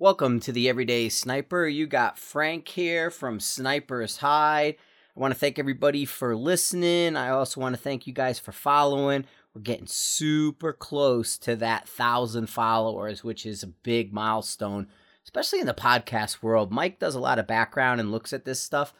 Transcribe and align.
Welcome 0.00 0.40
to 0.40 0.52
the 0.52 0.66
Everyday 0.66 1.10
Sniper. 1.10 1.68
You 1.68 1.86
got 1.86 2.18
Frank 2.18 2.68
here 2.68 3.10
from 3.10 3.38
Sniper's 3.38 4.16
Hide. 4.16 4.76
I 5.14 5.20
want 5.20 5.34
to 5.34 5.38
thank 5.38 5.58
everybody 5.58 6.06
for 6.06 6.34
listening. 6.34 7.16
I 7.16 7.28
also 7.28 7.60
want 7.60 7.76
to 7.76 7.82
thank 7.82 8.06
you 8.06 8.14
guys 8.14 8.38
for 8.38 8.50
following. 8.50 9.26
We're 9.54 9.60
getting 9.60 9.86
super 9.86 10.72
close 10.72 11.36
to 11.40 11.54
that 11.56 11.86
thousand 11.86 12.46
followers, 12.46 13.22
which 13.22 13.44
is 13.44 13.62
a 13.62 13.66
big 13.66 14.10
milestone, 14.10 14.86
especially 15.22 15.60
in 15.60 15.66
the 15.66 15.74
podcast 15.74 16.42
world. 16.42 16.72
Mike 16.72 16.98
does 16.98 17.14
a 17.14 17.20
lot 17.20 17.38
of 17.38 17.46
background 17.46 18.00
and 18.00 18.10
looks 18.10 18.32
at 18.32 18.46
this 18.46 18.58
stuff. 18.62 18.94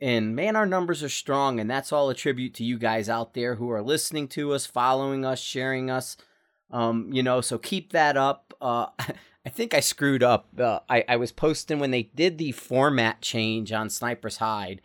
And 0.00 0.34
man, 0.34 0.56
our 0.56 0.64
numbers 0.64 1.02
are 1.02 1.10
strong, 1.10 1.60
and 1.60 1.70
that's 1.70 1.92
all 1.92 2.08
a 2.08 2.14
tribute 2.14 2.54
to 2.54 2.64
you 2.64 2.78
guys 2.78 3.10
out 3.10 3.34
there 3.34 3.56
who 3.56 3.70
are 3.70 3.82
listening 3.82 4.26
to 4.28 4.54
us, 4.54 4.64
following 4.64 5.22
us, 5.22 5.38
sharing 5.38 5.90
us. 5.90 6.16
Um, 6.70 7.10
you 7.12 7.22
know, 7.22 7.42
so 7.42 7.58
keep 7.58 7.92
that 7.92 8.16
up. 8.16 8.49
Uh, 8.60 8.86
I 9.44 9.48
think 9.48 9.72
I 9.72 9.80
screwed 9.80 10.22
up. 10.22 10.48
Uh, 10.58 10.80
I, 10.88 11.04
I 11.08 11.16
was 11.16 11.32
posting 11.32 11.78
when 11.78 11.90
they 11.90 12.04
did 12.14 12.38
the 12.38 12.52
format 12.52 13.22
change 13.22 13.72
on 13.72 13.88
Sniper's 13.88 14.36
Hide. 14.36 14.82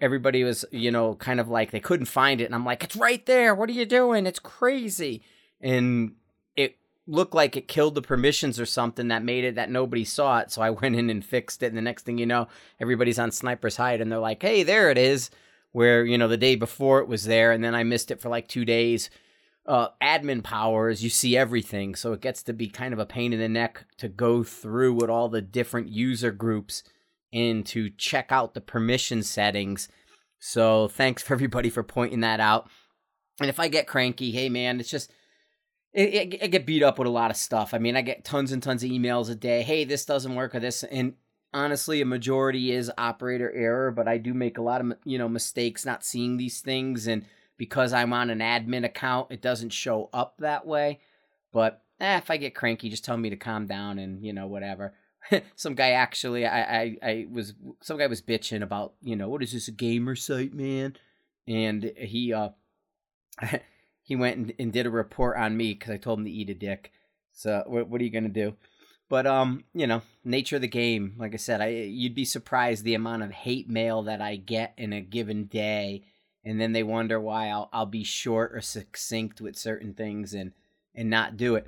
Everybody 0.00 0.44
was, 0.44 0.64
you 0.70 0.90
know, 0.90 1.14
kind 1.14 1.40
of 1.40 1.48
like 1.48 1.70
they 1.70 1.80
couldn't 1.80 2.06
find 2.06 2.40
it. 2.40 2.44
And 2.44 2.54
I'm 2.54 2.66
like, 2.66 2.84
it's 2.84 2.96
right 2.96 3.24
there. 3.24 3.54
What 3.54 3.70
are 3.70 3.72
you 3.72 3.86
doing? 3.86 4.26
It's 4.26 4.38
crazy. 4.38 5.22
And 5.60 6.12
it 6.54 6.76
looked 7.06 7.34
like 7.34 7.56
it 7.56 7.66
killed 7.66 7.94
the 7.94 8.02
permissions 8.02 8.60
or 8.60 8.66
something 8.66 9.08
that 9.08 9.24
made 9.24 9.44
it 9.44 9.54
that 9.54 9.70
nobody 9.70 10.04
saw 10.04 10.40
it. 10.40 10.52
So 10.52 10.60
I 10.60 10.70
went 10.70 10.94
in 10.94 11.08
and 11.08 11.24
fixed 11.24 11.62
it. 11.62 11.68
And 11.68 11.76
the 11.76 11.82
next 11.82 12.04
thing 12.04 12.18
you 12.18 12.26
know, 12.26 12.46
everybody's 12.78 13.18
on 13.18 13.32
Sniper's 13.32 13.76
Hide 13.76 14.02
and 14.02 14.12
they're 14.12 14.18
like, 14.18 14.42
hey, 14.42 14.62
there 14.62 14.90
it 14.90 14.98
is. 14.98 15.30
Where, 15.72 16.04
you 16.04 16.18
know, 16.18 16.28
the 16.28 16.36
day 16.36 16.56
before 16.56 17.00
it 17.00 17.08
was 17.08 17.24
there. 17.24 17.52
And 17.52 17.64
then 17.64 17.74
I 17.74 17.84
missed 17.84 18.10
it 18.10 18.20
for 18.20 18.28
like 18.28 18.48
two 18.48 18.64
days 18.64 19.10
uh, 19.68 19.90
admin 20.02 20.42
powers, 20.42 21.04
you 21.04 21.10
see 21.10 21.36
everything. 21.36 21.94
So 21.94 22.14
it 22.14 22.22
gets 22.22 22.42
to 22.44 22.54
be 22.54 22.68
kind 22.68 22.94
of 22.94 22.98
a 22.98 23.06
pain 23.06 23.34
in 23.34 23.38
the 23.38 23.48
neck 23.48 23.84
to 23.98 24.08
go 24.08 24.42
through 24.42 24.94
with 24.94 25.10
all 25.10 25.28
the 25.28 25.42
different 25.42 25.88
user 25.88 26.32
groups 26.32 26.82
and 27.34 27.66
to 27.66 27.90
check 27.90 28.32
out 28.32 28.54
the 28.54 28.62
permission 28.62 29.22
settings. 29.22 29.88
So 30.38 30.88
thanks 30.88 31.22
for 31.22 31.34
everybody 31.34 31.68
for 31.68 31.82
pointing 31.82 32.20
that 32.20 32.40
out. 32.40 32.70
And 33.40 33.50
if 33.50 33.60
I 33.60 33.68
get 33.68 33.86
cranky, 33.86 34.32
hey 34.32 34.48
man, 34.48 34.80
it's 34.80 34.90
just 34.90 35.12
it, 35.92 36.14
it, 36.14 36.42
I 36.42 36.46
get 36.46 36.66
beat 36.66 36.82
up 36.82 36.98
with 36.98 37.06
a 37.06 37.10
lot 37.10 37.30
of 37.30 37.36
stuff. 37.36 37.74
I 37.74 37.78
mean, 37.78 37.94
I 37.94 38.02
get 38.02 38.24
tons 38.24 38.52
and 38.52 38.62
tons 38.62 38.82
of 38.82 38.90
emails 38.90 39.30
a 39.30 39.34
day. 39.34 39.62
Hey, 39.62 39.84
this 39.84 40.04
doesn't 40.04 40.34
work 40.34 40.54
or 40.54 40.60
this, 40.60 40.82
and 40.84 41.14
honestly, 41.52 42.00
a 42.00 42.06
majority 42.06 42.72
is 42.72 42.90
operator 42.98 43.52
error. 43.52 43.90
But 43.90 44.08
I 44.08 44.18
do 44.18 44.34
make 44.34 44.58
a 44.58 44.62
lot 44.62 44.80
of 44.80 44.94
you 45.04 45.18
know 45.18 45.28
mistakes 45.28 45.84
not 45.84 46.04
seeing 46.04 46.36
these 46.36 46.60
things 46.60 47.06
and 47.06 47.24
because 47.58 47.92
I'm 47.92 48.12
on 48.12 48.30
an 48.30 48.38
admin 48.38 48.84
account, 48.84 49.30
it 49.30 49.42
doesn't 49.42 49.70
show 49.70 50.08
up 50.12 50.36
that 50.38 50.66
way. 50.66 51.00
But 51.52 51.82
eh, 52.00 52.16
if 52.16 52.30
I 52.30 52.38
get 52.38 52.54
cranky, 52.54 52.88
just 52.88 53.04
tell 53.04 53.16
me 53.16 53.28
to 53.28 53.36
calm 53.36 53.66
down 53.66 53.98
and 53.98 54.24
you 54.24 54.32
know 54.32 54.46
whatever. 54.46 54.94
some 55.56 55.74
guy 55.74 55.90
actually, 55.90 56.46
I, 56.46 56.60
I, 56.60 56.96
I 57.02 57.26
was 57.30 57.54
some 57.82 57.98
guy 57.98 58.06
was 58.06 58.22
bitching 58.22 58.62
about 58.62 58.94
you 59.02 59.16
know 59.16 59.28
what 59.28 59.42
is 59.42 59.52
this 59.52 59.68
a 59.68 59.72
gamer 59.72 60.16
site, 60.16 60.54
man? 60.54 60.96
And 61.46 61.92
he 61.96 62.32
uh 62.32 62.50
he 64.02 64.16
went 64.16 64.36
and, 64.36 64.54
and 64.58 64.72
did 64.72 64.86
a 64.86 64.90
report 64.90 65.36
on 65.36 65.56
me 65.56 65.74
because 65.74 65.90
I 65.90 65.98
told 65.98 66.20
him 66.20 66.24
to 66.24 66.30
eat 66.30 66.50
a 66.50 66.54
dick. 66.54 66.92
So 67.32 67.62
what, 67.66 67.88
what 67.88 68.00
are 68.00 68.04
you 68.04 68.10
gonna 68.10 68.28
do? 68.28 68.54
But 69.08 69.26
um, 69.26 69.64
you 69.74 69.86
know, 69.86 70.02
nature 70.24 70.56
of 70.56 70.62
the 70.62 70.68
game. 70.68 71.14
Like 71.18 71.34
I 71.34 71.38
said, 71.38 71.60
I 71.60 71.68
you'd 71.68 72.14
be 72.14 72.24
surprised 72.24 72.84
the 72.84 72.94
amount 72.94 73.22
of 73.22 73.32
hate 73.32 73.68
mail 73.68 74.02
that 74.04 74.20
I 74.20 74.36
get 74.36 74.74
in 74.76 74.92
a 74.92 75.00
given 75.00 75.44
day 75.44 76.04
and 76.48 76.58
then 76.58 76.72
they 76.72 76.82
wonder 76.82 77.20
why 77.20 77.48
I'll 77.48 77.68
I'll 77.72 77.86
be 77.86 78.04
short 78.04 78.54
or 78.54 78.62
succinct 78.62 79.40
with 79.40 79.54
certain 79.54 79.92
things 79.92 80.32
and 80.32 80.52
and 80.94 81.10
not 81.10 81.36
do 81.36 81.54
it. 81.54 81.66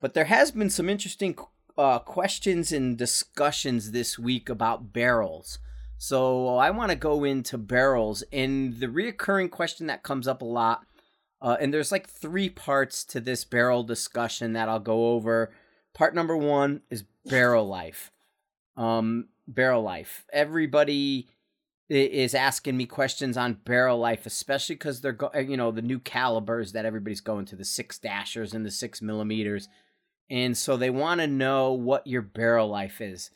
But 0.00 0.14
there 0.14 0.24
has 0.24 0.50
been 0.50 0.70
some 0.70 0.88
interesting 0.88 1.36
uh, 1.76 1.98
questions 1.98 2.72
and 2.72 2.96
discussions 2.96 3.90
this 3.90 4.18
week 4.18 4.48
about 4.48 4.92
barrels. 4.92 5.58
So 5.98 6.56
I 6.56 6.70
want 6.70 6.90
to 6.90 6.96
go 6.96 7.24
into 7.24 7.58
barrels 7.58 8.24
and 8.32 8.80
the 8.80 8.86
reoccurring 8.86 9.50
question 9.50 9.86
that 9.86 10.02
comes 10.02 10.26
up 10.26 10.42
a 10.42 10.46
lot. 10.46 10.86
Uh, 11.40 11.56
and 11.60 11.72
there's 11.72 11.92
like 11.92 12.08
three 12.08 12.48
parts 12.48 13.04
to 13.04 13.20
this 13.20 13.44
barrel 13.44 13.82
discussion 13.82 14.54
that 14.54 14.68
I'll 14.68 14.80
go 14.80 15.12
over. 15.12 15.52
Part 15.92 16.14
number 16.14 16.36
one 16.36 16.80
is 16.90 17.04
barrel 17.26 17.68
life. 17.68 18.10
Um, 18.76 19.28
barrel 19.46 19.82
life. 19.82 20.24
Everybody 20.32 21.28
is 21.92 22.34
asking 22.34 22.76
me 22.76 22.86
questions 22.86 23.36
on 23.36 23.58
barrel 23.64 23.98
life, 23.98 24.26
especially 24.26 24.76
because 24.76 25.00
they're 25.00 25.12
go- 25.12 25.30
you 25.38 25.56
know 25.56 25.70
the 25.70 25.82
new 25.82 25.98
calibers 25.98 26.72
that 26.72 26.84
everybody's 26.86 27.20
going 27.20 27.44
to 27.46 27.56
the 27.56 27.64
six 27.64 27.98
dashers 27.98 28.54
and 28.54 28.64
the 28.64 28.70
six 28.70 29.02
millimeters, 29.02 29.68
and 30.30 30.56
so 30.56 30.76
they 30.76 30.90
want 30.90 31.20
to 31.20 31.26
know 31.26 31.72
what 31.72 32.06
your 32.06 32.22
barrel 32.22 32.68
life 32.68 33.00
is. 33.00 33.30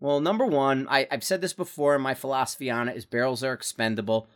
Well, 0.00 0.20
number 0.20 0.44
one, 0.44 0.88
I, 0.90 1.06
I've 1.10 1.24
said 1.24 1.40
this 1.40 1.52
before, 1.52 1.98
my 1.98 2.14
philosophy 2.14 2.70
on 2.70 2.88
it 2.88 2.96
is 2.96 3.06
barrels 3.06 3.44
are 3.44 3.52
expendable, 3.52 4.28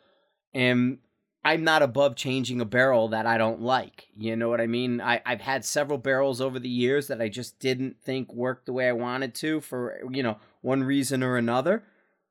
and 0.54 0.98
I'm 1.44 1.64
not 1.64 1.82
above 1.82 2.16
changing 2.16 2.60
a 2.60 2.64
barrel 2.64 3.08
that 3.08 3.26
I 3.26 3.36
don't 3.36 3.60
like. 3.60 4.08
You 4.16 4.36
know 4.36 4.48
what 4.48 4.60
I 4.60 4.66
mean? 4.66 5.00
I, 5.00 5.20
I've 5.26 5.40
had 5.40 5.64
several 5.64 5.98
barrels 5.98 6.40
over 6.40 6.58
the 6.58 6.68
years 6.68 7.08
that 7.08 7.20
I 7.20 7.28
just 7.28 7.58
didn't 7.58 8.00
think 8.00 8.32
worked 8.32 8.66
the 8.66 8.72
way 8.72 8.88
I 8.88 8.92
wanted 8.92 9.34
to 9.36 9.60
for 9.60 10.00
you 10.10 10.22
know 10.22 10.38
one 10.62 10.82
reason 10.82 11.22
or 11.22 11.36
another. 11.36 11.84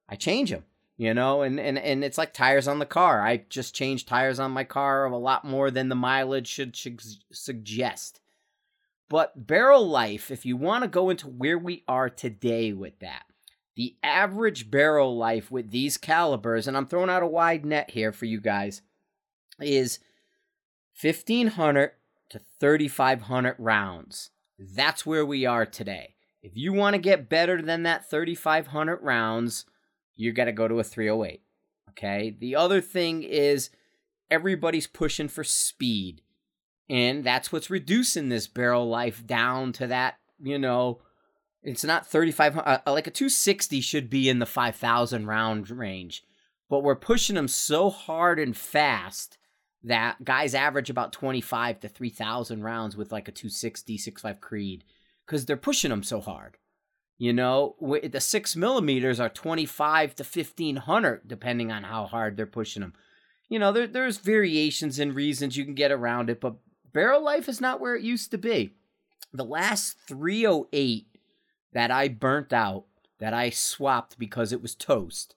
I 0.10 0.16
change 0.16 0.50
them 0.50 0.64
you 0.98 1.14
know 1.14 1.42
and, 1.42 1.60
and 1.60 1.78
and 1.78 2.04
it's 2.04 2.18
like 2.18 2.34
tires 2.34 2.68
on 2.68 2.80
the 2.80 2.86
car. 2.86 3.26
I 3.26 3.46
just 3.50 3.76
changed 3.76 4.08
tires 4.08 4.40
on 4.40 4.52
my 4.52 4.64
car 4.64 5.06
a 5.06 5.18
lot 5.18 5.46
more 5.46 5.72
than 5.72 5.90
the 5.90 5.96
mileage 5.96 6.48
should, 6.48 6.76
should 6.76 7.02
suggest. 7.32 8.22
But 9.08 9.48
barrel 9.48 9.88
life 9.88 10.32
if 10.32 10.46
you 10.46 10.58
want 10.58 10.84
to 10.84 10.90
go 10.90 11.10
into 11.10 11.28
where 11.28 11.60
we 11.60 11.84
are 11.88 12.10
today 12.10 12.74
with 12.74 13.00
that 13.00 13.24
the 13.76 13.98
average 14.02 14.72
barrel 14.72 15.18
life 15.18 15.52
with 15.52 15.70
these 15.70 15.98
calibers 15.98 16.68
and 16.68 16.76
i'm 16.76 16.88
throwing 16.88 17.10
out 17.10 17.22
a 17.22 17.28
wide 17.28 17.66
net 17.66 17.92
here 17.92 18.12
for 18.12 18.26
you 18.26 18.40
guys 18.40 18.82
is 19.60 20.00
1500 21.02 21.92
to 22.30 22.42
3500 22.60 23.56
rounds. 23.60 24.32
That's 24.58 25.06
where 25.06 25.26
we 25.26 25.46
are 25.46 25.66
today. 25.66 26.16
If 26.42 26.56
you 26.56 26.74
want 26.74 26.94
to 26.94 27.02
get 27.02 27.30
better 27.30 27.62
than 27.62 27.84
that 27.84 28.10
3500 28.10 29.00
rounds 29.02 29.66
you 30.16 30.31
got 30.31 30.46
to 30.46 30.52
go 30.52 30.68
to 30.68 30.80
a 30.80 30.84
308. 30.84 31.42
Okay. 31.92 32.36
The 32.38 32.56
other 32.56 32.81
thing 32.81 33.24
is 33.24 33.70
everybody's 34.30 34.88
pushing 34.88 35.28
for 35.28 35.44
speed. 35.44 36.22
And 36.90 37.24
that's 37.24 37.52
what's 37.52 37.70
reducing 37.70 38.30
this 38.30 38.48
barrel 38.48 38.88
life 38.88 39.26
down 39.26 39.72
to 39.74 39.88
that, 39.88 40.16
you 40.40 40.59
know, 40.59 41.02
it's 41.64 41.84
not 41.84 42.06
3500 42.06 42.84
uh, 42.86 42.92
like 42.92 43.08
a 43.08 43.12
260 43.12 43.81
should 43.81 44.09
be 44.09 44.30
in 44.30 44.38
the 44.40 44.46
5000 44.46 45.26
round 45.26 45.70
range. 45.72 46.24
But 46.70 46.84
we're 46.84 46.96
pushing 46.96 47.36
them 47.36 47.47
so 47.47 47.90
hard 47.90 48.40
and 48.40 48.56
fast 48.56 49.38
that 49.84 50.24
guys 50.24 50.53
average 50.53 50.90
about 50.90 51.14
25 51.14 51.80
to 51.80 51.88
3000 51.88 52.64
rounds 52.64 52.96
with 52.97 53.12
like 53.12 53.28
a 53.28 53.32
260 53.32 53.97
65 53.97 54.42
creed 54.42 54.84
cuz 55.26 55.46
they're 55.46 55.58
pushing 55.58 55.90
them 55.90 56.03
so 56.03 56.22
hard. 56.22 56.58
You 57.18 57.31
know, 57.31 57.76
the 57.81 58.20
six 58.20 58.56
millimeters 58.56 59.20
are 59.20 59.30
25 59.30 60.16
to 60.16 60.24
1500, 60.24 61.28
depending 61.28 61.72
on 61.72 61.84
how 61.84 62.06
hard 62.06 62.36
they're 62.36 62.46
pushing 62.46 62.81
them. 62.81 62.94
You 63.48 63.59
know, 63.59 63.72
there, 63.72 63.88
there's 63.88 64.18
variations 64.18 65.00
and 65.00 65.16
reasons 65.16 65.56
you 65.56 65.64
can 65.64 65.76
get 65.76 65.92
around 65.92 66.30
it, 66.30 66.42
but 66.42 66.56
barrel 66.92 67.24
life 67.24 67.48
is 67.48 67.62
not 67.62 67.80
where 67.80 67.96
it 67.96 68.03
used 68.03 68.31
to 68.31 68.38
be. 68.38 68.74
The 69.31 69.46
last 69.46 69.98
308 70.08 71.08
that 71.74 71.92
I 71.92 72.09
burnt 72.09 72.52
out, 72.52 72.86
that 73.20 73.34
I 73.34 73.50
swapped 73.50 74.20
because 74.20 74.52
it 74.52 74.62
was 74.62 74.76
toast, 74.76 75.36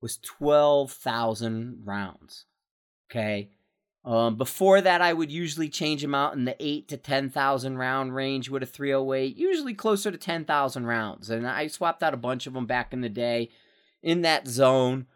was 0.00 0.16
12,000 0.18 1.82
rounds. 1.84 2.46
Okay. 3.10 3.50
Um, 4.04 4.36
before 4.36 4.80
that, 4.80 5.02
I 5.02 5.12
would 5.12 5.30
usually 5.30 5.68
change 5.68 6.00
them 6.00 6.14
out 6.14 6.34
in 6.34 6.46
the 6.46 6.56
eight 6.58 6.88
to 6.88 6.96
ten 6.96 7.28
thousand 7.28 7.76
round 7.76 8.14
range 8.14 8.48
with 8.48 8.62
a 8.62 8.66
308, 8.66 9.36
usually 9.36 9.74
closer 9.74 10.10
to 10.10 10.16
ten 10.16 10.44
thousand 10.44 10.86
rounds. 10.86 11.28
And 11.28 11.46
I 11.46 11.66
swapped 11.66 12.02
out 12.02 12.14
a 12.14 12.18
bunch 12.18 12.46
of 12.46 12.54
them 12.54 12.66
back 12.66 12.92
in 12.92 13.02
the 13.02 13.10
day 13.10 13.50
in 14.02 14.22
that 14.22 14.48
zone. 14.48 15.06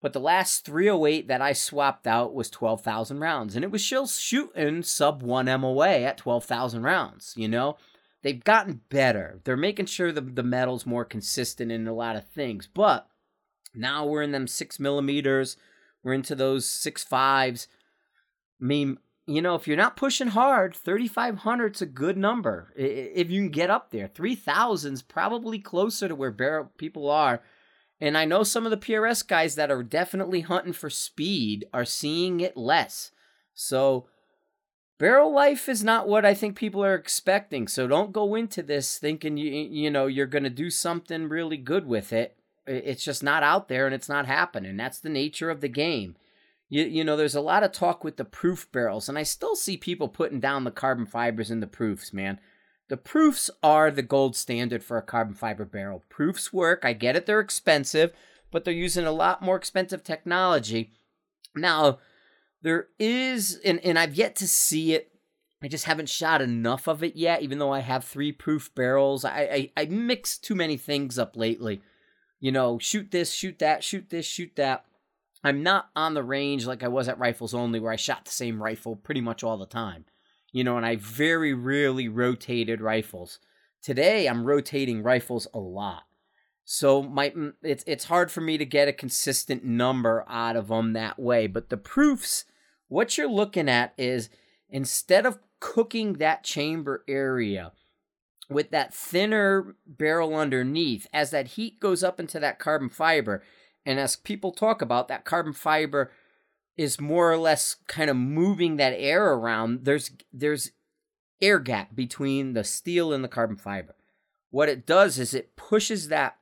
But 0.00 0.12
the 0.12 0.20
last 0.20 0.64
308 0.64 1.26
that 1.26 1.42
I 1.42 1.52
swapped 1.52 2.06
out 2.06 2.32
was 2.32 2.48
12,000 2.50 3.18
rounds, 3.18 3.56
and 3.56 3.64
it 3.64 3.72
was 3.72 3.84
still 3.84 4.06
shooting 4.06 4.84
sub 4.84 5.24
one 5.24 5.46
MOA 5.46 5.88
at 5.88 6.18
12,000 6.18 6.84
rounds. 6.84 7.34
You 7.36 7.48
know, 7.48 7.78
they've 8.22 8.44
gotten 8.44 8.82
better. 8.90 9.40
They're 9.42 9.56
making 9.56 9.86
sure 9.86 10.12
the 10.12 10.20
the 10.20 10.42
metal's 10.42 10.86
more 10.86 11.04
consistent 11.04 11.72
in 11.72 11.88
a 11.88 11.94
lot 11.94 12.14
of 12.14 12.28
things. 12.28 12.68
But 12.72 13.08
now 13.74 14.06
we're 14.06 14.22
in 14.22 14.32
them 14.32 14.46
six 14.46 14.78
millimeters. 14.78 15.56
We're 16.04 16.12
into 16.12 16.36
those 16.36 16.66
six 16.70 17.02
fives 17.02 17.66
I 18.60 18.64
mean, 18.64 18.98
you 19.26 19.42
know, 19.42 19.54
if 19.54 19.68
you're 19.68 19.76
not 19.76 19.96
pushing 19.96 20.28
hard, 20.28 20.74
3,500 20.74 21.76
is 21.76 21.82
a 21.82 21.86
good 21.86 22.16
number. 22.16 22.72
If 22.76 23.30
you 23.30 23.42
can 23.42 23.50
get 23.50 23.70
up 23.70 23.90
there, 23.90 24.08
3,000 24.08 24.94
is 24.94 25.02
probably 25.02 25.58
closer 25.58 26.08
to 26.08 26.14
where 26.14 26.30
barrel 26.30 26.70
people 26.78 27.10
are. 27.10 27.42
And 28.00 28.16
I 28.16 28.24
know 28.24 28.42
some 28.42 28.64
of 28.64 28.70
the 28.70 28.76
PRS 28.76 29.26
guys 29.26 29.54
that 29.56 29.70
are 29.70 29.82
definitely 29.82 30.42
hunting 30.42 30.72
for 30.72 30.88
speed 30.88 31.66
are 31.74 31.84
seeing 31.84 32.40
it 32.40 32.56
less. 32.56 33.10
So 33.54 34.06
barrel 34.98 35.32
life 35.32 35.68
is 35.68 35.82
not 35.82 36.08
what 36.08 36.24
I 36.24 36.32
think 36.32 36.56
people 36.56 36.82
are 36.84 36.94
expecting. 36.94 37.68
So 37.68 37.86
don't 37.86 38.12
go 38.12 38.34
into 38.34 38.62
this 38.62 38.98
thinking 38.98 39.36
you 39.36 39.50
you 39.50 39.90
know 39.90 40.06
you're 40.06 40.26
going 40.26 40.44
to 40.44 40.50
do 40.50 40.70
something 40.70 41.28
really 41.28 41.56
good 41.56 41.86
with 41.86 42.12
it. 42.12 42.36
It's 42.66 43.04
just 43.04 43.22
not 43.22 43.42
out 43.42 43.68
there 43.68 43.86
and 43.86 43.94
it's 43.94 44.08
not 44.08 44.26
happening. 44.26 44.76
That's 44.76 45.00
the 45.00 45.08
nature 45.08 45.50
of 45.50 45.60
the 45.60 45.68
game. 45.68 46.16
You 46.68 46.84
you 46.84 47.04
know 47.04 47.16
there's 47.16 47.34
a 47.34 47.40
lot 47.40 47.62
of 47.62 47.72
talk 47.72 48.04
with 48.04 48.16
the 48.16 48.24
proof 48.24 48.70
barrels 48.72 49.08
and 49.08 49.18
I 49.18 49.22
still 49.22 49.56
see 49.56 49.76
people 49.76 50.08
putting 50.08 50.40
down 50.40 50.64
the 50.64 50.70
carbon 50.70 51.06
fibers 51.06 51.50
in 51.50 51.60
the 51.60 51.66
proofs, 51.66 52.12
man. 52.12 52.38
The 52.88 52.96
proofs 52.96 53.50
are 53.62 53.90
the 53.90 54.02
gold 54.02 54.34
standard 54.34 54.82
for 54.82 54.96
a 54.96 55.02
carbon 55.02 55.34
fiber 55.34 55.64
barrel. 55.64 56.04
Proofs 56.08 56.52
work. 56.52 56.84
I 56.84 56.94
get 56.94 57.16
it 57.16 57.26
they're 57.26 57.40
expensive, 57.40 58.12
but 58.50 58.64
they're 58.64 58.74
using 58.74 59.06
a 59.06 59.12
lot 59.12 59.42
more 59.42 59.56
expensive 59.56 60.02
technology. 60.02 60.92
Now, 61.54 61.98
there 62.62 62.88
is, 62.98 63.60
and, 63.64 63.78
and 63.84 63.98
I've 63.98 64.14
yet 64.14 64.36
to 64.36 64.48
see 64.48 64.94
it. 64.94 65.10
I 65.62 65.68
just 65.68 65.84
haven't 65.84 66.08
shot 66.08 66.40
enough 66.40 66.86
of 66.86 67.02
it 67.02 67.16
yet, 67.16 67.42
even 67.42 67.58
though 67.58 67.72
I 67.72 67.80
have 67.80 68.04
three 68.04 68.32
proof 68.32 68.74
barrels. 68.74 69.24
I, 69.24 69.70
I, 69.76 69.82
I 69.82 69.84
mix 69.86 70.38
too 70.38 70.54
many 70.54 70.76
things 70.76 71.18
up 71.18 71.36
lately. 71.36 71.82
You 72.40 72.52
know, 72.52 72.78
shoot 72.78 73.10
this, 73.10 73.32
shoot 73.32 73.58
that, 73.58 73.82
shoot 73.82 74.08
this, 74.10 74.24
shoot 74.24 74.52
that. 74.56 74.84
I'm 75.44 75.62
not 75.62 75.90
on 75.94 76.14
the 76.14 76.22
range 76.22 76.66
like 76.66 76.82
I 76.82 76.88
was 76.88 77.08
at 77.08 77.18
Rifles 77.18 77.54
Only, 77.54 77.80
where 77.80 77.92
I 77.92 77.96
shot 77.96 78.24
the 78.24 78.30
same 78.30 78.62
rifle 78.62 78.96
pretty 78.96 79.20
much 79.20 79.42
all 79.44 79.56
the 79.56 79.66
time. 79.66 80.04
You 80.52 80.64
know, 80.64 80.76
and 80.76 80.86
I 80.86 80.96
very 80.96 81.54
rarely 81.54 82.08
rotated 82.08 82.80
rifles. 82.80 83.38
Today, 83.82 84.26
I'm 84.26 84.44
rotating 84.44 85.02
rifles 85.02 85.46
a 85.54 85.58
lot. 85.58 86.04
So 86.64 87.02
my 87.02 87.32
it's 87.62 87.84
it's 87.86 88.04
hard 88.04 88.30
for 88.30 88.42
me 88.42 88.58
to 88.58 88.66
get 88.66 88.88
a 88.88 88.92
consistent 88.92 89.64
number 89.64 90.24
out 90.28 90.56
of 90.56 90.68
them 90.68 90.92
that 90.92 91.18
way. 91.18 91.46
But 91.46 91.70
the 91.70 91.78
proofs, 91.78 92.44
what 92.88 93.16
you're 93.16 93.30
looking 93.30 93.70
at 93.70 93.94
is 93.96 94.28
instead 94.68 95.24
of 95.24 95.38
cooking 95.60 96.14
that 96.14 96.44
chamber 96.44 97.04
area 97.08 97.72
with 98.50 98.70
that 98.70 98.92
thinner 98.92 99.76
barrel 99.86 100.34
underneath, 100.34 101.06
as 101.12 101.30
that 101.30 101.48
heat 101.48 101.80
goes 101.80 102.02
up 102.02 102.20
into 102.20 102.38
that 102.40 102.58
carbon 102.58 102.88
fiber, 102.88 103.42
and 103.88 103.98
as 103.98 104.16
people 104.16 104.52
talk 104.52 104.82
about 104.82 105.08
that 105.08 105.24
carbon 105.24 105.54
fiber 105.54 106.12
is 106.76 107.00
more 107.00 107.32
or 107.32 107.38
less 107.38 107.76
kind 107.86 108.10
of 108.10 108.16
moving 108.16 108.76
that 108.76 108.92
air 108.92 109.32
around. 109.32 109.86
There's 109.86 110.10
there's 110.30 110.72
air 111.40 111.58
gap 111.58 111.96
between 111.96 112.52
the 112.52 112.64
steel 112.64 113.14
and 113.14 113.24
the 113.24 113.28
carbon 113.28 113.56
fiber. 113.56 113.96
What 114.50 114.68
it 114.68 114.84
does 114.84 115.18
is 115.18 115.32
it 115.32 115.56
pushes 115.56 116.08
that 116.08 116.36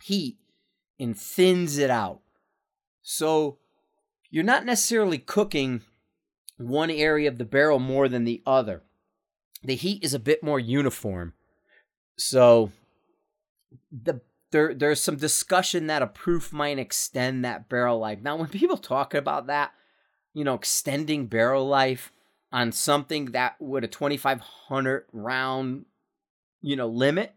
heat 0.00 0.38
and 1.00 1.18
thins 1.18 1.78
it 1.78 1.90
out. 1.90 2.20
So 3.02 3.58
you're 4.30 4.44
not 4.44 4.64
necessarily 4.64 5.18
cooking 5.18 5.82
one 6.58 6.90
area 6.92 7.28
of 7.28 7.38
the 7.38 7.44
barrel 7.44 7.80
more 7.80 8.08
than 8.08 8.22
the 8.22 8.40
other. 8.46 8.84
The 9.64 9.74
heat 9.74 10.04
is 10.04 10.14
a 10.14 10.20
bit 10.20 10.44
more 10.44 10.60
uniform. 10.60 11.32
So 12.16 12.70
the 13.90 14.20
there 14.50 14.74
there's 14.74 15.02
some 15.02 15.16
discussion 15.16 15.86
that 15.88 16.02
a 16.02 16.06
proof 16.06 16.52
might 16.52 16.78
extend 16.78 17.44
that 17.44 17.68
barrel 17.68 17.98
life. 17.98 18.20
Now 18.22 18.36
when 18.36 18.48
people 18.48 18.76
talk 18.76 19.14
about 19.14 19.46
that, 19.46 19.72
you 20.34 20.44
know, 20.44 20.54
extending 20.54 21.26
barrel 21.26 21.66
life 21.66 22.12
on 22.52 22.72
something 22.72 23.26
that 23.26 23.56
would 23.60 23.84
a 23.84 23.88
2500 23.88 25.06
round, 25.12 25.84
you 26.60 26.76
know, 26.76 26.88
limit, 26.88 27.34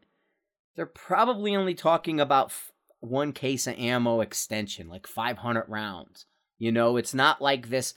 they're 0.75 0.85
probably 0.85 1.55
only 1.55 1.73
talking 1.73 2.19
about 2.19 2.53
one 3.01 3.33
case 3.33 3.67
of 3.67 3.77
ammo 3.77 4.21
extension, 4.21 4.87
like 4.87 5.07
500 5.07 5.65
rounds. 5.67 6.25
You 6.57 6.71
know, 6.71 6.97
it's 6.97 7.13
not 7.13 7.41
like 7.41 7.69
this 7.69 7.93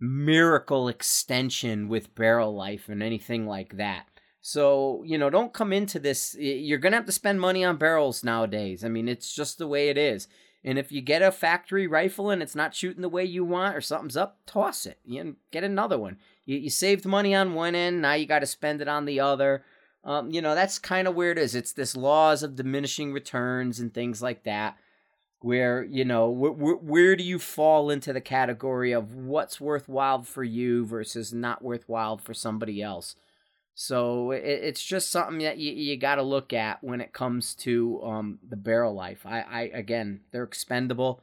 miracle 0.00 0.88
extension 0.88 1.88
with 1.88 2.14
barrel 2.14 2.54
life 2.54 2.88
and 2.88 3.02
anything 3.02 3.46
like 3.46 3.76
that. 3.76 4.06
So, 4.44 5.04
you 5.06 5.16
know, 5.18 5.30
don't 5.30 5.52
come 5.52 5.72
into 5.72 6.00
this. 6.00 6.36
You're 6.38 6.78
going 6.78 6.90
to 6.90 6.98
have 6.98 7.06
to 7.06 7.12
spend 7.12 7.40
money 7.40 7.64
on 7.64 7.76
barrels 7.76 8.24
nowadays. 8.24 8.84
I 8.84 8.88
mean, 8.88 9.08
it's 9.08 9.32
just 9.32 9.56
the 9.56 9.68
way 9.68 9.88
it 9.88 9.96
is. 9.96 10.26
And 10.64 10.78
if 10.78 10.90
you 10.90 11.00
get 11.00 11.22
a 11.22 11.30
factory 11.30 11.86
rifle 11.86 12.28
and 12.30 12.42
it's 12.42 12.56
not 12.56 12.74
shooting 12.74 13.02
the 13.02 13.08
way 13.08 13.24
you 13.24 13.44
want 13.44 13.76
or 13.76 13.80
something's 13.80 14.16
up, 14.16 14.40
toss 14.44 14.84
it. 14.84 14.98
You 15.04 15.36
get 15.52 15.62
another 15.62 15.96
one. 15.96 16.18
You, 16.44 16.58
you 16.58 16.70
saved 16.70 17.06
money 17.06 17.34
on 17.36 17.54
one 17.54 17.76
end, 17.76 18.02
now 18.02 18.14
you 18.14 18.26
got 18.26 18.40
to 18.40 18.46
spend 18.46 18.80
it 18.80 18.88
on 18.88 19.04
the 19.04 19.20
other. 19.20 19.64
Um, 20.04 20.30
you 20.30 20.42
know, 20.42 20.56
that's 20.56 20.78
kind 20.78 21.06
of 21.06 21.14
where 21.14 21.30
it 21.30 21.38
is. 21.38 21.54
It's 21.54 21.72
this 21.72 21.96
laws 21.96 22.42
of 22.42 22.56
diminishing 22.56 23.12
returns 23.12 23.78
and 23.78 23.94
things 23.94 24.20
like 24.20 24.42
that, 24.42 24.76
where, 25.40 25.84
you 25.84 26.04
know, 26.04 26.34
wh- 26.34 26.58
wh- 26.58 26.84
where 26.84 27.14
do 27.14 27.22
you 27.22 27.38
fall 27.38 27.90
into 27.90 28.12
the 28.12 28.20
category 28.20 28.90
of 28.90 29.14
what's 29.14 29.60
worthwhile 29.60 30.22
for 30.24 30.42
you 30.42 30.84
versus 30.84 31.32
not 31.32 31.62
worthwhile 31.62 32.18
for 32.18 32.34
somebody 32.34 32.82
else? 32.82 33.14
So 33.74 34.32
it, 34.32 34.44
it's 34.44 34.84
just 34.84 35.10
something 35.10 35.38
that 35.38 35.58
you, 35.58 35.72
you 35.72 35.96
got 35.96 36.16
to 36.16 36.22
look 36.22 36.52
at 36.52 36.82
when 36.82 37.00
it 37.00 37.12
comes 37.12 37.54
to 37.56 38.02
um, 38.02 38.38
the 38.46 38.56
barrel 38.56 38.94
life. 38.94 39.24
I, 39.24 39.40
I 39.40 39.60
again, 39.74 40.20
they're 40.30 40.44
expendable. 40.44 41.22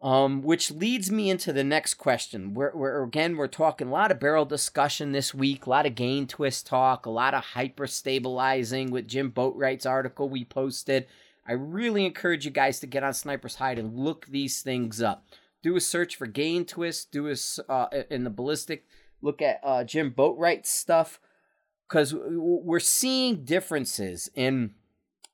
Um, 0.00 0.42
which 0.42 0.72
leads 0.72 1.12
me 1.12 1.30
into 1.30 1.52
the 1.52 1.62
next 1.62 1.94
question. 1.94 2.54
We're, 2.54 2.74
we're 2.74 3.04
again 3.04 3.36
we're 3.36 3.46
talking 3.46 3.86
a 3.86 3.92
lot 3.92 4.10
of 4.10 4.18
barrel 4.18 4.44
discussion 4.44 5.12
this 5.12 5.32
week, 5.32 5.64
a 5.64 5.70
lot 5.70 5.86
of 5.86 5.94
gain 5.94 6.26
twist 6.26 6.66
talk, 6.66 7.06
a 7.06 7.10
lot 7.10 7.34
of 7.34 7.44
hyper 7.44 7.86
stabilizing 7.86 8.90
with 8.90 9.06
Jim 9.06 9.30
Boatwright's 9.30 9.86
article 9.86 10.28
we 10.28 10.44
posted. 10.44 11.06
I 11.46 11.52
really 11.52 12.04
encourage 12.04 12.44
you 12.44 12.50
guys 12.50 12.80
to 12.80 12.88
get 12.88 13.04
on 13.04 13.14
Sniper's 13.14 13.56
Hide 13.56 13.78
and 13.78 13.96
look 13.96 14.26
these 14.26 14.60
things 14.60 15.00
up. 15.00 15.24
Do 15.62 15.76
a 15.76 15.80
search 15.80 16.16
for 16.16 16.26
gain 16.26 16.64
twist. 16.64 17.12
Do 17.12 17.28
a 17.28 17.36
uh, 17.70 18.02
in 18.10 18.24
the 18.24 18.30
ballistic. 18.30 18.86
Look 19.22 19.40
at 19.40 19.60
uh, 19.62 19.84
Jim 19.84 20.10
Boatwright's 20.10 20.70
stuff 20.70 21.20
because 21.88 22.14
we're 22.14 22.80
seeing 22.80 23.44
differences 23.44 24.30
And 24.36 24.72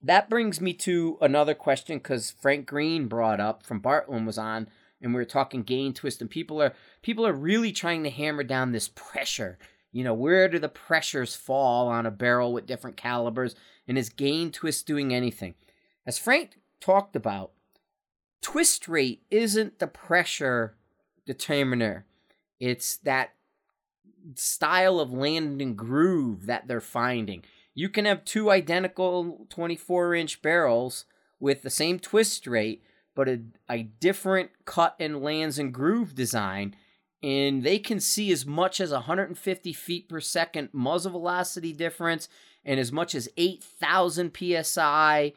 that 0.03 0.31
brings 0.31 0.61
me 0.61 0.73
to 0.75 1.19
another 1.21 1.55
question 1.55 1.99
because 1.99 2.31
Frank 2.31 2.67
Green 2.67 3.09
brought 3.09 3.41
up 3.41 3.65
from 3.65 3.81
Bartlein 3.81 4.27
was 4.27 4.39
on, 4.39 4.69
and 5.01 5.13
we 5.13 5.19
were 5.19 5.25
talking 5.25 5.63
gain 5.63 5.93
twist, 5.93 6.21
and 6.21 6.31
people 6.31 6.63
are 6.63 6.75
people 7.03 7.27
are 7.27 7.33
really 7.33 7.73
trying 7.73 8.05
to 8.05 8.11
hammer 8.11 8.45
down 8.45 8.73
this 8.73 8.89
pressure. 8.89 9.59
You 9.91 10.05
know, 10.05 10.15
where 10.15 10.49
do 10.49 10.59
the 10.59 10.69
pressures 10.69 11.35
fall 11.35 11.89
on 11.89 12.07
a 12.07 12.11
barrel 12.11 12.53
with 12.53 12.67
different 12.67 12.97
calibers, 12.97 13.57
and 13.87 13.99
is 13.99 14.09
gain 14.09 14.53
twist 14.53 14.87
doing 14.87 15.13
anything? 15.13 15.55
As 16.07 16.19
Frank 16.19 16.59
talked 16.81 17.17
about, 17.17 17.53
twist 18.41 18.87
rate 18.87 19.23
isn't 19.31 19.79
the 19.79 19.87
pressure 19.87 20.77
determiner. 21.27 22.07
It's 22.61 22.97
that 22.99 23.35
style 24.35 25.01
of 25.01 25.13
land 25.13 25.61
and 25.61 25.77
groove 25.77 26.47
that 26.47 26.69
they're 26.69 26.81
finding. 26.81 27.43
You 27.75 27.89
can 27.89 28.05
have 28.05 28.25
two 28.25 28.51
identical 28.51 29.47
24 29.51 30.15
inch 30.15 30.43
barrels 30.43 31.05
with 31.41 31.63
the 31.63 31.71
same 31.71 31.99
twist 31.99 32.47
rate, 32.47 32.83
but 33.15 33.29
a, 33.29 33.41
a 33.71 33.83
different 33.85 34.51
cut 34.65 34.97
and 34.99 35.23
lands 35.23 35.59
and 35.59 35.73
groove 35.73 36.15
design. 36.15 36.75
And 37.23 37.63
they 37.63 37.79
can 37.79 38.01
see 38.01 38.31
as 38.33 38.47
much 38.47 38.81
as 38.81 38.93
150 38.93 39.73
feet 39.73 40.09
per 40.09 40.21
second 40.21 40.71
muzzle 40.73 41.13
velocity 41.13 41.73
difference 41.73 42.29
and 42.65 42.79
as 42.79 42.93
much 42.93 43.15
as 43.15 43.29
8,000 43.37 44.37
psi 44.63 45.33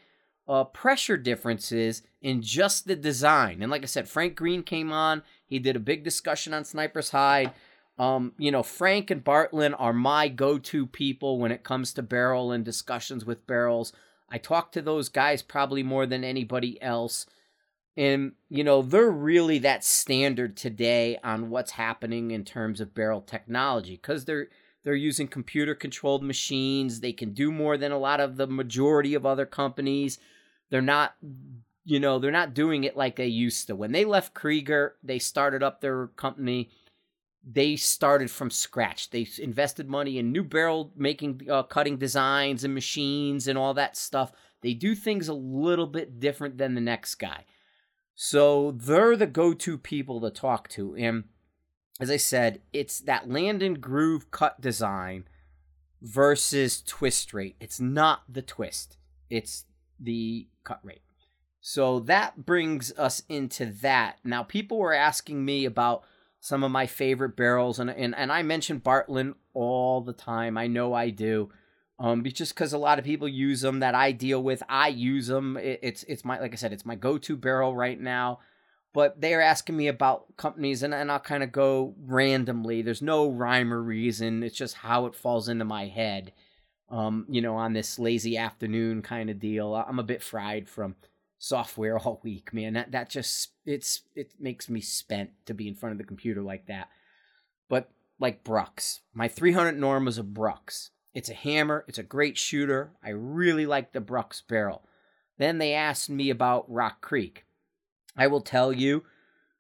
uh, 0.47 0.63
pressure 0.65 1.17
differences 1.17 2.01
in 2.21 2.41
just 2.41 2.87
the 2.87 2.95
design. 2.95 3.61
And 3.61 3.71
like 3.71 3.83
I 3.83 3.87
said, 3.87 4.09
Frank 4.09 4.35
Green 4.35 4.63
came 4.63 4.91
on. 4.91 5.23
He 5.45 5.59
did 5.59 5.75
a 5.75 5.79
big 5.79 6.03
discussion 6.03 6.53
on 6.53 6.65
Sniper's 6.65 7.11
Hide. 7.11 7.51
Um, 7.97 8.33
you 8.37 8.51
know, 8.51 8.63
Frank 8.63 9.11
and 9.11 9.23
Bartlein 9.23 9.75
are 9.77 9.93
my 9.93 10.27
go 10.27 10.57
to 10.57 10.87
people 10.87 11.39
when 11.39 11.51
it 11.51 11.63
comes 11.63 11.93
to 11.93 12.01
barrel 12.01 12.51
and 12.51 12.65
discussions 12.65 13.25
with 13.25 13.45
barrels. 13.45 13.93
I 14.29 14.37
talk 14.37 14.71
to 14.71 14.81
those 14.81 15.09
guys 15.09 15.41
probably 15.41 15.83
more 15.83 16.05
than 16.05 16.23
anybody 16.23 16.81
else. 16.81 17.25
And, 17.97 18.31
you 18.49 18.63
know, 18.63 18.81
they're 18.81 19.11
really 19.11 19.59
that 19.59 19.83
standard 19.83 20.55
today 20.55 21.19
on 21.23 21.49
what's 21.49 21.71
happening 21.71 22.31
in 22.31 22.45
terms 22.45 22.79
of 22.79 22.95
barrel 22.95 23.21
technology 23.21 23.95
because 23.95 24.25
they're 24.25 24.47
they're 24.83 24.95
using 24.95 25.27
computer 25.27 25.75
controlled 25.75 26.23
machines. 26.23 27.01
They 27.01 27.13
can 27.13 27.33
do 27.33 27.51
more 27.51 27.77
than 27.77 27.91
a 27.91 27.99
lot 27.99 28.19
of 28.19 28.37
the 28.37 28.47
majority 28.47 29.13
of 29.13 29.25
other 29.25 29.45
companies. 29.45 30.17
They're 30.69 30.81
not 30.81 31.15
you 31.83 31.99
know, 31.99 32.19
they're 32.19 32.31
not 32.31 32.53
doing 32.53 32.83
it 32.83 32.95
like 32.95 33.15
they 33.15 33.27
used 33.27 33.67
to. 33.67 33.75
When 33.75 33.91
they 33.91 34.05
left 34.05 34.33
Krieger, 34.33 34.95
they 35.03 35.19
started 35.19 35.63
up 35.63 35.81
their 35.81 36.07
company 36.07 36.69
they 37.43 37.75
started 37.75 38.29
from 38.29 38.51
scratch. 38.51 39.09
They 39.09 39.27
invested 39.39 39.89
money 39.89 40.17
in 40.17 40.31
new 40.31 40.43
barrel 40.43 40.91
making, 40.95 41.47
uh, 41.49 41.63
cutting 41.63 41.97
designs 41.97 42.63
and 42.63 42.73
machines 42.73 43.47
and 43.47 43.57
all 43.57 43.73
that 43.73 43.97
stuff. 43.97 44.31
They 44.61 44.73
do 44.73 44.93
things 44.93 45.27
a 45.27 45.33
little 45.33 45.87
bit 45.87 46.19
different 46.19 46.57
than 46.57 46.75
the 46.75 46.81
next 46.81 47.15
guy. 47.15 47.45
So 48.13 48.71
they're 48.71 49.15
the 49.15 49.25
go 49.25 49.53
to 49.53 49.77
people 49.77 50.21
to 50.21 50.29
talk 50.29 50.69
to. 50.69 50.95
And 50.95 51.23
as 51.99 52.11
I 52.11 52.17
said, 52.17 52.61
it's 52.71 52.99
that 53.01 53.29
land 53.29 53.63
and 53.63 53.81
groove 53.81 54.29
cut 54.29 54.61
design 54.61 55.25
versus 56.01 56.81
twist 56.81 57.33
rate. 57.33 57.55
It's 57.59 57.79
not 57.79 58.21
the 58.29 58.41
twist, 58.41 58.97
it's 59.29 59.65
the 59.99 60.47
cut 60.63 60.79
rate. 60.83 61.01
So 61.61 61.99
that 62.01 62.45
brings 62.45 62.91
us 62.97 63.21
into 63.29 63.65
that. 63.81 64.17
Now, 64.23 64.41
people 64.41 64.79
were 64.79 64.95
asking 64.95 65.45
me 65.45 65.65
about 65.65 66.03
some 66.41 66.63
of 66.63 66.71
my 66.71 66.87
favorite 66.87 67.37
barrels, 67.37 67.79
and 67.79 67.89
and, 67.89 68.13
and 68.15 68.31
I 68.31 68.41
mention 68.41 68.81
Bartlein 68.81 69.35
all 69.53 70.01
the 70.01 70.11
time. 70.11 70.57
I 70.57 70.67
know 70.67 70.93
I 70.93 71.11
do. 71.11 71.49
Um, 71.99 72.23
just 72.23 72.55
because 72.55 72.73
a 72.73 72.79
lot 72.79 72.97
of 72.97 73.05
people 73.05 73.27
use 73.27 73.61
them 73.61 73.79
that 73.81 73.93
I 73.93 74.11
deal 74.11 74.41
with, 74.41 74.63
I 74.67 74.87
use 74.87 75.27
them. 75.27 75.55
It, 75.55 75.79
it's 75.83 76.03
it's 76.03 76.25
my 76.25 76.39
like 76.39 76.51
I 76.51 76.55
said, 76.55 76.73
it's 76.73 76.85
my 76.85 76.95
go-to 76.95 77.37
barrel 77.37 77.75
right 77.75 77.99
now. 77.99 78.39
But 78.93 79.21
they're 79.21 79.41
asking 79.41 79.77
me 79.77 79.87
about 79.87 80.35
companies, 80.35 80.83
and, 80.83 80.93
and 80.93 81.11
I'll 81.11 81.19
kind 81.19 81.43
of 81.43 81.51
go 81.53 81.93
randomly. 82.05 82.81
There's 82.81 83.01
no 83.01 83.29
rhyme 83.29 83.71
or 83.71 83.81
reason. 83.81 84.43
It's 84.43 84.57
just 84.57 84.75
how 84.75 85.05
it 85.05 85.15
falls 85.15 85.47
into 85.47 85.63
my 85.63 85.87
head. 85.87 86.33
Um, 86.89 87.25
you 87.29 87.41
know, 87.41 87.55
on 87.55 87.71
this 87.71 87.99
lazy 87.99 88.35
afternoon 88.35 89.01
kind 89.01 89.29
of 89.29 89.39
deal. 89.39 89.75
I'm 89.75 89.99
a 89.99 90.03
bit 90.03 90.21
fried 90.21 90.67
from 90.67 90.95
software 91.41 91.97
all 91.97 92.21
week, 92.23 92.53
man. 92.53 92.73
That 92.73 92.91
that 92.93 93.09
just 93.09 93.49
it's 93.65 94.03
it 94.15 94.33
makes 94.39 94.69
me 94.69 94.79
spent 94.79 95.31
to 95.47 95.53
be 95.53 95.67
in 95.67 95.75
front 95.75 95.91
of 95.91 95.97
the 95.97 96.05
computer 96.05 96.41
like 96.41 96.67
that. 96.67 96.87
But 97.67 97.91
like 98.19 98.43
Brux, 98.43 98.99
my 99.13 99.27
300 99.27 99.77
Norma 99.77 100.05
was 100.05 100.17
a 100.17 100.23
Brux. 100.23 100.91
It's 101.13 101.29
a 101.29 101.33
hammer. 101.33 101.83
It's 101.87 101.97
a 101.97 102.03
great 102.03 102.37
shooter. 102.37 102.91
I 103.03 103.09
really 103.09 103.65
like 103.65 103.91
the 103.91 103.99
Brux 103.99 104.41
barrel. 104.47 104.83
Then 105.37 105.57
they 105.57 105.73
asked 105.73 106.09
me 106.09 106.29
about 106.29 106.71
Rock 106.71 107.01
Creek. 107.01 107.45
I 108.15 108.27
will 108.27 108.41
tell 108.41 108.71
you, 108.71 109.03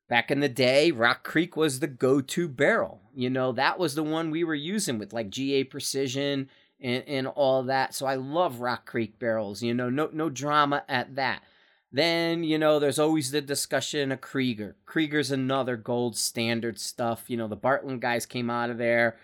back 0.07 0.29
in 0.29 0.39
the 0.39 0.49
day, 0.49 0.91
Rock 0.91 1.23
Creek 1.23 1.57
was 1.57 1.79
the 1.79 1.87
go-to 1.87 2.47
barrel. 2.47 3.01
You 3.13 3.29
know, 3.29 3.51
that 3.53 3.79
was 3.79 3.95
the 3.95 4.03
one 4.03 4.29
we 4.29 4.43
were 4.43 4.55
using 4.55 4.99
with 4.99 5.11
like 5.11 5.29
GA 5.29 5.63
Precision 5.63 6.49
and, 6.79 7.03
and 7.07 7.27
all 7.27 7.63
that. 7.63 7.95
So 7.95 8.05
I 8.05 8.15
love 8.15 8.61
Rock 8.61 8.85
Creek 8.85 9.19
barrels. 9.19 9.61
You 9.61 9.73
know, 9.73 9.89
no 9.89 10.09
no 10.13 10.29
drama 10.29 10.83
at 10.87 11.15
that. 11.15 11.41
Then, 11.91 12.43
you 12.43 12.57
know, 12.57 12.79
there's 12.79 12.99
always 12.99 13.31
the 13.31 13.41
discussion 13.41 14.11
of 14.11 14.21
Krieger. 14.21 14.77
Krieger's 14.85 15.31
another 15.31 15.75
gold 15.75 16.15
standard 16.15 16.79
stuff. 16.79 17.25
You 17.27 17.35
know, 17.35 17.47
the 17.47 17.57
Bartlein 17.57 17.99
guys 17.99 18.25
came 18.25 18.49
out 18.49 18.69
of 18.69 18.77
there. 18.77 19.17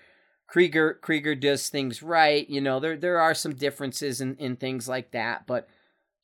Krieger 0.47 0.93
Krieger 1.01 1.35
does 1.35 1.69
things 1.69 2.03
right. 2.03 2.49
You 2.49 2.61
know, 2.61 2.79
there 2.79 2.97
there 2.97 3.19
are 3.19 3.33
some 3.33 3.55
differences 3.55 4.21
in, 4.21 4.35
in 4.35 4.55
things 4.55 4.87
like 4.87 5.11
that, 5.11 5.45
but 5.47 5.67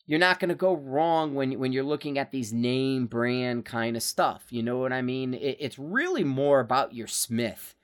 you're 0.06 0.20
not 0.20 0.40
going 0.40 0.50
to 0.50 0.56
go 0.56 0.76
wrong 0.76 1.34
when 1.34 1.58
when 1.60 1.72
you're 1.72 1.84
looking 1.84 2.18
at 2.18 2.32
these 2.32 2.52
name 2.52 3.06
brand 3.06 3.64
kind 3.64 3.96
of 3.96 4.04
stuff. 4.04 4.46
You 4.50 4.64
know 4.64 4.78
what 4.78 4.94
I 4.94 5.02
mean? 5.02 5.34
It, 5.34 5.58
it's 5.60 5.80
really 5.80 6.24
more 6.26 6.60
about 6.60 6.94
your 6.94 7.08
Smith 7.08 7.76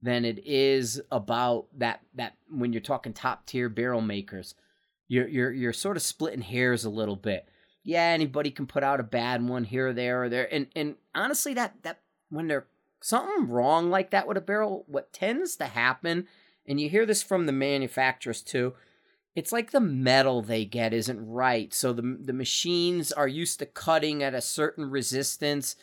than 0.00 0.24
it 0.24 0.38
is 0.46 1.00
about 1.10 1.66
that 1.76 2.00
that 2.14 2.34
when 2.50 2.72
you're 2.72 2.80
talking 2.80 3.12
top 3.12 3.44
tier 3.44 3.68
barrel 3.68 4.00
makers. 4.00 4.54
You're 5.08 5.28
you're 5.28 5.52
you're 5.52 5.72
sort 5.72 5.96
of 5.96 6.02
splitting 6.02 6.42
hairs 6.42 6.84
a 6.84 6.90
little 6.90 7.16
bit 7.16 7.48
yeah, 7.86 8.02
anybody 8.02 8.50
can 8.50 8.66
put 8.66 8.82
out 8.82 8.98
a 8.98 9.04
bad 9.04 9.48
one 9.48 9.62
here 9.62 9.88
or 9.88 9.92
there 9.92 10.24
or 10.24 10.28
there. 10.28 10.52
And 10.52 10.66
and 10.74 10.96
honestly, 11.14 11.54
that 11.54 11.84
that 11.84 12.00
when 12.30 12.48
there's 12.48 12.64
something 13.00 13.48
wrong 13.48 13.90
like 13.90 14.10
that 14.10 14.26
with 14.26 14.36
a 14.36 14.40
barrel, 14.40 14.84
what 14.88 15.12
tends 15.12 15.54
to 15.56 15.66
happen, 15.66 16.26
and 16.66 16.80
you 16.80 16.90
hear 16.90 17.06
this 17.06 17.22
from 17.22 17.46
the 17.46 17.52
manufacturers 17.52 18.42
too, 18.42 18.74
it's 19.36 19.52
like 19.52 19.70
the 19.70 19.78
metal 19.78 20.42
they 20.42 20.64
get 20.64 20.92
isn't 20.92 21.28
right. 21.28 21.72
So 21.72 21.92
the 21.92 22.18
the 22.20 22.32
machines 22.32 23.12
are 23.12 23.28
used 23.28 23.60
to 23.60 23.66
cutting 23.66 24.20
at 24.20 24.34
a 24.34 24.40
certain 24.40 24.90
resistance, 24.90 25.76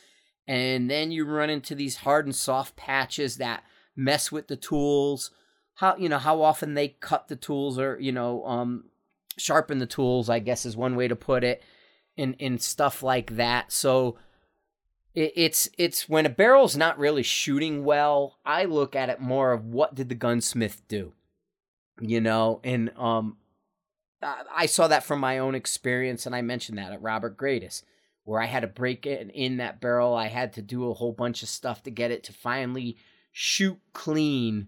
and 0.46 0.92
then 0.92 1.10
you 1.10 1.24
run 1.24 1.50
into 1.50 1.74
these 1.74 1.96
hard 1.96 2.26
and 2.26 2.36
soft 2.36 2.76
patches 2.76 3.38
that 3.38 3.64
mess 3.96 4.30
with 4.30 4.50
the 4.50 4.58
tools. 4.58 5.32
How 5.76 5.96
you 5.96 6.10
know 6.10 6.18
how 6.20 6.42
often 6.42 6.74
they 6.74 6.90
cut 6.90 7.30
the 7.30 7.38
tools 7.38 7.80
or 7.80 7.98
you 7.98 8.12
know 8.12 8.46
um 8.46 8.90
sharpen 9.38 9.80
the 9.80 9.86
tools, 9.86 10.30
I 10.30 10.40
guess 10.40 10.66
is 10.66 10.76
one 10.76 10.98
way 10.98 11.08
to 11.08 11.16
put 11.16 11.46
it 11.46 11.64
and 12.18 12.36
and 12.40 12.62
stuff 12.62 13.04
like 13.04 13.36
that. 13.36 13.72
So 13.72 14.18
it, 15.14 15.34
it's 15.36 15.70
it's 15.78 16.10
when 16.10 16.26
a 16.26 16.30
barrel's 16.30 16.78
not 16.78 17.00
really 17.00 17.24
shooting 17.24 17.84
well, 17.84 18.40
I 18.46 18.66
look 18.66 18.96
at 18.96 19.10
it 19.10 19.20
more 19.20 19.52
of 19.52 19.66
what 19.66 19.96
did 19.96 20.10
the 20.10 20.16
gunsmith 20.16 20.82
do, 20.88 21.14
you 22.00 22.22
know, 22.22 22.60
and 22.64 22.92
um, 22.98 23.38
I 24.56 24.68
saw 24.68 24.88
that 24.88 25.04
from 25.04 25.20
my 25.20 25.38
own 25.38 25.56
experience, 25.56 26.26
and 26.26 26.36
I 26.36 26.42
mentioned 26.42 26.78
that 26.78 26.94
at 26.94 27.02
Robert 27.02 27.38
Gradis, 27.38 27.84
where 28.24 28.42
I 28.42 28.46
had 28.46 28.62
to 28.62 28.68
break 28.68 29.06
it 29.06 29.30
in 29.34 29.58
that 29.58 29.82
barrel. 29.82 30.16
I 30.16 30.28
had 30.28 30.54
to 30.54 30.62
do 30.62 30.90
a 30.90 30.94
whole 30.94 31.12
bunch 31.12 31.44
of 31.44 31.50
stuff 31.50 31.84
to 31.84 31.92
get 31.92 32.12
it 32.12 32.24
to 32.26 32.34
finally 32.34 32.98
shoot 33.32 33.80
clean 33.94 34.68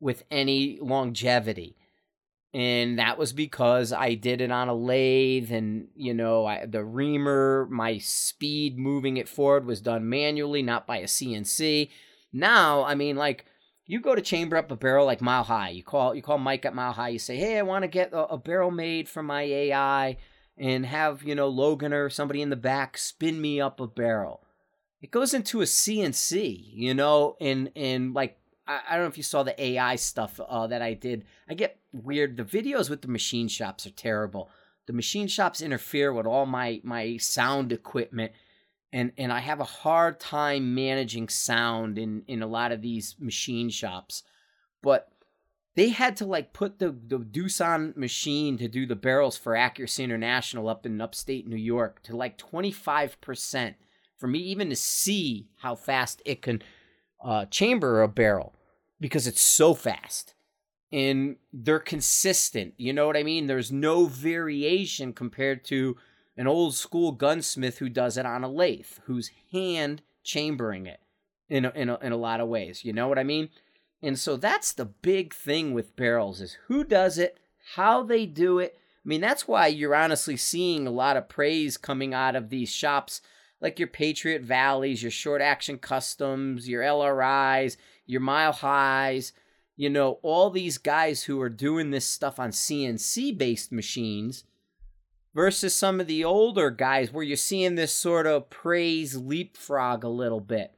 with 0.00 0.24
any 0.30 0.78
longevity 0.80 1.76
and 2.52 2.98
that 2.98 3.16
was 3.16 3.32
because 3.32 3.92
I 3.92 4.14
did 4.14 4.40
it 4.40 4.50
on 4.50 4.68
a 4.68 4.74
lathe, 4.74 5.52
and 5.52 5.88
you 5.94 6.14
know, 6.14 6.46
I, 6.46 6.66
the 6.66 6.84
reamer, 6.84 7.68
my 7.70 7.98
speed 7.98 8.78
moving 8.78 9.16
it 9.16 9.28
forward 9.28 9.66
was 9.66 9.80
done 9.80 10.08
manually, 10.08 10.62
not 10.62 10.86
by 10.86 10.98
a 10.98 11.04
CNC. 11.04 11.90
Now, 12.32 12.84
I 12.84 12.94
mean, 12.94 13.16
like 13.16 13.46
you 13.86 14.00
go 14.00 14.14
to 14.14 14.22
chamber 14.22 14.56
up 14.56 14.70
a 14.70 14.76
barrel 14.76 15.06
like 15.06 15.20
Mile 15.20 15.44
High. 15.44 15.70
You 15.70 15.82
call 15.82 16.14
you 16.14 16.22
call 16.22 16.38
Mike 16.38 16.64
at 16.64 16.74
Mile 16.74 16.92
High. 16.92 17.08
You 17.08 17.18
say, 17.18 17.36
"Hey, 17.36 17.58
I 17.58 17.62
want 17.62 17.82
to 17.82 17.88
get 17.88 18.12
a, 18.12 18.26
a 18.26 18.38
barrel 18.38 18.70
made 18.70 19.08
for 19.08 19.22
my 19.22 19.42
AI, 19.42 20.16
and 20.56 20.86
have 20.86 21.22
you 21.22 21.34
know 21.34 21.48
Logan 21.48 21.92
or 21.92 22.08
somebody 22.08 22.42
in 22.42 22.50
the 22.50 22.56
back 22.56 22.98
spin 22.98 23.40
me 23.40 23.60
up 23.60 23.80
a 23.80 23.86
barrel." 23.86 24.44
It 25.00 25.10
goes 25.10 25.32
into 25.34 25.62
a 25.62 25.64
CNC, 25.64 26.72
you 26.72 26.94
know, 26.94 27.36
and 27.40 27.70
and 27.74 28.14
like 28.14 28.38
I, 28.66 28.80
I 28.88 28.94
don't 28.94 29.04
know 29.04 29.08
if 29.08 29.16
you 29.16 29.24
saw 29.24 29.42
the 29.42 29.60
AI 29.60 29.96
stuff 29.96 30.38
uh, 30.40 30.68
that 30.68 30.82
I 30.82 30.94
did. 30.94 31.24
I 31.48 31.54
get 31.54 31.79
weird. 31.92 32.36
The 32.36 32.44
videos 32.44 32.90
with 32.90 33.02
the 33.02 33.08
machine 33.08 33.48
shops 33.48 33.86
are 33.86 33.90
terrible. 33.90 34.50
The 34.86 34.92
machine 34.92 35.28
shops 35.28 35.60
interfere 35.62 36.12
with 36.12 36.26
all 36.26 36.46
my 36.46 36.80
my 36.82 37.16
sound 37.18 37.72
equipment, 37.72 38.32
and 38.92 39.12
and 39.16 39.32
I 39.32 39.40
have 39.40 39.60
a 39.60 39.64
hard 39.64 40.18
time 40.20 40.74
managing 40.74 41.28
sound 41.28 41.98
in 41.98 42.22
in 42.26 42.42
a 42.42 42.46
lot 42.46 42.72
of 42.72 42.82
these 42.82 43.16
machine 43.18 43.70
shops. 43.70 44.22
But 44.82 45.10
they 45.76 45.90
had 45.90 46.16
to 46.16 46.26
like 46.26 46.52
put 46.52 46.78
the 46.78 46.90
the 46.90 47.18
Doosan 47.18 47.96
machine 47.96 48.58
to 48.58 48.68
do 48.68 48.86
the 48.86 48.96
barrels 48.96 49.36
for 49.36 49.54
Accuracy 49.54 50.02
International 50.02 50.68
up 50.68 50.86
in 50.86 51.00
upstate 51.00 51.46
New 51.46 51.56
York 51.56 52.02
to 52.04 52.16
like 52.16 52.36
twenty 52.36 52.72
five 52.72 53.20
percent 53.20 53.76
for 54.16 54.26
me 54.26 54.38
even 54.38 54.68
to 54.68 54.76
see 54.76 55.48
how 55.58 55.74
fast 55.74 56.20
it 56.26 56.42
can 56.42 56.62
uh, 57.24 57.46
chamber 57.46 58.02
a 58.02 58.08
barrel 58.08 58.54
because 59.00 59.26
it's 59.26 59.40
so 59.40 59.72
fast 59.72 60.34
and 60.92 61.36
they're 61.52 61.78
consistent. 61.78 62.74
You 62.76 62.92
know 62.92 63.06
what 63.06 63.16
I 63.16 63.22
mean? 63.22 63.46
There's 63.46 63.70
no 63.70 64.06
variation 64.06 65.12
compared 65.12 65.64
to 65.66 65.96
an 66.36 66.46
old 66.46 66.74
school 66.74 67.12
gunsmith 67.12 67.78
who 67.78 67.88
does 67.88 68.16
it 68.16 68.26
on 68.26 68.44
a 68.44 68.48
lathe, 68.48 68.86
who's 69.04 69.30
hand 69.52 70.02
chambering 70.22 70.86
it 70.86 71.00
in 71.48 71.64
a, 71.64 71.72
in 71.74 71.88
a, 71.88 71.98
in 71.98 72.12
a 72.12 72.16
lot 72.16 72.40
of 72.40 72.48
ways. 72.48 72.84
You 72.84 72.92
know 72.92 73.08
what 73.08 73.18
I 73.18 73.24
mean? 73.24 73.50
And 74.02 74.18
so 74.18 74.36
that's 74.36 74.72
the 74.72 74.86
big 74.86 75.34
thing 75.34 75.74
with 75.74 75.96
barrels 75.96 76.40
is 76.40 76.56
who 76.66 76.84
does 76.84 77.18
it, 77.18 77.38
how 77.74 78.02
they 78.02 78.26
do 78.26 78.58
it. 78.58 78.76
I 79.04 79.08
mean, 79.08 79.20
that's 79.20 79.46
why 79.46 79.66
you're 79.66 79.94
honestly 79.94 80.36
seeing 80.36 80.86
a 80.86 80.90
lot 80.90 81.16
of 81.16 81.28
praise 81.28 81.76
coming 81.76 82.14
out 82.14 82.36
of 82.36 82.50
these 82.50 82.70
shops 82.70 83.20
like 83.60 83.78
your 83.78 83.88
Patriot 83.88 84.42
Valleys, 84.42 85.02
your 85.02 85.10
short 85.10 85.42
action 85.42 85.78
customs, 85.78 86.68
your 86.68 86.82
LRIs, 86.82 87.76
your 88.06 88.20
mile 88.20 88.52
highs, 88.52 89.32
you 89.80 89.88
know, 89.88 90.18
all 90.20 90.50
these 90.50 90.76
guys 90.76 91.22
who 91.22 91.40
are 91.40 91.48
doing 91.48 91.90
this 91.90 92.04
stuff 92.04 92.38
on 92.38 92.50
CNC 92.50 93.38
based 93.38 93.72
machines 93.72 94.44
versus 95.34 95.74
some 95.74 96.00
of 96.00 96.06
the 96.06 96.22
older 96.22 96.70
guys 96.70 97.10
where 97.10 97.24
you're 97.24 97.34
seeing 97.34 97.76
this 97.76 97.90
sort 97.90 98.26
of 98.26 98.50
praise 98.50 99.16
leapfrog 99.16 100.04
a 100.04 100.08
little 100.10 100.42
bit. 100.42 100.74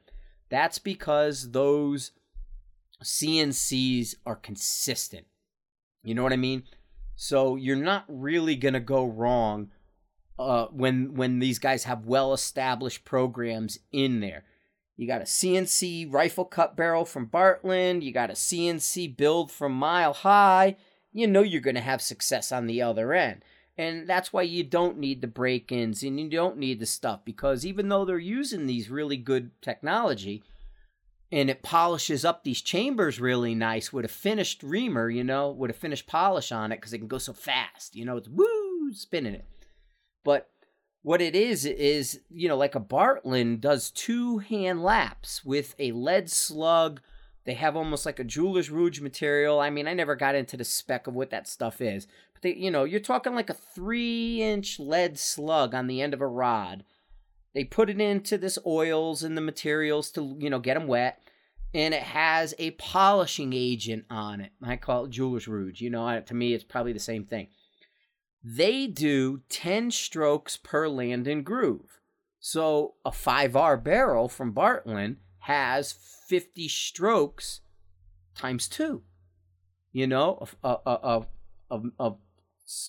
That's 0.47 0.79
because 0.79 1.51
those 1.51 2.11
CNCs 3.03 4.15
are 4.25 4.37
consistent. 4.37 5.27
You 6.01 6.15
know 6.15 6.23
what 6.23 6.31
I 6.31 6.37
mean? 6.37 6.63
So 7.17 7.57
you're 7.57 7.75
not 7.75 8.05
really 8.07 8.55
going 8.55 8.75
to 8.75 8.79
go 8.79 9.03
wrong 9.03 9.71
uh, 10.39 10.67
when 10.67 11.13
when 11.15 11.39
these 11.39 11.59
guys 11.59 11.83
have 11.83 12.05
well 12.05 12.31
established 12.31 13.03
programs 13.03 13.79
in 13.91 14.21
there. 14.21 14.45
You 14.95 15.07
got 15.07 15.21
a 15.21 15.25
CNC 15.25 16.13
rifle 16.13 16.45
cut 16.45 16.75
barrel 16.75 17.05
from 17.05 17.27
Bartlein. 17.27 18.01
You 18.01 18.11
got 18.11 18.29
a 18.29 18.33
CNC 18.33 19.17
build 19.17 19.51
from 19.51 19.71
Mile 19.73 20.13
High. 20.13 20.77
You 21.11 21.27
know 21.27 21.41
you're 21.41 21.61
going 21.61 21.75
to 21.75 21.81
have 21.81 22.01
success 22.01 22.51
on 22.51 22.67
the 22.67 22.81
other 22.81 23.13
end. 23.13 23.43
And 23.77 24.07
that's 24.07 24.31
why 24.31 24.43
you 24.43 24.63
don't 24.63 24.99
need 24.99 25.21
the 25.21 25.27
break 25.27 25.71
ins 25.71 26.03
and 26.03 26.19
you 26.19 26.29
don't 26.29 26.57
need 26.57 26.79
the 26.79 26.85
stuff 26.85 27.25
because 27.25 27.65
even 27.65 27.89
though 27.89 28.05
they're 28.05 28.19
using 28.19 28.67
these 28.67 28.89
really 28.89 29.17
good 29.17 29.49
technology 29.63 30.43
and 31.31 31.49
it 31.49 31.63
polishes 31.63 32.23
up 32.23 32.43
these 32.43 32.61
chambers 32.61 33.19
really 33.19 33.55
nice 33.55 33.91
with 33.91 34.05
a 34.05 34.09
finished 34.09 34.61
reamer, 34.61 35.09
you 35.09 35.23
know, 35.23 35.49
with 35.49 35.71
a 35.71 35.73
finished 35.73 36.05
polish 36.05 36.51
on 36.51 36.71
it 36.71 36.75
because 36.75 36.93
it 36.93 36.99
can 36.99 37.07
go 37.07 37.17
so 37.17 37.33
fast. 37.33 37.95
You 37.95 38.05
know, 38.05 38.17
it's 38.17 38.29
woo, 38.29 38.93
spinning 38.93 39.33
it. 39.33 39.45
But 40.23 40.49
what 41.03 41.21
it 41.21 41.35
is 41.35 41.65
is 41.65 42.21
you 42.29 42.47
know 42.47 42.57
like 42.57 42.75
a 42.75 42.79
Bartlein 42.79 43.59
does 43.61 43.91
two 43.91 44.39
hand 44.39 44.81
laps 44.83 45.45
with 45.45 45.75
a 45.77 45.91
lead 45.91 46.31
slug. 46.31 47.01
They 47.45 47.53
have 47.55 47.75
almost 47.75 48.05
like 48.05 48.19
a 48.19 48.23
jeweler's 48.23 48.71
rouge 48.71 49.01
material. 49.01 49.59
I 49.59 49.69
mean, 49.69 49.85
I 49.85 49.93
never 49.93 50.15
got 50.15 50.33
into 50.33 50.55
the 50.55 50.63
spec 50.63 51.07
of 51.07 51.13
what 51.13 51.29
that 51.31 51.47
stuff 51.47 51.81
is, 51.81 52.07
but 52.33 52.41
they, 52.41 52.55
you 52.55 52.71
know, 52.71 52.85
you're 52.85 53.01
talking 53.01 53.35
like 53.35 53.49
a 53.49 53.53
three 53.53 54.41
inch 54.41 54.79
lead 54.79 55.19
slug 55.19 55.75
on 55.75 55.87
the 55.87 56.01
end 56.01 56.13
of 56.13 56.21
a 56.21 56.27
rod, 56.27 56.85
They 57.53 57.65
put 57.65 57.89
it 57.89 57.99
into 57.99 58.37
this 58.37 58.57
oils 58.65 59.23
and 59.23 59.35
the 59.37 59.41
materials 59.41 60.09
to, 60.11 60.37
you 60.39 60.49
know, 60.49 60.59
get 60.59 60.75
them 60.75 60.87
wet. 60.87 61.19
And 61.75 61.93
it 61.93 62.03
has 62.03 62.53
a 62.59 62.71
polishing 62.71 63.51
agent 63.51 64.05
on 64.09 64.41
it. 64.41 64.51
I 64.61 64.75
call 64.77 65.05
it 65.05 65.11
Jeweler's 65.11 65.47
Rouge. 65.47 65.81
You 65.81 65.89
know, 65.89 66.21
to 66.21 66.33
me, 66.33 66.53
it's 66.53 66.63
probably 66.63 66.93
the 66.93 66.99
same 66.99 67.25
thing. 67.25 67.47
They 68.43 68.87
do 68.87 69.41
10 69.49 69.91
strokes 69.91 70.57
per 70.57 70.87
land 70.87 71.27
and 71.27 71.45
groove. 71.45 71.99
So 72.39 72.95
a 73.05 73.11
5R 73.11 73.81
barrel 73.81 74.27
from 74.27 74.53
Bartlein 74.53 75.17
has 75.39 75.93
50 76.27 76.67
strokes 76.67 77.61
times 78.35 78.67
two. 78.67 79.03
You 79.93 80.07
know, 80.07 80.45
a, 80.63 80.77
a, 80.85 81.25
a, 81.71 81.77
a, 81.99 82.13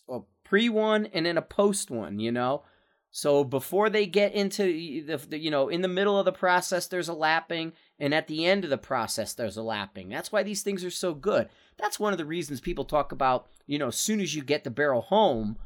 a 0.08 0.20
pre 0.44 0.68
one 0.68 1.06
and 1.06 1.26
then 1.26 1.38
a 1.38 1.42
post 1.42 1.90
one, 1.90 2.18
you 2.18 2.32
know? 2.32 2.64
So 3.10 3.44
before 3.44 3.90
they 3.90 4.06
get 4.06 4.32
into 4.32 4.64
the, 5.06 5.16
the, 5.28 5.38
you 5.38 5.50
know, 5.50 5.68
in 5.68 5.82
the 5.82 5.88
middle 5.88 6.18
of 6.18 6.24
the 6.24 6.32
process, 6.32 6.88
there's 6.88 7.08
a 7.08 7.14
lapping, 7.14 7.72
and 8.00 8.12
at 8.12 8.26
the 8.26 8.44
end 8.44 8.64
of 8.64 8.70
the 8.70 8.78
process, 8.78 9.34
there's 9.34 9.56
a 9.56 9.62
lapping. 9.62 10.08
That's 10.08 10.32
why 10.32 10.42
these 10.42 10.62
things 10.62 10.84
are 10.84 10.90
so 10.90 11.14
good. 11.14 11.48
That's 11.78 12.00
one 12.00 12.12
of 12.12 12.18
the 12.18 12.24
reasons 12.24 12.60
people 12.60 12.84
talk 12.84 13.12
about, 13.12 13.46
you 13.66 13.78
know, 13.78 13.88
as 13.88 13.96
soon 13.96 14.20
as 14.20 14.34
you 14.34 14.42
get 14.42 14.64
the 14.64 14.70
barrel 14.70 15.02
home, 15.02 15.56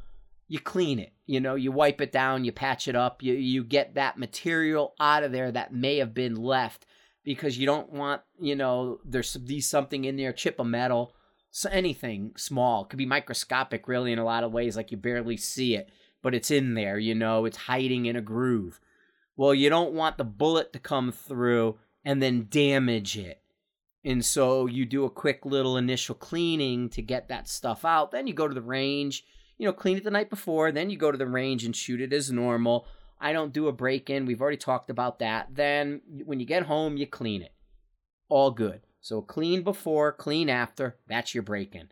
you 0.47 0.59
clean 0.59 0.99
it. 0.99 1.13
You 1.27 1.39
know, 1.39 1.55
you 1.55 1.71
wipe 1.71 2.01
it 2.01 2.11
down, 2.11 2.43
you 2.43 2.51
patch 2.51 2.87
it 2.87 2.95
up, 2.95 3.21
you, 3.21 3.33
you 3.33 3.63
get 3.63 3.93
that 3.93 4.17
material 4.17 4.95
out 4.99 5.23
of 5.23 5.31
there 5.31 5.51
that 5.51 5.73
may 5.73 5.97
have 5.97 6.13
been 6.13 6.35
left 6.35 6.85
because 7.23 7.57
you 7.57 7.67
don't 7.67 7.91
want, 7.91 8.21
you 8.39 8.55
know, 8.55 8.99
there's 9.05 9.37
be 9.37 9.61
something 9.61 10.05
in 10.05 10.17
there, 10.17 10.33
chip 10.33 10.59
of 10.59 10.65
metal, 10.65 11.13
so 11.51 11.69
anything 11.69 12.31
small. 12.35 12.83
It 12.83 12.89
could 12.89 12.97
be 12.97 13.05
microscopic, 13.05 13.87
really, 13.87 14.11
in 14.11 14.19
a 14.19 14.25
lot 14.25 14.43
of 14.43 14.51
ways, 14.51 14.75
like 14.75 14.89
you 14.89 14.97
barely 14.97 15.37
see 15.37 15.75
it, 15.75 15.89
but 16.23 16.33
it's 16.33 16.49
in 16.49 16.73
there, 16.73 16.97
you 16.97 17.13
know, 17.13 17.45
it's 17.45 17.57
hiding 17.57 18.07
in 18.07 18.15
a 18.15 18.21
groove. 18.21 18.79
Well, 19.37 19.53
you 19.53 19.69
don't 19.69 19.93
want 19.93 20.17
the 20.17 20.23
bullet 20.23 20.73
to 20.73 20.79
come 20.79 21.11
through 21.11 21.77
and 22.03 22.21
then 22.21 22.47
damage 22.49 23.17
it. 23.17 23.41
And 24.05 24.23
so 24.23 24.65
you 24.65 24.85
do 24.85 25.05
a 25.05 25.09
quick 25.09 25.45
little 25.45 25.77
initial 25.77 26.15
cleaning 26.15 26.89
to 26.89 27.01
get 27.01 27.27
that 27.27 27.49
stuff 27.49 27.83
out. 27.83 28.11
Then 28.11 28.27
you 28.27 28.33
go 28.33 28.47
to 28.47 28.53
the 28.53 28.61
range, 28.61 29.25
you 29.57 29.65
know, 29.65 29.73
clean 29.73 29.97
it 29.97 30.03
the 30.03 30.11
night 30.11 30.29
before. 30.29 30.71
Then 30.71 30.89
you 30.89 30.97
go 30.97 31.11
to 31.11 31.17
the 31.17 31.27
range 31.27 31.65
and 31.65 31.75
shoot 31.75 32.01
it 32.01 32.13
as 32.13 32.31
normal. 32.31 32.87
I 33.19 33.33
don't 33.33 33.51
do 33.51 33.67
a 33.67 33.73
break 33.73 34.09
in. 34.09 34.25
We've 34.25 34.41
already 34.41 34.57
talked 34.57 34.89
about 34.89 35.19
that. 35.19 35.47
Then 35.51 36.01
when 36.23 36.39
you 36.39 36.45
get 36.45 36.63
home, 36.63 36.95
you 36.95 37.05
clean 37.05 37.41
it. 37.41 37.51
All 38.29 38.51
good. 38.51 38.81
So 39.01 39.21
clean 39.21 39.63
before, 39.63 40.11
clean 40.13 40.49
after. 40.49 40.97
That's 41.07 41.33
your 41.33 41.43
break 41.43 41.75
in. 41.75 41.89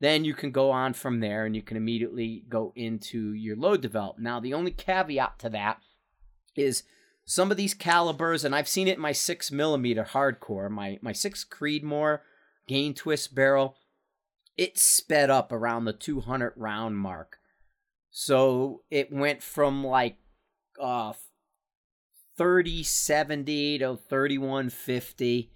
Then 0.00 0.24
you 0.24 0.34
can 0.34 0.52
go 0.52 0.70
on 0.70 0.92
from 0.92 1.18
there 1.18 1.44
and 1.44 1.56
you 1.56 1.62
can 1.62 1.76
immediately 1.76 2.44
go 2.48 2.72
into 2.76 3.32
your 3.32 3.56
load 3.56 3.80
develop. 3.80 4.18
Now, 4.18 4.38
the 4.38 4.54
only 4.54 4.70
caveat 4.70 5.40
to 5.40 5.50
that 5.50 5.80
is 6.54 6.84
some 7.28 7.50
of 7.50 7.58
these 7.58 7.74
calibers, 7.74 8.42
and 8.42 8.54
I've 8.54 8.66
seen 8.66 8.88
it 8.88 8.96
in 8.96 9.02
my 9.02 9.12
six 9.12 9.52
millimeter 9.52 10.02
hardcore, 10.02 10.70
my, 10.70 10.98
my 11.02 11.12
six 11.12 11.44
Creedmoor 11.44 12.20
gain 12.66 12.94
twist 12.94 13.34
barrel, 13.34 13.76
it 14.56 14.78
sped 14.78 15.28
up 15.28 15.52
around 15.52 15.84
the 15.84 15.92
200 15.92 16.54
round 16.56 16.96
mark. 16.96 17.36
So 18.10 18.80
it 18.90 19.12
went 19.12 19.42
from 19.42 19.84
like 19.84 20.16
uh 20.80 21.12
3070 22.38 23.80
to 23.80 23.98
3150 24.08 25.52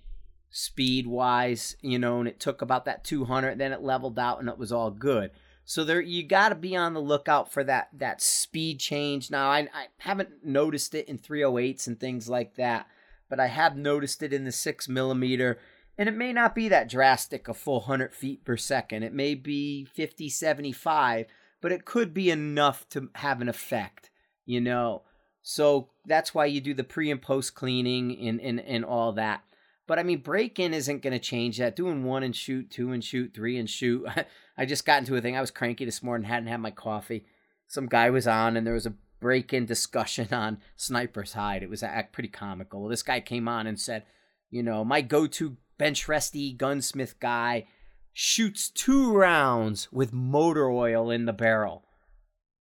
speed 0.50 1.06
wise, 1.06 1.76
you 1.80 1.98
know, 1.98 2.18
and 2.18 2.28
it 2.28 2.38
took 2.38 2.60
about 2.60 2.84
that 2.84 3.02
200 3.02 3.56
then 3.56 3.72
it 3.72 3.80
leveled 3.80 4.18
out 4.18 4.40
and 4.40 4.50
it 4.50 4.58
was 4.58 4.72
all 4.72 4.90
good. 4.90 5.30
So 5.64 5.84
there 5.84 6.00
you 6.00 6.22
got 6.24 6.48
to 6.48 6.54
be 6.54 6.76
on 6.76 6.94
the 6.94 7.00
lookout 7.00 7.52
for 7.52 7.62
that 7.64 7.88
that 7.94 8.20
speed 8.20 8.80
change. 8.80 9.30
Now 9.30 9.48
I, 9.50 9.68
I 9.72 9.86
haven't 9.98 10.44
noticed 10.44 10.94
it 10.94 11.08
in 11.08 11.18
308s 11.18 11.86
and 11.86 11.98
things 11.98 12.28
like 12.28 12.56
that, 12.56 12.86
but 13.30 13.38
I 13.38 13.46
have 13.46 13.76
noticed 13.76 14.22
it 14.22 14.32
in 14.32 14.44
the 14.44 14.52
6 14.52 14.88
millimeter 14.88 15.58
and 15.98 16.08
it 16.08 16.16
may 16.16 16.32
not 16.32 16.54
be 16.54 16.68
that 16.68 16.88
drastic 16.88 17.48
a 17.48 17.54
full 17.54 17.80
100 17.80 18.14
feet 18.14 18.44
per 18.44 18.56
second. 18.56 19.02
It 19.02 19.12
may 19.12 19.34
be 19.34 19.84
50, 19.84 20.28
75, 20.28 21.26
but 21.60 21.72
it 21.72 21.84
could 21.84 22.14
be 22.14 22.30
enough 22.30 22.88
to 22.90 23.10
have 23.16 23.40
an 23.40 23.48
effect, 23.48 24.10
you 24.46 24.60
know. 24.60 25.02
So 25.42 25.90
that's 26.06 26.34
why 26.34 26.46
you 26.46 26.60
do 26.60 26.72
the 26.74 26.84
pre 26.84 27.10
and 27.10 27.20
post 27.20 27.54
cleaning 27.54 28.18
and, 28.26 28.40
and, 28.40 28.60
and 28.60 28.84
all 28.84 29.12
that. 29.12 29.42
But 29.86 29.98
I 29.98 30.02
mean, 30.04 30.20
break 30.20 30.58
in 30.58 30.74
isn't 30.74 31.02
going 31.02 31.12
to 31.12 31.18
change 31.18 31.58
that. 31.58 31.76
Doing 31.76 32.04
one 32.04 32.22
and 32.22 32.34
shoot, 32.34 32.70
two 32.70 32.92
and 32.92 33.02
shoot, 33.02 33.32
three 33.34 33.58
and 33.58 33.68
shoot. 33.68 34.06
I 34.56 34.64
just 34.64 34.86
got 34.86 35.00
into 35.00 35.16
a 35.16 35.20
thing. 35.20 35.36
I 35.36 35.40
was 35.40 35.50
cranky 35.50 35.84
this 35.84 36.02
morning, 36.02 36.28
hadn't 36.28 36.48
had 36.48 36.60
my 36.60 36.70
coffee. 36.70 37.26
Some 37.66 37.86
guy 37.86 38.10
was 38.10 38.26
on, 38.26 38.56
and 38.56 38.66
there 38.66 38.74
was 38.74 38.86
a 38.86 38.94
break 39.20 39.52
in 39.52 39.66
discussion 39.66 40.28
on 40.32 40.58
Sniper's 40.76 41.32
Hide. 41.32 41.62
It 41.62 41.70
was 41.70 41.82
uh, 41.82 42.02
pretty 42.12 42.28
comical. 42.28 42.80
Well, 42.80 42.90
this 42.90 43.02
guy 43.02 43.20
came 43.20 43.48
on 43.48 43.66
and 43.66 43.80
said, 43.80 44.04
you 44.50 44.62
know, 44.62 44.84
my 44.84 45.00
go 45.00 45.26
to 45.26 45.56
bench 45.78 46.06
resty 46.06 46.52
gunsmith 46.52 47.18
guy 47.18 47.66
shoots 48.12 48.68
two 48.68 49.12
rounds 49.12 49.90
with 49.90 50.12
motor 50.12 50.70
oil 50.70 51.10
in 51.10 51.24
the 51.24 51.32
barrel. 51.32 51.84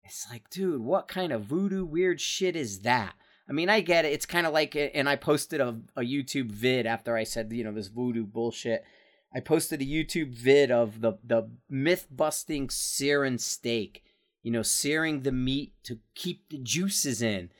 It's 0.03 0.27
like, 0.31 0.49
dude, 0.49 0.81
what 0.81 1.07
kind 1.07 1.31
of 1.31 1.43
voodoo 1.43 1.85
weird 1.85 2.19
shit 2.19 2.55
is 2.55 2.79
that? 2.81 3.13
I 3.49 3.53
mean, 3.53 3.69
I 3.69 3.81
get 3.81 4.05
it. 4.05 4.13
It's 4.13 4.25
kind 4.25 4.47
of 4.47 4.53
like, 4.53 4.75
and 4.75 5.09
I 5.09 5.15
posted 5.15 5.61
a, 5.61 5.79
a 5.95 6.01
YouTube 6.01 6.51
vid 6.51 6.85
after 6.85 7.15
I 7.15 7.23
said, 7.23 7.51
you 7.51 7.63
know, 7.63 7.73
this 7.73 7.87
voodoo 7.87 8.25
bullshit. 8.25 8.83
I 9.33 9.39
posted 9.39 9.81
a 9.81 9.85
YouTube 9.85 10.33
vid 10.33 10.71
of 10.71 11.01
the 11.01 11.13
the 11.23 11.49
myth 11.69 12.07
busting 12.11 12.69
searing 12.69 13.37
steak. 13.37 14.03
You 14.43 14.51
know, 14.51 14.63
searing 14.63 15.21
the 15.21 15.31
meat 15.31 15.73
to 15.83 15.99
keep 16.15 16.49
the 16.49 16.57
juices 16.57 17.21
in. 17.21 17.51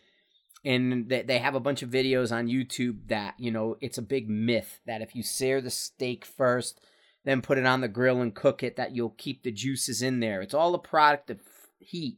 And 0.66 1.10
they, 1.10 1.22
they 1.22 1.38
have 1.38 1.54
a 1.54 1.60
bunch 1.60 1.84
of 1.84 1.92
videos 1.92 2.32
on 2.32 2.48
YouTube 2.48 3.08
that, 3.08 3.36
you 3.38 3.52
know, 3.52 3.78
it's 3.82 4.00
a 4.00 4.04
big 4.04 4.28
myth 4.30 4.80
that 4.88 5.02
if 5.02 5.16
you 5.16 5.22
sear 5.22 5.62
the 5.62 5.70
steak 5.70 6.26
first, 6.26 6.80
then 7.24 7.44
put 7.44 7.60
it 7.60 7.68
on 7.68 7.82
the 7.82 7.88
grill 7.88 8.20
and 8.20 8.34
cook 8.34 8.64
it, 8.64 8.78
that 8.78 8.96
you'll 8.96 9.16
keep 9.18 9.44
the 9.44 9.52
juices 9.52 10.02
in 10.02 10.22
there. 10.22 10.42
It's 10.42 10.56
all 10.56 10.74
a 10.74 10.80
product 10.80 11.30
of 11.30 11.40
heat 11.78 12.18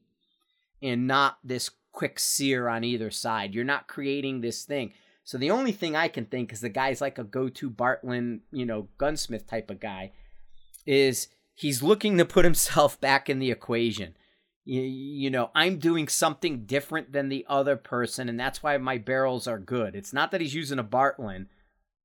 and 0.81 1.07
not 1.07 1.39
this 1.43 1.69
quick 1.93 2.19
sear 2.19 2.67
on 2.67 2.83
either 2.83 3.09
side. 3.09 3.53
You're 3.53 3.63
not 3.63 3.87
creating 3.87 4.41
this 4.41 4.65
thing. 4.65 4.91
So 5.23 5.37
the 5.37 5.51
only 5.51 5.71
thing 5.71 5.95
I 5.95 6.09
can 6.09 6.25
think 6.25 6.51
is 6.51 6.59
the 6.59 6.67
guy's 6.67 6.99
like 6.99 7.17
a 7.17 7.23
go-to 7.23 7.69
Bartlein, 7.69 8.41
you 8.51 8.65
know, 8.65 8.89
gunsmith 8.97 9.47
type 9.47 9.69
of 9.69 9.79
guy, 9.79 10.11
is 10.85 11.29
he's 11.53 11.81
looking 11.81 12.17
to 12.17 12.25
put 12.25 12.43
himself 12.43 12.99
back 13.01 13.29
in 13.29 13.39
the 13.39 13.51
equation. 13.51 14.17
You, 14.65 14.81
you 14.81 15.29
know, 15.29 15.51
I'm 15.55 15.77
doing 15.77 16.07
something 16.07 16.65
different 16.65 17.13
than 17.13 17.29
the 17.29 17.45
other 17.47 17.77
person, 17.77 18.27
and 18.27 18.39
that's 18.39 18.63
why 18.63 18.77
my 18.77 18.97
barrels 18.97 19.47
are 19.47 19.59
good. 19.59 19.95
It's 19.95 20.13
not 20.13 20.31
that 20.31 20.41
he's 20.41 20.55
using 20.55 20.79
a 20.79 20.83
Bartlein, 20.83 21.47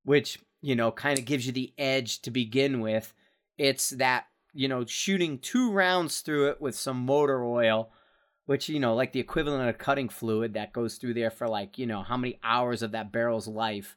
which 0.04 0.38
you 0.60 0.74
know 0.74 0.90
kind 0.90 1.18
of 1.18 1.24
gives 1.24 1.46
you 1.46 1.52
the 1.52 1.72
edge 1.78 2.20
to 2.22 2.30
begin 2.32 2.80
with. 2.80 3.14
It's 3.56 3.90
that 3.90 4.26
you 4.52 4.66
know 4.66 4.84
shooting 4.84 5.38
two 5.38 5.70
rounds 5.70 6.20
through 6.20 6.48
it 6.50 6.60
with 6.60 6.74
some 6.74 7.06
motor 7.06 7.44
oil 7.44 7.90
which 8.48 8.68
you 8.68 8.80
know 8.80 8.94
like 8.94 9.12
the 9.12 9.20
equivalent 9.20 9.68
of 9.68 9.76
cutting 9.76 10.08
fluid 10.08 10.54
that 10.54 10.72
goes 10.72 10.96
through 10.96 11.12
there 11.12 11.30
for 11.30 11.46
like 11.46 11.76
you 11.76 11.86
know 11.86 12.02
how 12.02 12.16
many 12.16 12.38
hours 12.42 12.82
of 12.82 12.92
that 12.92 13.12
barrel's 13.12 13.46
life 13.46 13.94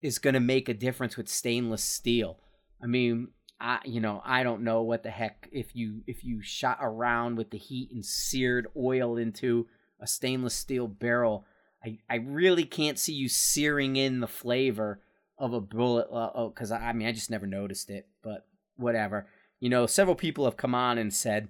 is 0.00 0.20
going 0.20 0.34
to 0.34 0.40
make 0.40 0.68
a 0.68 0.74
difference 0.74 1.16
with 1.18 1.28
stainless 1.28 1.84
steel. 1.84 2.38
I 2.82 2.86
mean 2.86 3.28
i 3.60 3.78
you 3.84 4.00
know 4.00 4.22
i 4.24 4.42
don't 4.42 4.62
know 4.62 4.80
what 4.80 5.02
the 5.02 5.10
heck 5.10 5.48
if 5.52 5.76
you 5.76 6.02
if 6.06 6.24
you 6.24 6.40
shot 6.40 6.78
around 6.80 7.36
with 7.36 7.50
the 7.50 7.58
heat 7.58 7.90
and 7.92 8.06
seared 8.06 8.66
oil 8.74 9.18
into 9.18 9.66
a 10.00 10.06
stainless 10.06 10.54
steel 10.54 10.88
barrel 10.88 11.44
i 11.84 11.98
i 12.08 12.14
really 12.14 12.64
can't 12.64 12.98
see 12.98 13.12
you 13.12 13.28
searing 13.28 13.96
in 13.96 14.20
the 14.20 14.26
flavor 14.26 15.02
of 15.36 15.52
a 15.52 15.60
bullet 15.60 16.08
uh, 16.10 16.30
oh 16.34 16.48
cuz 16.48 16.70
I, 16.70 16.88
I 16.88 16.92
mean 16.94 17.06
i 17.06 17.12
just 17.12 17.30
never 17.30 17.46
noticed 17.46 17.90
it 17.90 18.08
but 18.22 18.46
whatever. 18.80 19.26
You 19.60 19.68
know 19.68 19.86
several 19.86 20.16
people 20.16 20.46
have 20.46 20.56
come 20.56 20.74
on 20.74 20.98
and 20.98 21.12
said 21.12 21.48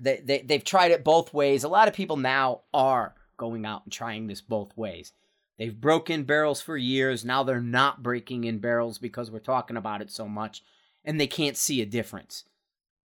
they, 0.00 0.20
they 0.24 0.42
they've 0.42 0.64
tried 0.64 0.90
it 0.90 1.04
both 1.04 1.34
ways. 1.34 1.64
A 1.64 1.68
lot 1.68 1.88
of 1.88 1.94
people 1.94 2.16
now 2.16 2.62
are 2.72 3.14
going 3.36 3.64
out 3.64 3.84
and 3.84 3.92
trying 3.92 4.26
this 4.26 4.40
both 4.40 4.76
ways. 4.76 5.12
They've 5.58 5.78
broken 5.78 6.24
barrels 6.24 6.60
for 6.60 6.76
years. 6.76 7.24
Now 7.24 7.42
they're 7.42 7.60
not 7.60 8.02
breaking 8.02 8.44
in 8.44 8.58
barrels 8.58 8.98
because 8.98 9.30
we're 9.30 9.40
talking 9.40 9.76
about 9.76 10.00
it 10.00 10.10
so 10.10 10.28
much 10.28 10.62
and 11.04 11.20
they 11.20 11.26
can't 11.26 11.56
see 11.56 11.82
a 11.82 11.86
difference. 11.86 12.44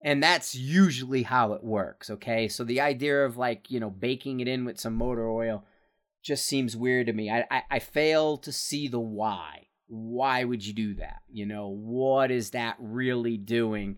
And 0.01 0.21
that's 0.21 0.55
usually 0.55 1.23
how 1.23 1.53
it 1.53 1.63
works, 1.63 2.09
okay? 2.09 2.47
So 2.47 2.63
the 2.63 2.81
idea 2.81 3.25
of 3.25 3.35
like, 3.35 3.71
you 3.71 3.79
know, 3.79 3.89
baking 3.89 4.39
it 4.39 4.47
in 4.47 4.63
with 4.63 4.79
some 4.79 4.93
motor 4.93 5.29
oil 5.29 5.65
just 6.23 6.45
seems 6.45 6.77
weird 6.77 7.07
to 7.07 7.13
me. 7.13 7.29
I, 7.31 7.45
I, 7.49 7.63
I 7.71 7.79
fail 7.79 8.37
to 8.37 8.51
see 8.51 8.87
the 8.87 8.99
why. 8.99 9.67
Why 9.87 10.43
would 10.43 10.65
you 10.65 10.73
do 10.73 10.93
that? 10.95 11.21
You 11.29 11.45
know, 11.45 11.69
what 11.69 12.29
is 12.29 12.51
that 12.51 12.75
really 12.79 13.37
doing 13.37 13.97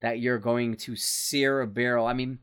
that 0.00 0.20
you're 0.20 0.38
going 0.38 0.76
to 0.76 0.96
sear 0.96 1.60
a 1.60 1.66
barrel. 1.66 2.06
I 2.06 2.12
mean, 2.12 2.38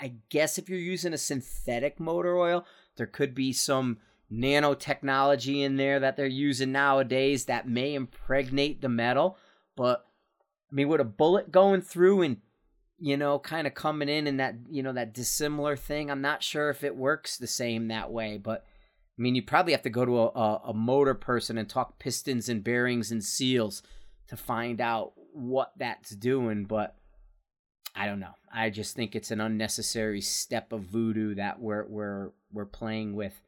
I 0.00 0.14
guess 0.28 0.58
if 0.58 0.68
you're 0.68 0.78
using 0.78 1.12
a 1.12 1.18
synthetic 1.18 2.00
motor 2.00 2.36
oil, 2.36 2.66
there 2.96 3.06
could 3.06 3.34
be 3.34 3.52
some 3.52 3.98
nanotechnology 4.32 5.62
in 5.62 5.76
there 5.76 6.00
that 6.00 6.16
they're 6.16 6.26
using 6.26 6.72
nowadays 6.72 7.44
that 7.44 7.68
may 7.68 7.94
impregnate 7.94 8.80
the 8.80 8.88
metal. 8.88 9.38
But 9.76 10.04
I 10.70 10.74
mean, 10.74 10.88
with 10.88 11.00
a 11.00 11.04
bullet 11.04 11.52
going 11.52 11.82
through 11.82 12.22
and 12.22 12.38
you 12.98 13.16
know, 13.16 13.38
kind 13.38 13.66
of 13.66 13.74
coming 13.74 14.08
in 14.08 14.26
and 14.26 14.40
that, 14.40 14.54
you 14.70 14.82
know, 14.82 14.92
that 14.92 15.12
dissimilar 15.12 15.76
thing. 15.76 16.10
I'm 16.10 16.20
not 16.20 16.42
sure 16.42 16.70
if 16.70 16.84
it 16.84 16.96
works 16.96 17.36
the 17.36 17.46
same 17.46 17.88
that 17.88 18.10
way, 18.10 18.38
but 18.38 18.64
I 19.18 19.22
mean, 19.22 19.34
you 19.34 19.42
probably 19.42 19.72
have 19.72 19.82
to 19.82 19.90
go 19.90 20.04
to 20.04 20.18
a, 20.20 20.26
a, 20.28 20.62
a 20.68 20.74
motor 20.74 21.14
person 21.14 21.58
and 21.58 21.68
talk 21.68 21.98
pistons 21.98 22.48
and 22.48 22.64
bearings 22.64 23.10
and 23.10 23.22
seals 23.22 23.82
to 24.28 24.36
find 24.36 24.80
out 24.80 25.12
what 25.34 25.72
that's 25.76 26.10
doing, 26.10 26.64
but 26.64 26.96
I 27.94 28.06
don't 28.06 28.20
know. 28.20 28.34
I 28.52 28.70
just 28.70 28.96
think 28.96 29.14
it's 29.14 29.30
an 29.30 29.40
unnecessary 29.40 30.20
step 30.20 30.72
of 30.72 30.82
voodoo 30.82 31.34
that 31.36 31.60
we're 31.60 31.86
we're 31.86 32.30
we're 32.52 32.64
playing 32.66 33.14
with 33.14 33.40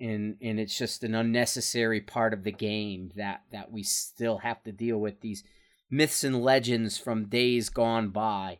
and 0.00 0.36
and 0.42 0.58
it's 0.58 0.76
just 0.76 1.04
an 1.04 1.14
unnecessary 1.14 2.00
part 2.00 2.34
of 2.34 2.42
the 2.42 2.52
game 2.52 3.12
that 3.16 3.42
that 3.52 3.70
we 3.70 3.82
still 3.82 4.38
have 4.38 4.62
to 4.64 4.72
deal 4.72 4.98
with 4.98 5.20
these 5.20 5.44
myths 5.90 6.24
and 6.24 6.42
legends 6.42 6.98
from 6.98 7.28
days 7.28 7.68
gone 7.68 8.08
by. 8.08 8.58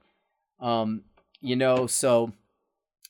Um, 0.61 1.03
you 1.41 1.57
know, 1.57 1.87
so 1.87 2.33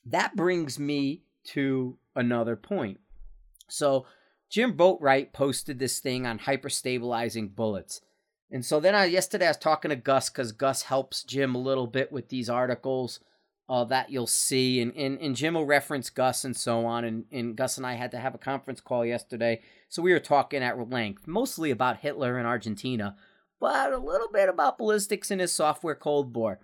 that 0.05 0.35
brings 0.35 0.79
me 0.79 1.21
to 1.45 1.97
another 2.15 2.55
point. 2.55 2.99
So 3.69 4.05
Jim 4.49 4.75
Boatwright 4.75 5.33
posted 5.33 5.77
this 5.77 5.99
thing 5.99 6.25
on 6.25 6.39
hyperstabilizing 6.39 7.55
bullets. 7.55 8.01
And 8.53 8.63
so 8.63 8.79
then 8.79 8.93
I 8.93 9.05
yesterday 9.05 9.47
I 9.47 9.49
was 9.49 9.57
talking 9.57 9.89
to 9.89 9.95
Gus 9.95 10.29
because 10.29 10.51
Gus 10.51 10.83
helps 10.83 11.23
Jim 11.23 11.55
a 11.55 11.59
little 11.59 11.87
bit 11.87 12.11
with 12.11 12.29
these 12.29 12.51
articles 12.51 13.19
uh, 13.67 13.83
that 13.85 14.11
you'll 14.11 14.27
see, 14.27 14.79
and, 14.79 14.95
and 14.95 15.19
and 15.19 15.35
Jim 15.35 15.55
will 15.55 15.65
reference 15.65 16.11
Gus 16.11 16.45
and 16.45 16.55
so 16.55 16.85
on. 16.85 17.03
And 17.03 17.25
and 17.31 17.55
Gus 17.55 17.77
and 17.77 17.85
I 17.85 17.95
had 17.95 18.11
to 18.11 18.19
have 18.19 18.35
a 18.35 18.37
conference 18.37 18.79
call 18.79 19.03
yesterday, 19.03 19.61
so 19.89 20.03
we 20.03 20.13
were 20.13 20.19
talking 20.19 20.61
at 20.61 20.77
length, 20.89 21.25
mostly 21.25 21.71
about 21.71 21.97
Hitler 21.97 22.37
and 22.37 22.45
Argentina, 22.45 23.15
but 23.59 23.91
a 23.91 23.97
little 23.97 24.29
bit 24.31 24.49
about 24.49 24.77
ballistics 24.77 25.31
and 25.31 25.41
his 25.41 25.51
software 25.51 25.95
Cold 25.95 26.31
Bore. 26.31 26.59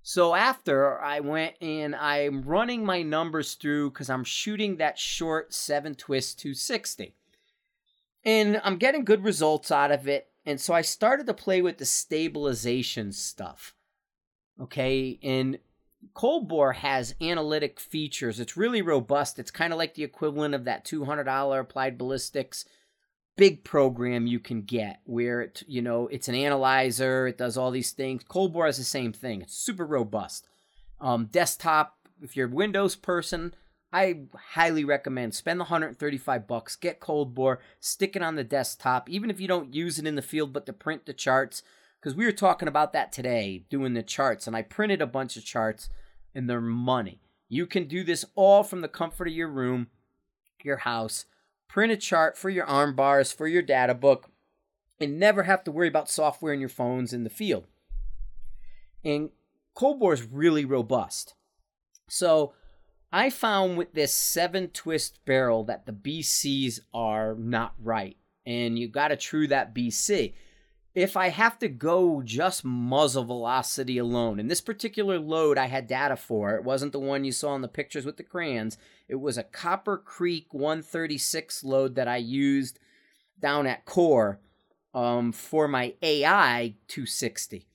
So 0.00 0.34
after 0.34 0.98
I 1.00 1.20
went 1.20 1.56
and 1.60 1.94
I'm 1.94 2.42
running 2.42 2.82
my 2.82 3.02
numbers 3.02 3.54
through 3.54 3.90
because 3.90 4.08
I'm 4.08 4.24
shooting 4.24 4.76
that 4.76 4.98
short 4.98 5.52
seven 5.52 5.96
twist 5.96 6.38
260. 6.38 7.14
And 8.24 8.60
I'm 8.64 8.76
getting 8.76 9.04
good 9.04 9.24
results 9.24 9.70
out 9.70 9.90
of 9.90 10.08
it. 10.08 10.28
And 10.46 10.60
so 10.60 10.72
I 10.72 10.82
started 10.82 11.26
to 11.26 11.34
play 11.34 11.60
with 11.60 11.78
the 11.78 11.84
stabilization 11.84 13.12
stuff. 13.12 13.74
Okay. 14.60 15.18
And 15.22 15.58
Cold 16.14 16.48
Bore 16.48 16.72
has 16.72 17.14
analytic 17.20 17.80
features. 17.80 18.40
It's 18.40 18.56
really 18.56 18.80
robust. 18.80 19.38
It's 19.38 19.50
kind 19.50 19.72
of 19.72 19.78
like 19.78 19.94
the 19.94 20.04
equivalent 20.04 20.54
of 20.54 20.64
that 20.64 20.84
$200 20.84 21.60
applied 21.60 21.98
ballistics 21.98 22.64
big 23.36 23.64
program 23.64 24.26
you 24.26 24.40
can 24.40 24.62
get 24.62 25.00
where 25.04 25.42
it, 25.42 25.62
you 25.66 25.82
know, 25.82 26.08
it's 26.08 26.28
an 26.28 26.34
analyzer, 26.34 27.26
it 27.26 27.38
does 27.38 27.56
all 27.56 27.70
these 27.70 27.92
things. 27.92 28.24
Cold 28.26 28.52
Bore 28.52 28.66
has 28.66 28.78
the 28.78 28.84
same 28.84 29.12
thing. 29.12 29.42
It's 29.42 29.56
super 29.56 29.86
robust. 29.86 30.48
Um, 31.00 31.26
desktop, 31.26 31.96
if 32.22 32.36
you're 32.36 32.48
a 32.48 32.50
Windows 32.50 32.96
person, 32.96 33.54
I 33.92 34.22
highly 34.52 34.84
recommend 34.84 35.34
spend 35.34 35.60
the 35.60 35.64
135 35.64 36.46
bucks, 36.46 36.76
get 36.76 37.00
Cold 37.00 37.34
Bore, 37.34 37.60
stick 37.80 38.16
it 38.16 38.22
on 38.22 38.34
the 38.34 38.44
desktop, 38.44 39.08
even 39.08 39.30
if 39.30 39.40
you 39.40 39.48
don't 39.48 39.74
use 39.74 39.98
it 39.98 40.06
in 40.06 40.16
the 40.16 40.22
field, 40.22 40.52
but 40.52 40.66
to 40.66 40.72
print 40.72 41.06
the 41.06 41.12
charts. 41.12 41.62
Because 42.00 42.16
we 42.16 42.24
were 42.24 42.32
talking 42.32 42.68
about 42.68 42.92
that 42.92 43.12
today, 43.12 43.64
doing 43.70 43.94
the 43.94 44.02
charts, 44.02 44.46
and 44.46 44.54
I 44.54 44.62
printed 44.62 45.00
a 45.00 45.06
bunch 45.06 45.36
of 45.36 45.44
charts, 45.44 45.88
and 46.34 46.48
they're 46.48 46.60
money. 46.60 47.20
You 47.48 47.66
can 47.66 47.88
do 47.88 48.04
this 48.04 48.24
all 48.34 48.62
from 48.62 48.80
the 48.80 48.88
comfort 48.88 49.28
of 49.28 49.34
your 49.34 49.48
room, 49.48 49.88
your 50.62 50.78
house. 50.78 51.24
Print 51.68 51.92
a 51.92 51.96
chart 51.96 52.36
for 52.36 52.50
your 52.50 52.66
arm 52.66 52.94
bars, 52.94 53.32
for 53.32 53.46
your 53.46 53.62
data 53.62 53.94
book, 53.94 54.30
and 55.00 55.18
never 55.18 55.44
have 55.44 55.64
to 55.64 55.72
worry 55.72 55.88
about 55.88 56.10
software 56.10 56.52
in 56.52 56.60
your 56.60 56.68
phones 56.68 57.12
in 57.12 57.24
the 57.24 57.30
field. 57.30 57.66
And 59.04 59.30
Cold 59.74 60.00
Bore 60.00 60.12
is 60.12 60.24
really 60.24 60.64
robust. 60.64 61.34
So 62.08 62.52
I 63.12 63.30
found 63.30 63.76
with 63.76 63.92
this 63.92 64.12
seven 64.12 64.68
twist 64.68 65.24
barrel 65.24 65.64
that 65.64 65.86
the 65.86 65.92
BCs 65.92 66.80
are 66.92 67.34
not 67.34 67.74
right. 67.82 68.16
And 68.44 68.78
you 68.78 68.88
got 68.88 69.08
to 69.08 69.16
true 69.16 69.46
that 69.48 69.74
BC. 69.74 70.34
If 70.94 71.16
I 71.16 71.28
have 71.28 71.58
to 71.58 71.68
go 71.68 72.22
just 72.24 72.64
muzzle 72.64 73.24
velocity 73.24 73.98
alone, 73.98 74.40
and 74.40 74.50
this 74.50 74.62
particular 74.62 75.18
load 75.18 75.58
I 75.58 75.66
had 75.66 75.86
data 75.86 76.16
for, 76.16 76.54
it 76.54 76.64
wasn't 76.64 76.92
the 76.92 76.98
one 76.98 77.24
you 77.24 77.32
saw 77.32 77.54
in 77.54 77.60
the 77.60 77.68
pictures 77.68 78.06
with 78.06 78.16
the 78.16 78.22
crayons. 78.22 78.78
It 79.08 79.16
was 79.16 79.36
a 79.36 79.42
Copper 79.42 79.98
Creek 79.98 80.54
136 80.54 81.62
load 81.64 81.96
that 81.96 82.08
I 82.08 82.16
used 82.16 82.78
down 83.38 83.66
at 83.66 83.84
Core 83.84 84.40
um, 84.94 85.32
for 85.32 85.68
my 85.68 85.94
AI 86.00 86.76
260. 86.88 87.66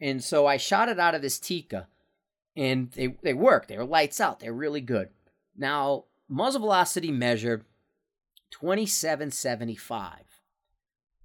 And 0.00 0.22
so 0.22 0.46
I 0.46 0.58
shot 0.58 0.90
it 0.90 1.00
out 1.00 1.14
of 1.14 1.22
this 1.22 1.38
Tikka 1.38 1.88
and 2.58 2.90
they 2.92 3.16
they 3.22 3.32
work. 3.32 3.68
They 3.68 3.78
were 3.78 3.84
lights 3.84 4.20
out. 4.20 4.40
They're 4.40 4.52
really 4.52 4.80
good. 4.80 5.08
Now 5.56 6.04
muzzle 6.28 6.60
velocity 6.60 7.10
measured 7.10 7.64
2775. 8.50 10.24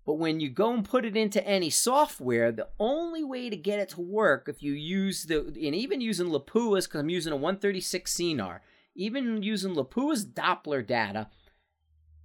But 0.06 0.16
when 0.16 0.42
you 0.42 0.50
go 0.50 0.74
and 0.74 0.84
put 0.84 1.06
it 1.06 1.16
into 1.16 1.46
any 1.48 1.70
software, 1.70 2.52
the 2.52 2.68
only 2.78 3.24
way 3.24 3.50
to 3.50 3.56
get 3.56 3.80
it 3.80 3.90
to 3.90 4.02
work, 4.02 4.50
if 4.50 4.62
you 4.62 4.74
use 4.74 5.24
the, 5.24 5.46
and 5.46 5.56
even 5.74 6.02
using 6.02 6.28
Lapua's, 6.28 6.88
because 6.88 7.00
I'm 7.00 7.10
using 7.10 7.32
a 7.32 7.38
136 7.38 8.14
Scenar, 8.14 8.60
even 8.96 9.42
using 9.42 9.74
Lapua's 9.76 10.26
Doppler 10.26 10.86
data, 10.86 11.30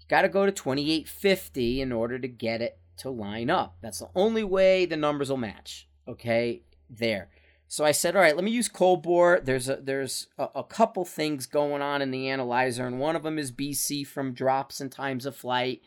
you 0.01 0.07
got 0.09 0.23
to 0.23 0.29
go 0.29 0.45
to 0.45 0.51
2850 0.51 1.81
in 1.81 1.93
order 1.93 2.19
to 2.19 2.27
get 2.27 2.61
it 2.63 2.81
to 2.99 3.11
line 3.11 3.49
up. 3.49 3.77
That's 3.81 4.01
the 4.01 4.11
only 4.17 4.43
way 4.43 4.85
the 4.85 4.97
numbers 4.97 5.31
will 5.31 5.37
match. 5.37 5.89
Okay, 6.09 6.65
there. 6.91 7.29
So 7.71 7.85
I 7.85 7.93
said, 7.93 8.17
all 8.17 8.23
right, 8.23 8.35
let 8.35 8.45
me 8.45 8.51
use 8.51 8.67
cold 8.67 9.03
bore. 9.03 9.41
There's 9.45 9.69
a 9.69 9.77
there's 9.77 10.27
a, 10.39 10.49
a, 10.55 10.65
couple 10.65 11.05
things 11.05 11.45
going 11.45 11.83
on 11.83 12.01
in 12.01 12.11
the 12.11 12.31
analyzer, 12.31 12.87
and 12.87 12.99
one 12.99 13.15
of 13.15 13.23
them 13.23 13.39
is 13.39 13.53
BC 13.53 14.07
from 14.07 14.33
drops 14.33 14.81
and 14.81 14.91
times 14.91 15.27
of 15.27 15.37
flight 15.37 15.83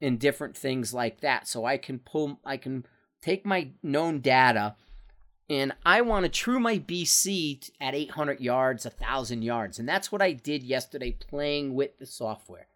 and 0.00 0.18
different 0.18 0.56
things 0.56 0.94
like 0.94 1.20
that. 1.20 1.46
So 1.46 1.66
I 1.66 1.76
can 1.76 1.98
pull, 1.98 2.40
I 2.42 2.56
can 2.56 2.86
take 3.20 3.44
my 3.44 3.68
known 3.82 4.20
data, 4.20 4.76
and 5.50 5.72
I 5.84 6.00
want 6.00 6.24
to 6.24 6.30
true 6.30 6.58
my 6.58 6.78
BC 6.78 7.70
at 7.82 7.94
800 7.94 8.40
yards, 8.40 8.86
1,000 8.86 9.42
yards, 9.42 9.78
and 9.78 9.86
that's 9.86 10.10
what 10.10 10.22
I 10.22 10.32
did 10.32 10.62
yesterday 10.62 11.12
playing 11.12 11.74
with 11.74 11.98
the 11.98 12.06
software. 12.06 12.68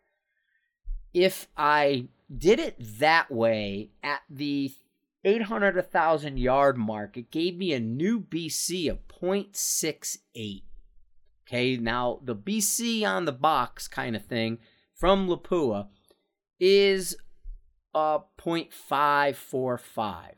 If 1.15 1.49
I 1.57 2.09
did 2.37 2.61
it 2.61 2.77
that 2.99 3.31
way 3.31 3.89
at 4.03 4.21
the 4.29 4.71
800 5.25 5.77
1000 5.77 6.39
yard 6.39 6.77
mark. 6.79 7.17
It 7.17 7.31
gave 7.31 7.57
me 7.57 7.73
a 7.73 7.81
new 7.81 8.21
bc 8.21 8.91
of 8.91 9.07
0.68 9.09 10.63
okay 11.51 11.77
now 11.77 12.21
the 12.23 12.37
bc 12.37 13.05
on 13.05 13.25
the 13.25 13.33
box 13.33 13.89
kind 13.89 14.15
of 14.17 14.25
thing 14.25 14.59
from 14.95 15.29
lapua 15.29 15.89
is 16.59 17.17
uh, 17.95 18.19
a 18.19 18.41
0.545 18.41 20.33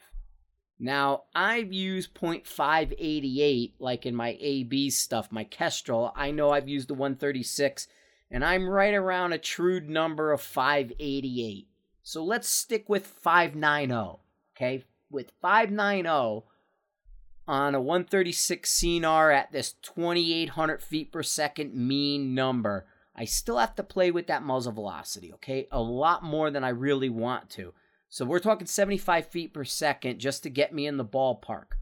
now 0.79 1.25
i've 1.35 1.73
used 1.73 2.15
0.588 2.15 3.73
like 3.79 4.07
in 4.07 4.15
my 4.15 4.33
ab 4.41 4.91
stuff 4.91 5.31
my 5.31 5.45
kestrel. 5.45 6.13
I 6.17 6.31
know 6.31 6.51
i've 6.51 6.69
used 6.69 6.89
the 6.89 6.95
136 6.95 7.87
and 8.31 8.45
i'm 8.45 8.69
right 8.69 8.95
around 8.95 9.33
a 9.33 9.39
true 9.39 9.81
number 9.81 10.33
of 10.33 10.41
588 10.41 11.69
so 12.03 12.25
let's 12.25 12.49
stick 12.49 12.89
with 12.89 13.07
590 13.07 14.22
okay, 14.55 14.85
with 15.11 15.33
590 15.41 16.47
on 17.49 17.75
a 17.75 17.81
136 17.81 18.71
Scenar 18.71 19.35
at 19.35 19.53
this 19.53 19.75
2,800 19.83 20.83
feet 20.83 21.13
per 21.13 21.23
second 21.23 21.75
mean 21.75 22.35
number, 22.35 22.87
I 23.15 23.25
still 23.25 23.59
have 23.59 23.75
to 23.77 23.83
play 23.83 24.11
with 24.11 24.27
that 24.29 24.43
muzzle 24.43 24.73
velocity, 24.73 25.33
okay? 25.35 25.69
A 25.71 25.81
lot 25.81 26.23
more 26.23 26.51
than 26.51 26.65
I 26.65 26.71
really 26.71 27.11
want 27.11 27.51
to. 27.51 27.75
So 28.09 28.25
we're 28.25 28.39
talking 28.39 28.67
75 28.67 29.27
feet 29.27 29.55
per 29.55 29.65
second 29.65 30.19
just 30.19 30.43
to 30.43 30.51
get 30.51 30.75
me 30.75 30.87
in 30.87 30.97
the 30.97 31.05
ballpark. 31.05 31.73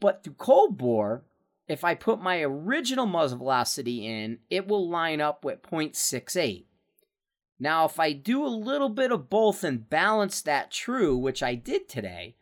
But 0.00 0.22
through 0.22 0.34
cold 0.34 0.78
bore, 0.78 1.24
if 1.68 1.84
I 1.84 1.94
put 1.94 2.20
my 2.20 2.42
original 2.42 3.06
muzzle 3.06 3.38
velocity 3.38 4.06
in, 4.06 4.38
it 4.50 4.68
will 4.68 4.88
line 4.88 5.20
up 5.20 5.44
with 5.44 5.62
0.68. 5.62 6.64
Now, 7.58 7.86
if 7.86 7.98
I 7.98 8.12
do 8.12 8.44
a 8.44 8.48
little 8.48 8.90
bit 8.90 9.10
of 9.10 9.30
both 9.30 9.64
and 9.64 9.88
balance 9.88 10.42
that 10.42 10.70
true, 10.70 11.16
which 11.16 11.42
I 11.42 11.54
did 11.54 11.88
today, 11.88 12.36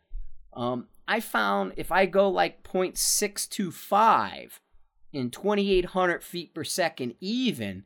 um, 0.53 0.87
I 1.07 1.19
found 1.19 1.73
if 1.77 1.91
I 1.91 2.05
go 2.05 2.29
like 2.29 2.63
0.625 2.63 4.59
in 5.13 5.31
2800 5.31 6.23
feet 6.23 6.53
per 6.53 6.63
second 6.63 7.15
even, 7.21 7.85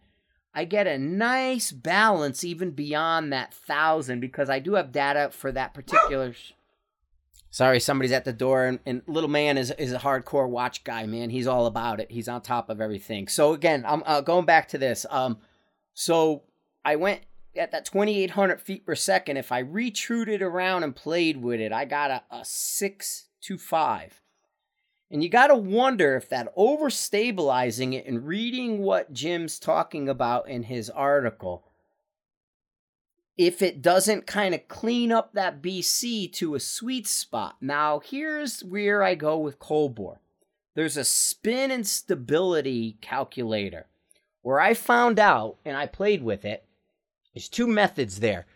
I 0.53 0.65
get 0.65 0.87
a 0.87 0.97
nice 0.97 1.71
balance 1.71 2.43
even 2.43 2.71
beyond 2.71 3.31
that 3.31 3.53
thousand 3.53 4.19
because 4.19 4.49
I 4.49 4.59
do 4.59 4.73
have 4.73 4.91
data 4.91 5.29
for 5.31 5.51
that 5.51 5.73
particular. 5.73 6.33
Sorry, 7.51 7.79
somebody's 7.79 8.11
at 8.11 8.25
the 8.25 8.33
door, 8.33 8.65
and, 8.65 8.79
and, 8.85 9.01
little 9.07 9.29
man 9.29 9.57
is 9.57 9.71
is 9.71 9.91
a 9.91 9.99
hardcore 9.99 10.47
watch 10.47 10.83
guy. 10.83 11.05
Man, 11.07 11.29
he's 11.31 11.47
all 11.47 11.65
about 11.65 11.99
it. 11.99 12.11
He's 12.11 12.27
on 12.27 12.41
top 12.41 12.69
of 12.69 12.79
everything. 12.79 13.27
So 13.27 13.53
again, 13.53 13.83
I'm 13.87 14.03
uh, 14.05 14.21
going 14.21 14.45
back 14.45 14.67
to 14.69 14.77
this. 14.77 15.05
Um, 15.09 15.37
so 15.93 16.43
I 16.83 16.95
went 16.95 17.21
at 17.55 17.71
that 17.71 17.85
2800 17.85 18.61
feet 18.61 18.85
per 18.85 18.95
second. 18.95 19.37
If 19.37 19.51
I 19.51 19.59
retrued 19.59 20.29
it 20.29 20.41
around 20.41 20.83
and 20.83 20.95
played 20.95 21.37
with 21.37 21.59
it, 21.59 21.71
I 21.71 21.85
got 21.85 22.11
a, 22.11 22.23
a 22.31 22.45
6 22.45 23.25
to 23.41 23.57
5. 23.57 24.21
And 25.11 25.23
you 25.23 25.29
got 25.29 25.47
to 25.47 25.55
wonder 25.55 26.15
if 26.15 26.29
that 26.29 26.55
overstabilizing 26.55 27.93
it 27.93 28.05
and 28.05 28.27
reading 28.27 28.79
what 28.79 29.11
Jim's 29.11 29.57
talking 29.57 30.07
about 30.07 30.47
in 30.47 30.63
his 30.63 30.89
article, 30.89 31.65
if 33.35 33.61
it 33.61 33.81
doesn't 33.81 34.27
kind 34.27 34.53
of 34.53 34.67
clean 34.67 35.11
up 35.11 35.33
that 35.33 35.61
BC 35.61 36.31
to 36.33 36.53
a 36.53 36.59
sweet 36.59 37.07
spot. 37.07 37.55
Now, 37.59 37.99
here's 37.99 38.63
where 38.63 39.01
I 39.01 39.15
go 39.15 39.37
with 39.37 39.57
Cold 39.57 39.95
Bore. 39.95 40.21
There's 40.75 40.97
a 40.97 41.03
spin 41.03 41.71
and 41.71 41.87
stability 41.87 42.97
calculator 43.01 43.87
where 44.41 44.59
I 44.59 44.73
found 44.73 45.17
out 45.19 45.57
and 45.65 45.75
I 45.75 45.87
played 45.87 46.23
with 46.23 46.45
it. 46.45 46.65
There's 47.39 47.47
two 47.47 47.67
methods 47.67 48.19
there. 48.19 48.47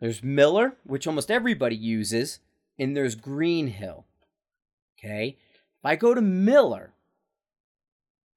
There's 0.00 0.20
Miller, 0.20 0.72
which 0.82 1.06
almost 1.06 1.30
everybody 1.30 1.76
uses, 1.76 2.40
and 2.76 2.96
there's 2.96 3.14
Greenhill. 3.14 4.04
Okay? 4.98 5.38
If 5.78 5.84
I 5.84 5.94
go 5.94 6.12
to 6.12 6.20
Miller, 6.20 6.92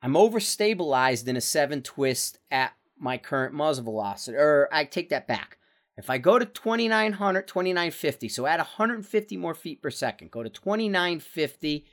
I'm 0.04 0.13
overstabilized 0.13 1.28
in 1.28 1.36
a 1.36 1.41
seven 1.41 1.82
twist 1.82 2.38
at 2.52 2.73
my 2.99 3.17
current 3.17 3.56
muzzle 3.56 3.86
velocity. 3.86 4.38
Or 4.38 4.69
I 4.71 4.86
take 4.86 5.10
that 5.10 5.25
back. 5.25 5.58
If 5.97 6.12
I 6.12 6.19
go 6.19 6.38
to 6.38 6.45
2900, 6.45 7.47
2950, 7.47 8.30
so 8.30 8.45
add 8.45 8.60
150 8.60 9.38
more 9.38 9.56
feet 9.56 9.82
per 9.82 9.89
second, 9.89 10.30
go 10.30 10.43
to 10.43 10.49
2950 10.49 11.88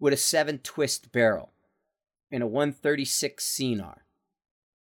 with 0.00 0.14
a 0.14 0.16
seven 0.16 0.60
twist 0.60 1.12
barrel 1.12 1.52
in 2.30 2.40
a 2.40 2.46
136 2.46 3.44
Scenar. 3.44 3.98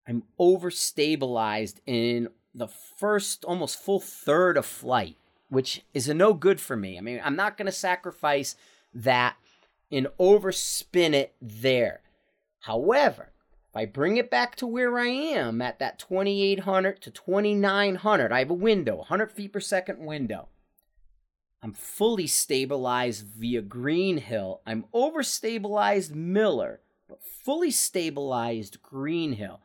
I'm 0.07 0.23
overstabilized 0.39 1.81
in 1.85 2.29
the 2.57 2.67
first 2.67 3.45
almost 3.45 3.81
full 3.81 3.99
third 3.99 4.57
of 4.57 4.65
flight, 4.65 5.15
which 5.49 5.83
is 5.93 6.09
a 6.09 6.13
no 6.13 6.33
good 6.33 6.59
for 6.59 6.75
me. 6.75 6.97
I 6.97 7.01
mean, 7.01 7.21
I'm 7.23 7.35
not 7.35 7.55
going 7.55 7.67
to 7.67 7.71
sacrifice 7.71 8.55
that 8.93 9.35
and 9.91 10.07
overspin 10.19 11.13
it 11.13 11.35
there. 11.41 12.01
However, 12.61 13.31
if 13.69 13.75
I 13.75 13.85
bring 13.85 14.17
it 14.17 14.31
back 14.31 14.55
to 14.57 14.67
where 14.67 14.97
I 14.97 15.07
am 15.07 15.61
at 15.61 15.79
that 15.79 15.99
2800 15.99 17.01
to 17.01 17.11
2900, 17.11 18.31
I 18.31 18.39
have 18.39 18.49
a 18.49 18.55
window, 18.55 18.95
100 18.97 19.31
feet 19.31 19.53
per 19.53 19.59
second 19.59 19.99
window. 19.99 20.49
I'm 21.61 21.73
fully 21.73 22.27
stabilized 22.27 23.25
via 23.25 23.61
Greenhill. 23.61 24.61
I'm 24.65 24.85
overstabilized 24.93 26.13
Miller, 26.13 26.81
but 27.07 27.23
fully 27.23 27.71
stabilized 27.71 28.81
Greenhill. 28.81 29.61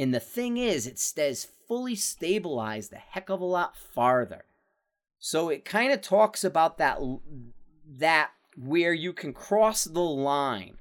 And 0.00 0.14
the 0.14 0.18
thing 0.18 0.56
is, 0.56 0.86
it 0.86 0.98
stays 0.98 1.46
fully 1.68 1.94
stabilized 1.94 2.90
a 2.94 2.96
heck 2.96 3.28
of 3.28 3.42
a 3.42 3.44
lot 3.44 3.76
farther. 3.76 4.46
So 5.18 5.50
it 5.50 5.66
kind 5.66 5.92
of 5.92 6.00
talks 6.00 6.42
about 6.42 6.78
that 6.78 6.98
that 7.86 8.30
where 8.56 8.94
you 8.94 9.12
can 9.12 9.34
cross 9.34 9.84
the 9.84 10.00
line. 10.00 10.78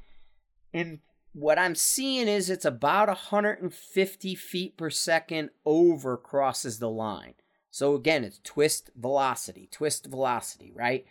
And 0.74 1.00
what 1.34 1.60
I'm 1.60 1.76
seeing 1.76 2.30
is 2.30 2.50
it's 2.50 2.64
about 2.64 3.10
150 3.10 4.36
feet 4.36 4.78
per 4.78 4.90
second 4.90 5.50
over 5.66 6.16
crosses 6.16 6.80
the 6.80 6.90
line. 6.90 7.34
So 7.70 7.96
again, 7.96 8.24
it's 8.24 8.40
twist 8.42 8.90
velocity, 8.96 9.68
twist 9.70 10.06
velocity, 10.06 10.72
right? 10.74 11.06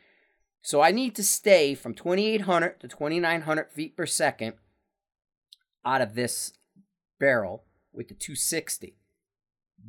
So 0.63 0.81
I 0.81 0.93
need 0.93 1.15
to 1.17 1.23
stay 1.23 1.75
from 1.75 1.93
2800 1.93 2.81
to 2.81 2.89
2900 2.89 3.71
feet 3.71 3.99
per 3.99 4.07
second 4.07 4.55
out 5.85 6.01
of 6.01 6.15
this 6.15 6.55
barrel 7.21 7.65
with 7.93 8.09
the 8.09 8.15
260. 8.15 8.97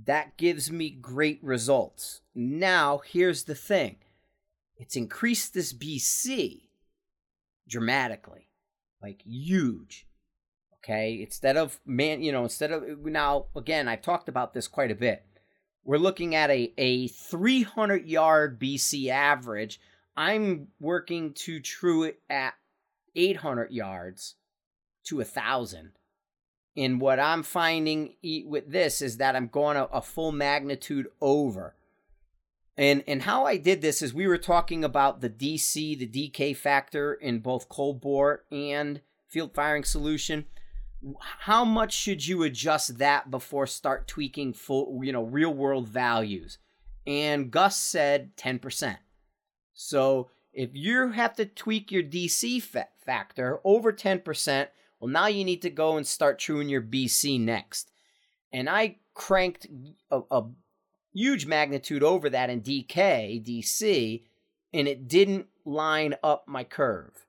That 0.06 0.38
gives 0.38 0.72
me 0.72 0.90
great 0.90 1.40
results. 1.44 2.22
Now, 2.36 3.02
here's 3.06 3.44
the 3.44 3.56
thing 3.56 3.98
it's 4.78 4.96
increased 4.96 5.54
this 5.54 5.74
BC 5.74 6.70
dramatically, 7.68 8.50
like 9.02 9.22
huge. 9.24 10.08
Okay, 10.78 11.22
instead 11.22 11.58
of 11.58 11.80
man, 11.86 12.24
you 12.24 12.32
know, 12.32 12.44
instead 12.44 12.72
of 12.72 12.84
now 13.06 13.48
again, 13.56 13.88
I've 13.88 14.02
talked 14.02 14.30
about 14.30 14.54
this 14.54 14.68
quite 14.68 14.92
a 14.92 14.96
bit. 14.96 15.24
We're 15.84 15.98
looking 15.98 16.36
at 16.36 16.50
a 16.50 16.74
a 16.78 17.08
300 17.10 18.08
yard 18.08 18.60
BC 18.60 19.10
average. 19.10 19.80
I'm 20.16 20.68
working 20.80 21.34
to 21.46 21.60
true 21.60 22.04
it 22.04 22.22
at 22.30 22.54
800 23.16 23.72
yards 23.72 24.36
to 25.06 25.20
a 25.20 25.26
thousand. 25.26 25.92
And 26.78 27.02
what 27.02 27.20
I'm 27.20 27.44
finding 27.44 28.16
with 28.46 28.72
this 28.72 29.02
is 29.02 29.18
that 29.18 29.36
I'm 29.36 29.48
going 29.48 29.78
a, 29.78 29.86
a 29.86 30.02
full 30.02 30.32
magnitude 30.32 31.08
over. 31.20 31.76
And 32.78 33.04
and 33.08 33.24
how 33.24 33.46
I 33.46 33.58
did 33.58 33.82
this 33.82 34.02
is 34.02 34.14
we 34.14 34.26
were 34.26 34.38
talking 34.38 34.86
about 34.86 35.20
the 35.20 35.30
DC, 35.30 35.98
the 36.00 36.08
DK 36.08 36.56
factor 36.56 37.14
in 37.14 37.40
both 37.40 37.68
cold 37.68 38.00
bore 38.00 38.46
and 38.52 39.02
field 39.28 39.54
firing 39.54 39.84
solution. 39.84 40.46
How 41.20 41.66
much 41.66 41.94
should 41.94 42.26
you 42.26 42.44
adjust 42.44 42.98
that 42.98 43.30
before 43.30 43.68
start 43.68 44.08
tweaking 44.08 44.54
full, 44.54 45.02
you 45.04 45.12
know, 45.12 45.24
real 45.24 45.54
world 45.54 45.90
values? 45.90 46.58
And 47.06 47.52
Gus 47.52 47.76
said 47.76 48.36
10%. 48.38 48.98
So 49.74 50.30
if 50.54 50.70
you 50.74 51.12
have 51.12 51.36
to 51.36 51.46
tweak 51.46 51.92
your 51.92 52.04
DC 52.04 52.62
fa- 52.62 52.90
factor 52.98 53.60
over 53.64 53.92
10%, 53.92 54.68
well, 55.00 55.10
now 55.10 55.28
you 55.28 55.44
need 55.46 55.62
to 55.62 55.70
go 55.70 55.98
and 55.98 56.06
start 56.06 56.40
truing 56.40 56.70
your 56.70 56.82
BC 56.82 57.40
next. 57.40 57.92
And 58.52 58.70
I 58.70 58.98
cranked 59.14 59.68
a, 60.12 60.22
a 60.32 60.44
huge 61.14 61.46
magnitude 61.46 62.04
over 62.04 62.30
that 62.30 62.50
in 62.50 62.62
DK, 62.62 63.44
DC, 63.46 64.24
and 64.74 64.88
it 64.88 65.08
didn't 65.08 65.48
line 65.66 66.16
up 66.24 66.48
my 66.48 66.64
curve. 66.64 67.26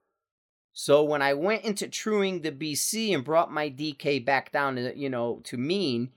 So 0.73 1.03
when 1.03 1.21
I 1.21 1.35
went 1.35 1.65
into 1.65 1.89
truing 1.89 2.41
the 2.41 2.53
BC 2.53 3.15
and 3.15 3.25
brought 3.25 3.53
my 3.53 3.69
DK 3.69 4.25
back 4.25 4.53
down 4.53 4.77
to, 4.77 4.97
you 4.97 5.11
know, 5.11 5.41
to 5.45 5.57
mean, 5.57 6.11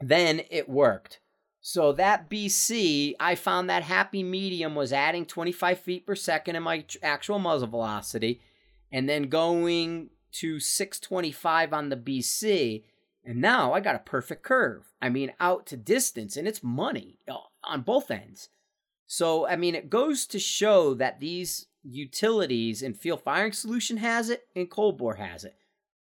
then 0.00 0.42
it 0.50 0.68
worked. 0.68 1.20
So 1.60 1.92
that 1.92 2.30
BC, 2.30 3.14
I 3.20 3.34
found 3.34 3.68
that 3.68 3.82
happy 3.82 4.22
medium 4.22 4.74
was 4.74 4.92
adding 4.92 5.26
25 5.26 5.78
feet 5.78 6.06
per 6.06 6.14
second 6.14 6.56
in 6.56 6.62
my 6.62 6.84
actual 7.02 7.38
muzzle 7.38 7.68
velocity 7.68 8.40
and 8.90 9.08
then 9.08 9.24
going 9.24 10.10
to 10.32 10.60
625 10.60 11.72
on 11.72 11.88
the 11.88 11.96
BC 11.96 12.82
and 13.24 13.40
now 13.40 13.72
I 13.72 13.80
got 13.80 13.96
a 13.96 14.00
perfect 14.00 14.42
curve. 14.42 14.92
I 15.00 15.08
mean, 15.08 15.32
out 15.40 15.66
to 15.66 15.76
distance, 15.76 16.36
and 16.36 16.48
it's 16.48 16.62
money 16.62 17.18
uh, 17.28 17.36
on 17.62 17.82
both 17.82 18.10
ends. 18.10 18.48
So, 19.06 19.46
I 19.46 19.56
mean, 19.56 19.74
it 19.74 19.90
goes 19.90 20.26
to 20.26 20.38
show 20.38 20.94
that 20.94 21.20
these 21.20 21.66
utilities 21.82 22.82
and 22.82 22.98
field 22.98 23.22
firing 23.22 23.52
solution 23.52 23.98
has 23.98 24.30
it 24.30 24.46
and 24.54 24.70
cold 24.70 24.98
bore 24.98 25.14
has 25.14 25.44
it 25.44 25.54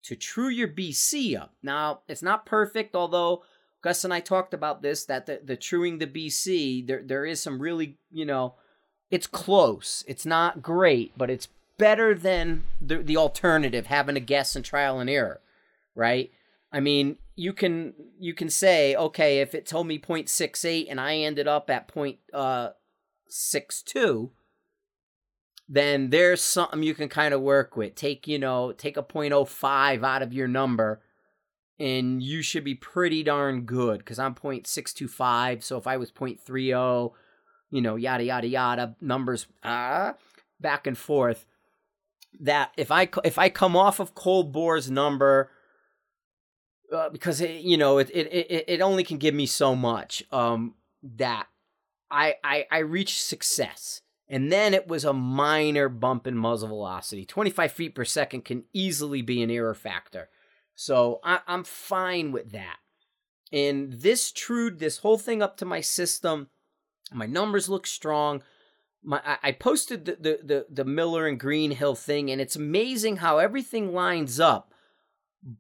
to 0.04 0.16
true 0.16 0.48
your 0.48 0.68
BC 0.68 1.38
up. 1.40 1.54
Now, 1.62 2.00
it's 2.08 2.22
not 2.22 2.46
perfect, 2.46 2.94
although 2.94 3.44
Gus 3.82 4.04
and 4.04 4.12
I 4.12 4.20
talked 4.20 4.54
about 4.54 4.82
this 4.82 5.04
that 5.06 5.26
the, 5.26 5.40
the 5.44 5.56
truing 5.56 5.98
the 5.98 6.06
BC, 6.06 6.86
there 6.86 7.02
there 7.04 7.24
is 7.24 7.42
some 7.42 7.60
really, 7.60 7.98
you 8.10 8.24
know, 8.24 8.54
it's 9.10 9.26
close. 9.26 10.04
It's 10.06 10.26
not 10.26 10.62
great, 10.62 11.12
but 11.16 11.30
it's 11.30 11.48
better 11.78 12.14
than 12.14 12.64
the 12.80 12.98
the 12.98 13.16
alternative 13.16 13.86
having 13.86 14.14
to 14.14 14.20
guess 14.20 14.56
and 14.56 14.64
trial 14.64 15.00
and 15.00 15.10
error, 15.10 15.40
right? 15.94 16.30
I 16.72 16.80
mean, 16.80 17.18
you 17.36 17.52
can 17.52 17.94
you 18.18 18.34
can 18.34 18.48
say, 18.48 18.94
okay, 18.94 19.40
if 19.40 19.54
it 19.54 19.66
told 19.66 19.86
me 19.86 19.98
0.68 19.98 20.86
and 20.88 21.00
I 21.00 21.16
ended 21.16 21.48
up 21.48 21.68
at 21.70 21.88
point 21.88 22.18
uh, 22.32 22.70
0.62, 23.30 24.30
then 25.68 26.10
there's 26.10 26.42
something 26.42 26.82
you 26.82 26.94
can 26.94 27.08
kind 27.08 27.34
of 27.34 27.40
work 27.40 27.76
with. 27.76 27.94
Take, 27.94 28.26
you 28.26 28.38
know, 28.38 28.72
take 28.72 28.96
a 28.96 29.02
0.05 29.02 30.04
out 30.04 30.22
of 30.22 30.32
your 30.32 30.48
number 30.48 31.02
and 31.78 32.22
you 32.22 32.42
should 32.42 32.64
be 32.64 32.74
pretty 32.74 33.22
darn 33.22 33.62
good 33.62 33.98
because 33.98 34.18
I'm 34.18 34.34
0.625. 34.34 35.62
So 35.62 35.78
if 35.78 35.86
I 35.86 35.96
was 35.96 36.12
0.30, 36.12 37.12
you 37.70 37.80
know, 37.80 37.96
yada, 37.96 38.24
yada, 38.24 38.46
yada, 38.46 38.96
numbers 39.00 39.46
uh, 39.62 40.12
back 40.60 40.86
and 40.86 40.96
forth. 40.96 41.46
That 42.40 42.72
if 42.76 42.90
I 42.90 43.08
if 43.24 43.38
I 43.38 43.48
come 43.48 43.76
off 43.76 44.00
of 44.00 44.14
cold 44.14 44.52
bore's 44.52 44.90
number 44.90 45.50
uh, 46.92 47.08
because 47.10 47.40
it, 47.40 47.62
you 47.62 47.76
know 47.76 47.98
it, 47.98 48.10
it 48.12 48.26
it 48.32 48.64
it 48.68 48.80
only 48.80 49.04
can 49.04 49.18
give 49.18 49.34
me 49.34 49.46
so 49.46 49.74
much 49.76 50.22
um 50.32 50.74
that 51.02 51.46
I 52.10 52.36
I 52.42 52.66
I 52.70 52.78
reached 52.78 53.20
success. 53.20 54.00
And 54.28 54.50
then 54.50 54.72
it 54.72 54.88
was 54.88 55.04
a 55.04 55.12
minor 55.12 55.90
bump 55.90 56.26
in 56.26 56.38
muzzle 56.38 56.68
velocity. 56.68 57.26
25 57.26 57.70
feet 57.70 57.94
per 57.94 58.04
second 58.04 58.46
can 58.46 58.64
easily 58.72 59.20
be 59.20 59.42
an 59.42 59.50
error 59.50 59.74
factor. 59.74 60.30
So 60.74 61.20
I, 61.22 61.40
I'm 61.46 61.64
fine 61.64 62.32
with 62.32 62.52
that. 62.52 62.78
And 63.52 63.92
this 63.92 64.32
trued 64.32 64.78
this 64.78 64.98
whole 64.98 65.18
thing 65.18 65.42
up 65.42 65.58
to 65.58 65.66
my 65.66 65.82
system 65.82 66.48
my 67.14 67.26
numbers 67.26 67.68
look 67.68 67.86
strong 67.86 68.42
my 69.02 69.20
I 69.42 69.52
posted 69.52 70.04
the, 70.04 70.16
the 70.16 70.38
the 70.42 70.66
the 70.70 70.84
Miller 70.84 71.26
and 71.26 71.38
Greenhill 71.38 71.94
thing 71.94 72.30
and 72.30 72.40
it's 72.40 72.56
amazing 72.56 73.16
how 73.16 73.38
everything 73.38 73.92
lines 73.92 74.38
up 74.38 74.72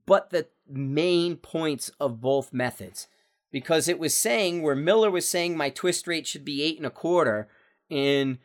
but 0.06 0.30
the 0.30 0.46
main 0.68 1.36
points 1.36 1.90
of 1.98 2.20
both 2.20 2.52
methods 2.52 3.08
because 3.52 3.86
it 3.86 3.98
was 3.98 4.16
saying 4.16 4.62
where 4.62 4.74
Miller 4.74 5.10
was 5.10 5.28
saying 5.28 5.56
my 5.56 5.70
twist 5.70 6.08
rate 6.08 6.26
should 6.26 6.44
be 6.44 6.62
eight 6.62 6.78
and 6.78 6.86
a 6.86 6.90
quarter, 6.90 7.48
and 7.90 8.38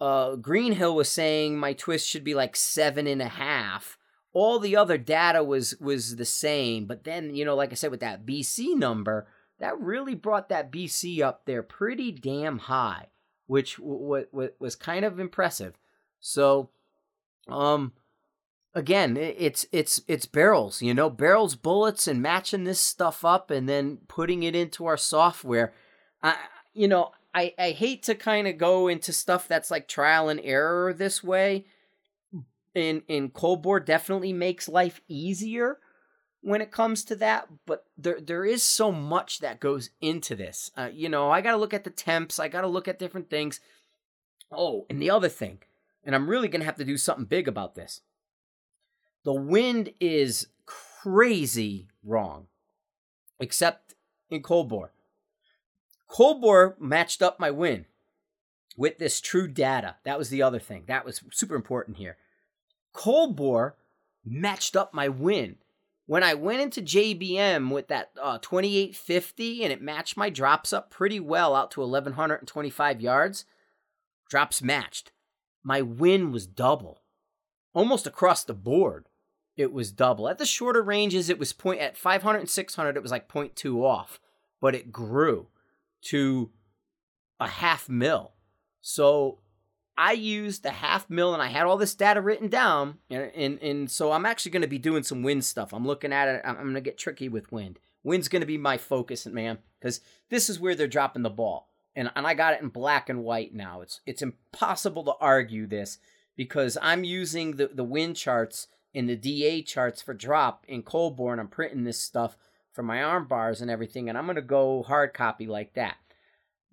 uh, 0.00 0.34
Greenhill 0.36 0.94
was 0.94 1.08
saying 1.08 1.56
my 1.56 1.72
twist 1.72 2.06
should 2.06 2.24
be 2.24 2.34
like 2.34 2.56
seven 2.56 3.06
and 3.06 3.22
a 3.22 3.28
half. 3.28 3.96
All 4.32 4.58
the 4.58 4.76
other 4.76 4.98
data 4.98 5.44
was 5.44 5.76
was 5.80 6.16
the 6.16 6.24
same, 6.24 6.86
but 6.86 7.04
then 7.04 7.34
you 7.34 7.44
know, 7.44 7.54
like 7.54 7.70
I 7.70 7.76
said, 7.76 7.92
with 7.92 8.00
that 8.00 8.26
BC 8.26 8.76
number, 8.76 9.28
that 9.60 9.80
really 9.80 10.16
brought 10.16 10.48
that 10.48 10.72
BC 10.72 11.20
up 11.20 11.46
there 11.46 11.62
pretty 11.62 12.10
damn 12.10 12.58
high, 12.58 13.06
which 13.46 13.76
w- 13.76 14.26
w- 14.32 14.52
was 14.58 14.76
kind 14.76 15.04
of 15.04 15.18
impressive. 15.18 15.74
So, 16.20 16.70
um, 17.48 17.92
again, 18.74 19.16
it's 19.16 19.66
it's 19.72 20.02
it's 20.08 20.26
barrels, 20.26 20.82
you 20.82 20.94
know, 20.94 21.10
barrels, 21.10 21.54
bullets, 21.54 22.06
and 22.06 22.22
matching 22.22 22.64
this 22.64 22.80
stuff 22.80 23.24
up 23.24 23.50
and 23.50 23.68
then 23.68 23.98
putting 24.08 24.42
it 24.42 24.54
into 24.56 24.86
our 24.86 24.96
software. 24.96 25.72
I, 26.22 26.36
you 26.72 26.88
know, 26.88 27.12
I 27.34 27.54
I 27.58 27.70
hate 27.70 28.02
to 28.04 28.14
kind 28.14 28.48
of 28.48 28.58
go 28.58 28.88
into 28.88 29.12
stuff 29.12 29.48
that's 29.48 29.70
like 29.70 29.88
trial 29.88 30.28
and 30.28 30.40
error 30.42 30.92
this 30.92 31.22
way. 31.22 31.66
In 32.74 33.02
in 33.06 33.30
cold 33.30 33.62
bore 33.62 33.78
definitely 33.78 34.32
makes 34.32 34.68
life 34.68 35.00
easier 35.06 35.78
when 36.44 36.60
it 36.60 36.70
comes 36.70 37.04
to 37.04 37.16
that, 37.16 37.48
but 37.64 37.86
there 37.96 38.20
there 38.20 38.44
is 38.44 38.62
so 38.62 38.92
much 38.92 39.38
that 39.40 39.60
goes 39.60 39.90
into 40.00 40.36
this. 40.36 40.70
Uh, 40.76 40.90
you 40.92 41.08
know, 41.08 41.30
I 41.30 41.40
got 41.40 41.52
to 41.52 41.56
look 41.56 41.74
at 41.74 41.84
the 41.84 41.90
temps, 41.90 42.38
I 42.38 42.48
got 42.48 42.60
to 42.60 42.68
look 42.68 42.86
at 42.86 42.98
different 42.98 43.30
things. 43.30 43.60
Oh, 44.52 44.84
and 44.90 45.00
the 45.00 45.10
other 45.10 45.30
thing, 45.30 45.60
and 46.04 46.14
I'm 46.14 46.28
really 46.28 46.48
going 46.48 46.60
to 46.60 46.66
have 46.66 46.76
to 46.76 46.84
do 46.84 46.98
something 46.98 47.24
big 47.24 47.48
about 47.48 47.74
this. 47.74 48.02
The 49.24 49.32
wind 49.32 49.90
is 50.00 50.48
crazy 50.66 51.88
wrong, 52.04 52.46
except 53.40 53.94
in 54.30 54.42
cold 54.42 54.68
bore. 54.68 54.92
Cold 56.08 56.42
bore 56.42 56.76
matched 56.78 57.22
up 57.22 57.40
my 57.40 57.50
win 57.50 57.86
with 58.76 58.98
this 58.98 59.20
true 59.20 59.48
data. 59.48 59.96
That 60.04 60.18
was 60.18 60.28
the 60.28 60.42
other 60.42 60.58
thing. 60.58 60.84
That 60.86 61.06
was 61.06 61.22
super 61.30 61.54
important 61.54 61.96
here. 61.96 62.18
Cold 62.92 63.34
bore 63.34 63.76
matched 64.24 64.76
up 64.76 64.92
my 64.92 65.08
win. 65.08 65.56
When 66.06 66.22
I 66.22 66.34
went 66.34 66.60
into 66.60 66.82
JBM 66.82 67.70
with 67.70 67.88
that 67.88 68.10
uh, 68.20 68.38
2850 68.38 69.64
and 69.64 69.72
it 69.72 69.80
matched 69.80 70.16
my 70.16 70.28
drops 70.28 70.72
up 70.72 70.90
pretty 70.90 71.18
well 71.18 71.54
out 71.54 71.70
to 71.72 71.80
1125 71.80 73.00
yards, 73.00 73.44
drops 74.28 74.62
matched. 74.62 75.12
My 75.62 75.80
win 75.80 76.30
was 76.30 76.46
double, 76.46 77.00
almost 77.72 78.06
across 78.06 78.44
the 78.44 78.54
board 78.54 79.06
it 79.56 79.72
was 79.72 79.92
double. 79.92 80.28
At 80.28 80.38
the 80.38 80.46
shorter 80.46 80.82
ranges, 80.82 81.28
it 81.28 81.38
was 81.38 81.52
point 81.52 81.80
at 81.80 81.96
500 81.96 82.38
and 82.38 82.50
600, 82.50 82.96
it 82.96 83.02
was 83.02 83.10
like 83.10 83.28
0.2 83.28 83.82
off, 83.82 84.20
but 84.60 84.74
it 84.74 84.92
grew 84.92 85.48
to 86.02 86.50
a 87.38 87.46
half 87.46 87.88
mil. 87.88 88.32
So 88.80 89.38
I 89.96 90.12
used 90.12 90.62
the 90.62 90.70
half 90.70 91.08
mil 91.08 91.34
and 91.34 91.42
I 91.42 91.48
had 91.48 91.66
all 91.66 91.76
this 91.76 91.94
data 91.94 92.20
written 92.20 92.48
down. 92.48 92.98
And, 93.10 93.30
and, 93.34 93.62
and 93.62 93.90
so 93.90 94.12
I'm 94.12 94.26
actually 94.26 94.52
going 94.52 94.62
to 94.62 94.68
be 94.68 94.78
doing 94.78 95.02
some 95.02 95.22
wind 95.22 95.44
stuff. 95.44 95.72
I'm 95.72 95.86
looking 95.86 96.12
at 96.12 96.28
it. 96.28 96.42
I'm, 96.44 96.56
I'm 96.56 96.62
going 96.64 96.74
to 96.74 96.80
get 96.80 96.98
tricky 96.98 97.28
with 97.28 97.52
wind. 97.52 97.78
Wind's 98.02 98.28
going 98.28 98.40
to 98.40 98.46
be 98.46 98.58
my 98.58 98.76
focus, 98.76 99.24
man, 99.26 99.58
because 99.80 100.00
this 100.28 100.50
is 100.50 100.60
where 100.60 100.74
they're 100.74 100.86
dropping 100.86 101.22
the 101.22 101.30
ball. 101.30 101.70
And, 101.96 102.10
and 102.16 102.26
I 102.26 102.34
got 102.34 102.54
it 102.54 102.60
in 102.60 102.68
black 102.68 103.08
and 103.08 103.22
white 103.24 103.54
now. 103.54 103.80
It's 103.80 104.00
it's 104.04 104.20
impossible 104.20 105.04
to 105.04 105.14
argue 105.20 105.66
this 105.66 105.98
because 106.36 106.76
I'm 106.82 107.04
using 107.04 107.56
the, 107.56 107.68
the 107.68 107.84
wind 107.84 108.16
charts 108.16 108.66
and 108.94 109.08
the 109.08 109.16
DA 109.16 109.62
charts 109.62 110.02
for 110.02 110.12
drop 110.12 110.64
in 110.68 110.82
Cold 110.82 111.16
Bore. 111.16 111.38
I'm 111.38 111.48
printing 111.48 111.84
this 111.84 112.00
stuff 112.00 112.36
for 112.72 112.82
my 112.82 113.02
arm 113.02 113.26
bars 113.26 113.60
and 113.60 113.70
everything, 113.70 114.08
and 114.08 114.18
I'm 114.18 114.26
gonna 114.26 114.42
go 114.42 114.82
hard 114.82 115.14
copy 115.14 115.46
like 115.46 115.74
that. 115.74 115.96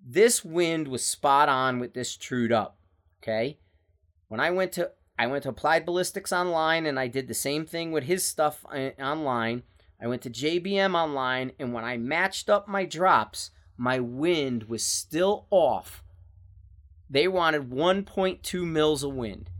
This 0.04 0.44
wind 0.44 0.88
was 0.88 1.06
spot 1.06 1.48
on 1.48 1.80
with 1.80 1.94
this 1.94 2.16
trued 2.18 2.52
up. 2.52 2.78
Okay, 3.22 3.60
when 4.28 4.40
I 4.40 4.52
went 4.52 4.72
to 4.74 4.92
I 5.18 5.28
went 5.28 5.44
to 5.44 5.50
Applied 5.50 5.86
Ballistics 5.86 6.32
online 6.32 6.86
and 6.86 7.00
I 7.00 7.08
did 7.08 7.28
the 7.28 7.34
same 7.34 7.66
thing 7.66 7.92
with 7.92 8.06
his 8.06 8.24
stuff 8.24 8.66
uh, 8.74 8.90
online. 9.00 9.64
I 10.02 10.08
went 10.08 10.24
to 10.24 10.32
JBM 10.32 10.96
online, 10.96 11.52
and 11.60 11.74
when 11.74 11.84
I 11.84 11.98
matched 11.98 12.50
up 12.50 12.68
my 12.68 12.86
drops, 12.86 13.52
my 13.78 14.00
wind 14.00 14.64
was 14.64 14.84
still 14.84 15.46
off. 15.52 16.04
They 17.08 17.28
wanted 17.28 17.70
1.2 17.70 18.66
mils 18.66 19.04
of 19.04 19.14
wind. 19.14 19.52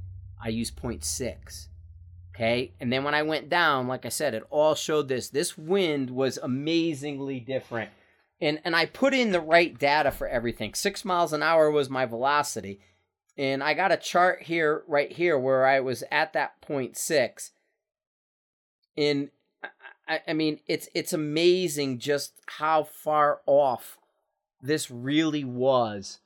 I 0.44 0.50
used 0.50 0.76
0.6. 0.76 1.68
Okay. 2.34 2.74
And 2.80 2.92
then 2.92 3.04
when 3.04 3.14
I 3.14 3.22
went 3.22 3.50
down, 3.50 3.88
like 3.88 4.06
I 4.06 4.10
said, 4.10 4.34
it 4.34 4.44
all 4.50 4.74
showed 4.74 5.08
this. 5.10 5.30
This 5.30 5.58
wind 5.58 6.10
was 6.10 6.38
amazingly 6.38 7.40
different. 7.40 7.92
And 8.40 8.60
and 8.64 8.76
I 8.76 8.88
put 8.88 9.14
in 9.14 9.32
the 9.32 9.42
right 9.42 9.78
data 9.78 10.10
for 10.10 10.28
everything. 10.28 10.74
Six 10.74 11.06
miles 11.06 11.34
an 11.34 11.44
hour 11.44 11.70
was 11.70 11.90
my 11.90 12.06
velocity. 12.06 12.80
And 13.38 13.64
I 13.64 13.74
got 13.74 13.92
a 13.92 13.98
chart 13.98 14.44
here, 14.44 14.84
right 14.88 15.12
here, 15.12 15.38
where 15.40 15.66
I 15.66 15.80
was 15.80 16.04
at 16.12 16.34
that 16.34 16.62
point 16.62 16.98
six. 16.98 17.52
And 18.98 19.30
I, 20.08 20.22
I 20.28 20.34
mean, 20.34 20.60
it's 20.68 20.90
it's 20.94 21.14
amazing 21.14 22.00
just 22.00 22.34
how 22.46 22.84
far 22.84 23.42
off 23.46 23.98
this 24.62 24.92
really 24.92 25.44
was. 25.44 26.20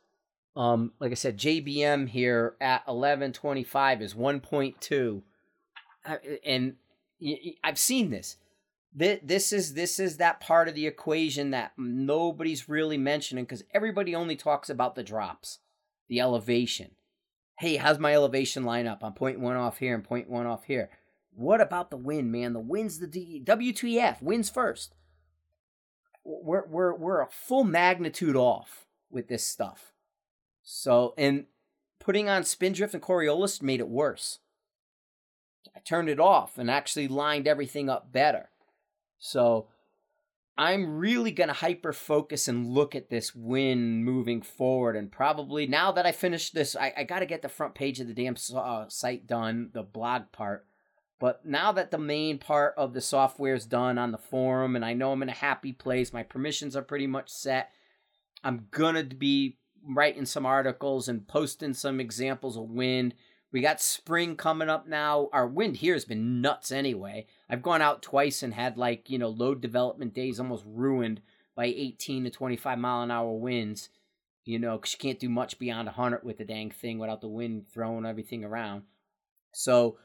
Um, 0.56 0.94
like 1.00 1.12
I 1.12 1.16
said, 1.16 1.38
JBM 1.38 2.10
here 2.10 2.56
at 2.60 2.84
eleven 2.88 3.34
twenty 3.34 3.64
five 3.64 4.02
is 4.02 4.16
one 4.16 4.40
point 4.40 4.82
two 4.82 5.24
and 6.46 6.76
I've 7.64 7.80
seen 7.80 8.10
this. 8.10 8.38
This 8.94 9.52
is 9.52 9.74
this 9.74 10.00
is 10.00 10.18
that 10.18 10.40
part 10.40 10.70
of 10.70 10.76
the 10.76 10.88
equation 10.88 11.52
that 11.52 11.74
nobody's 11.78 12.70
really 12.70 12.98
mentioning 12.98 13.44
because 13.44 13.64
everybody 13.74 14.16
only 14.16 14.38
talks 14.38 14.70
about 14.70 14.96
the 14.96 15.04
drops, 15.04 15.60
the 16.08 16.20
elevation. 16.20 16.92
Hey, 17.60 17.78
how's 17.78 18.00
my 18.00 18.14
elevation 18.14 18.64
line 18.64 18.88
up? 18.88 19.04
I'm 19.04 19.14
point 19.14 19.40
one 19.40 19.56
off 19.56 19.78
here 19.78 19.96
and 19.96 20.04
point 20.04 20.30
one 20.30 20.46
off 20.46 20.66
here. 20.66 20.90
What 21.34 21.62
about 21.62 21.90
the 21.90 21.98
wind, 21.98 22.32
man? 22.32 22.54
The 22.54 22.60
wind's 22.60 23.00
the 23.00 23.08
D- 23.08 23.44
WTF. 23.46 24.22
Wins 24.22 24.50
first. 24.50 24.96
We're 26.24 26.66
we're 26.68 26.96
we're 26.96 27.22
a 27.22 27.30
full 27.30 27.64
magnitude 27.64 28.36
off 28.36 28.88
with 29.10 29.28
this 29.28 29.46
stuff. 29.46 29.94
So 30.64 31.14
and 31.18 31.46
putting 32.00 32.30
on 32.30 32.44
Spindrift 32.44 32.94
and 32.94 33.04
Coriolis 33.04 33.62
made 33.62 33.80
it 33.80 33.90
worse. 33.90 34.40
I 35.76 35.80
turned 35.80 36.10
it 36.10 36.20
off 36.20 36.58
and 36.58 36.70
actually 36.72 37.08
lined 37.08 37.48
everything 37.48 37.90
up 37.90 38.12
better. 38.12 38.50
So 39.18 39.68
I'm 40.58 40.98
really 40.98 41.32
going 41.32 41.50
to 41.50 41.54
hyper 41.54 41.92
focus 41.92 42.48
and 42.48 42.68
look 42.68 42.96
at 42.96 43.10
this 43.10 43.36
win 43.36 44.04
moving 44.04 44.42
forward. 44.42 44.96
And 44.96 45.12
probably 45.12 45.68
now 45.68 45.92
that 45.92 46.06
I 46.06 46.14
finished 46.14 46.54
this, 46.54 46.76
I, 46.76 46.94
I 46.96 47.04
got 47.04 47.20
to 47.20 47.26
get 47.26 47.42
the 47.42 47.50
front 47.50 47.76
page 47.76 48.00
of 48.00 48.08
the 48.08 48.14
damn 48.14 48.38
uh, 48.56 48.86
site 48.88 49.28
done, 49.28 49.72
the 49.74 49.84
blog 49.84 50.32
part. 50.32 50.66
But 51.20 51.46
now 51.46 51.72
that 51.74 51.92
the 51.92 51.98
main 51.98 52.38
part 52.38 52.74
of 52.78 52.94
the 52.94 53.02
software 53.02 53.56
is 53.56 53.66
done 53.66 53.98
on 53.98 54.12
the 54.12 54.18
forum 54.18 54.76
and 54.76 54.86
I 54.86 54.94
know 54.94 55.12
I'm 55.12 55.24
in 55.24 55.30
a 55.30 55.34
happy 55.34 55.74
place, 55.74 56.14
my 56.14 56.24
permissions 56.24 56.76
are 56.76 56.82
pretty 56.82 57.08
much 57.08 57.30
set, 57.30 57.72
I'm 58.44 58.68
going 58.72 58.96
to 58.96 59.16
be 59.16 59.58
writing 59.88 60.26
some 60.26 60.46
articles 60.46 61.08
and 61.08 61.28
posting 61.28 61.74
some 61.74 62.00
examples 62.00 62.58
of 62.58 62.70
wind 62.70 63.14
we 63.52 63.62
got 63.62 63.82
spring 63.82 64.36
coming 64.36 64.70
up 64.70 64.88
now. 64.88 65.30
Our 65.32 65.48
wind 65.48 65.78
here 65.78 65.94
has 65.94 66.06
been 66.06 66.42
nuts 66.42 66.72
anyway. 66.72 67.28
I've 67.50 67.62
gone 67.62 67.82
out 67.82 68.02
twice 68.02 68.44
and 68.44 68.54
had 68.54 68.78
like, 68.78 69.10
you 69.10 69.18
know, 69.18 69.30
load 69.30 69.62
development 69.62 70.14
days 70.14 70.40
almost 70.40 70.64
ruined 70.68 71.22
by 71.56 71.66
18 71.66 72.26
to 72.26 72.30
25 72.30 72.78
mile 72.78 73.02
an 73.02 73.12
hour 73.12 73.32
winds, 73.32 73.90
you 74.44 74.60
know, 74.60 74.78
because 74.78 74.94
you 74.94 75.00
can't 75.00 75.20
do 75.20 75.30
much 75.30 75.58
beyond 75.58 75.88
100 75.88 76.24
with 76.24 76.38
the 76.38 76.46
dang 76.46 76.70
thing 76.70 77.00
without 77.00 77.22
the 77.22 77.28
wind 77.28 77.66
throwing 77.74 78.06
everything 78.06 78.44
around. 78.44 78.84
So 79.54 79.98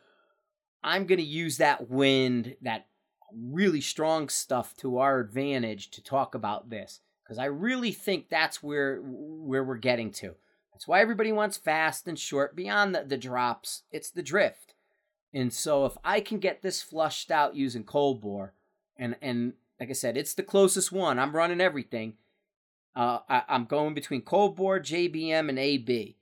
I'm 0.84 1.06
going 1.06 1.18
to 1.18 1.24
use 1.24 1.56
that 1.56 1.90
wind, 1.90 2.56
that 2.62 2.86
really 3.32 3.80
strong 3.80 4.28
stuff 4.28 4.76
to 4.76 4.98
our 4.98 5.18
advantage 5.20 5.90
to 5.90 6.02
talk 6.02 6.34
about 6.34 6.70
this 6.70 7.00
because 7.22 7.38
I 7.38 7.46
really 7.46 7.92
think 7.92 8.28
that's 8.28 8.62
where 8.62 8.98
where 8.98 9.62
we're 9.62 9.76
getting 9.76 10.10
to. 10.12 10.34
That's 10.80 10.88
why 10.88 11.02
everybody 11.02 11.30
wants 11.30 11.58
fast 11.58 12.08
and 12.08 12.18
short. 12.18 12.56
Beyond 12.56 12.94
the, 12.94 13.04
the 13.04 13.18
drops, 13.18 13.82
it's 13.92 14.08
the 14.08 14.22
drift. 14.22 14.72
And 15.30 15.52
so 15.52 15.84
if 15.84 15.98
I 16.02 16.20
can 16.20 16.38
get 16.38 16.62
this 16.62 16.80
flushed 16.80 17.30
out 17.30 17.54
using 17.54 17.84
cold 17.84 18.22
bore, 18.22 18.54
and 18.96 19.14
and 19.20 19.52
like 19.78 19.90
I 19.90 19.92
said, 19.92 20.16
it's 20.16 20.32
the 20.32 20.42
closest 20.42 20.90
one. 20.90 21.18
I'm 21.18 21.36
running 21.36 21.60
everything. 21.60 22.14
Uh, 22.96 23.18
I, 23.28 23.42
I'm 23.46 23.66
going 23.66 23.92
between 23.92 24.22
cold 24.22 24.56
bore, 24.56 24.80
JBM, 24.80 25.50
and 25.50 25.58
AB, 25.58 26.16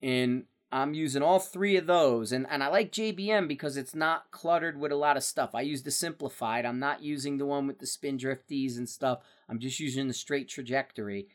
and 0.00 0.44
I'm 0.70 0.94
using 0.94 1.22
all 1.22 1.40
three 1.40 1.76
of 1.76 1.88
those. 1.88 2.30
And 2.30 2.46
and 2.48 2.62
I 2.62 2.68
like 2.68 2.92
JBM 2.92 3.48
because 3.48 3.76
it's 3.76 3.96
not 3.96 4.30
cluttered 4.30 4.78
with 4.78 4.92
a 4.92 4.96
lot 4.96 5.16
of 5.16 5.24
stuff. 5.24 5.56
I 5.56 5.62
use 5.62 5.82
the 5.82 5.90
simplified. 5.90 6.64
I'm 6.64 6.78
not 6.78 7.02
using 7.02 7.38
the 7.38 7.46
one 7.46 7.66
with 7.66 7.80
the 7.80 7.86
spin 7.88 8.16
drifties 8.16 8.78
and 8.78 8.88
stuff. 8.88 9.22
I'm 9.48 9.58
just 9.58 9.80
using 9.80 10.06
the 10.06 10.14
straight 10.14 10.48
trajectory. 10.48 11.26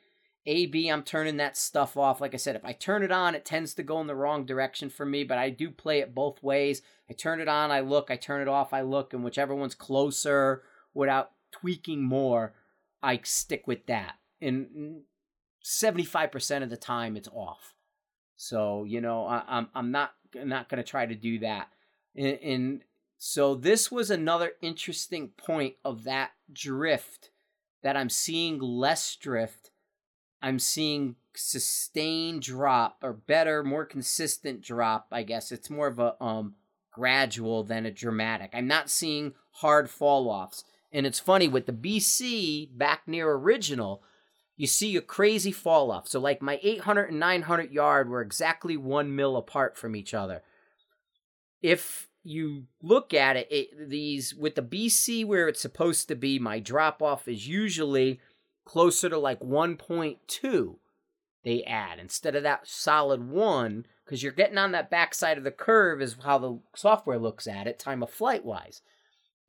AB, 0.49 0.89
I'm 0.89 1.03
turning 1.03 1.37
that 1.37 1.55
stuff 1.55 1.95
off. 1.95 2.19
Like 2.19 2.33
I 2.33 2.37
said, 2.37 2.55
if 2.55 2.65
I 2.65 2.73
turn 2.73 3.03
it 3.03 3.11
on, 3.11 3.35
it 3.35 3.45
tends 3.45 3.73
to 3.75 3.83
go 3.83 4.01
in 4.01 4.07
the 4.07 4.15
wrong 4.15 4.45
direction 4.45 4.89
for 4.89 5.05
me, 5.05 5.23
but 5.23 5.37
I 5.37 5.49
do 5.49 5.69
play 5.69 5.99
it 5.99 6.15
both 6.15 6.41
ways. 6.41 6.81
I 7.09 7.13
turn 7.13 7.39
it 7.39 7.47
on, 7.47 7.71
I 7.71 7.81
look, 7.81 8.09
I 8.09 8.15
turn 8.15 8.41
it 8.41 8.47
off, 8.47 8.73
I 8.73 8.81
look, 8.81 9.13
and 9.13 9.23
whichever 9.23 9.53
one's 9.55 9.75
closer 9.75 10.63
without 10.93 11.31
tweaking 11.51 12.03
more, 12.03 12.53
I 13.01 13.19
stick 13.23 13.67
with 13.67 13.85
that. 13.85 14.15
And 14.41 15.01
75% 15.63 16.63
of 16.63 16.69
the 16.69 16.77
time, 16.77 17.15
it's 17.15 17.29
off. 17.31 17.75
So 18.35 18.85
you 18.85 19.01
know, 19.01 19.25
I, 19.25 19.43
I'm 19.47 19.67
I'm 19.75 19.91
not 19.91 20.13
not 20.33 20.69
going 20.69 20.81
to 20.81 20.89
try 20.89 21.05
to 21.05 21.13
do 21.13 21.39
that. 21.39 21.67
And, 22.15 22.39
and 22.41 22.81
so 23.17 23.53
this 23.53 23.91
was 23.91 24.09
another 24.09 24.53
interesting 24.61 25.29
point 25.37 25.75
of 25.83 26.05
that 26.05 26.31
drift 26.51 27.31
that 27.83 27.97
I'm 27.97 28.09
seeing 28.09 28.59
less 28.59 29.15
drift. 29.17 29.71
I'm 30.41 30.59
seeing 30.59 31.15
sustained 31.35 32.41
drop 32.41 32.97
or 33.03 33.13
better, 33.13 33.63
more 33.63 33.85
consistent 33.85 34.61
drop. 34.61 35.07
I 35.11 35.23
guess 35.23 35.51
it's 35.51 35.69
more 35.69 35.87
of 35.87 35.99
a 35.99 36.21
um 36.23 36.55
gradual 36.91 37.63
than 37.63 37.85
a 37.85 37.91
dramatic. 37.91 38.51
I'm 38.53 38.67
not 38.67 38.89
seeing 38.89 39.33
hard 39.51 39.89
fall 39.89 40.29
offs. 40.29 40.63
And 40.91 41.05
it's 41.05 41.19
funny 41.19 41.47
with 41.47 41.65
the 41.65 41.71
BC 41.71 42.77
back 42.77 43.03
near 43.07 43.31
original, 43.31 44.03
you 44.57 44.67
see 44.67 44.95
a 44.97 45.01
crazy 45.01 45.51
fall 45.51 45.91
off. 45.91 46.07
So, 46.07 46.19
like 46.19 46.41
my 46.41 46.59
800 46.61 47.11
and 47.11 47.19
900 47.19 47.71
yard 47.71 48.09
were 48.09 48.21
exactly 48.21 48.75
one 48.75 49.15
mil 49.15 49.37
apart 49.37 49.77
from 49.77 49.95
each 49.95 50.13
other. 50.13 50.41
If 51.61 52.09
you 52.23 52.65
look 52.81 53.13
at 53.13 53.37
it, 53.37 53.47
it 53.49 53.89
these 53.89 54.35
with 54.35 54.55
the 54.55 54.61
BC 54.61 55.25
where 55.25 55.47
it's 55.47 55.61
supposed 55.61 56.07
to 56.09 56.15
be, 56.15 56.39
my 56.39 56.59
drop 56.59 57.01
off 57.01 57.27
is 57.27 57.47
usually 57.47 58.19
closer 58.69 59.09
to 59.09 59.17
like 59.17 59.39
1.2 59.39 60.75
they 61.43 61.63
add 61.63 61.97
instead 61.99 62.35
of 62.35 62.43
that 62.43 62.67
solid 62.67 63.29
one 63.29 63.85
because 64.03 64.21
you're 64.21 64.31
getting 64.31 64.57
on 64.57 64.71
that 64.71 64.89
backside 64.89 65.37
of 65.37 65.43
the 65.43 65.51
curve 65.51 66.01
is 66.01 66.17
how 66.23 66.37
the 66.37 66.59
software 66.75 67.17
looks 67.17 67.47
at 67.47 67.67
it 67.67 67.79
time 67.79 68.03
of 68.03 68.09
flight 68.09 68.45
wise 68.45 68.81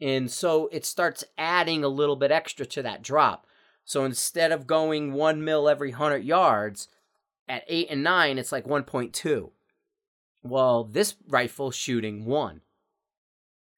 and 0.01 0.31
so 0.31 0.69
it 0.73 0.87
starts 0.87 1.25
adding 1.37 1.85
a 1.85 1.89
little 1.89 2.17
bit 2.17 2.31
extra 2.31 2.65
to 2.67 2.83
that 2.83 3.03
drop. 3.03 3.47
So 3.85 4.05
instead 4.05 4.51
of 4.51 4.67
going 4.67 5.13
one 5.13 5.45
mil 5.45 5.69
every 5.69 5.91
100 5.91 6.25
yards, 6.25 6.89
at 7.49 7.65
8 7.67 7.89
and 7.91 8.05
9, 8.05 8.39
it's 8.39 8.53
like 8.53 8.65
1.2. 8.65 9.51
Well, 10.43 10.85
this 10.85 11.17
rifle 11.29 11.71
shooting 11.71 12.25
1. 12.25 12.61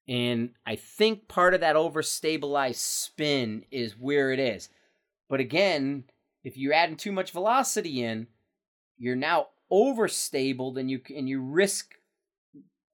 And 0.06 0.50
I 0.66 0.76
think 0.76 1.26
part 1.26 1.54
of 1.54 1.60
that 1.60 1.74
overstabilized 1.74 2.74
spin 2.76 3.64
is 3.70 3.98
where 3.98 4.30
it 4.30 4.38
is. 4.38 4.68
But 5.32 5.40
again, 5.40 6.04
if 6.44 6.58
you're 6.58 6.74
adding 6.74 6.96
too 6.96 7.10
much 7.10 7.30
velocity 7.30 8.04
in, 8.04 8.26
you're 8.98 9.16
now 9.16 9.46
overstable 9.72 10.76
and 10.76 10.90
you 10.90 11.00
and 11.16 11.26
you 11.26 11.40
risk 11.40 11.94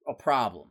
a 0.06 0.14
problem. 0.14 0.68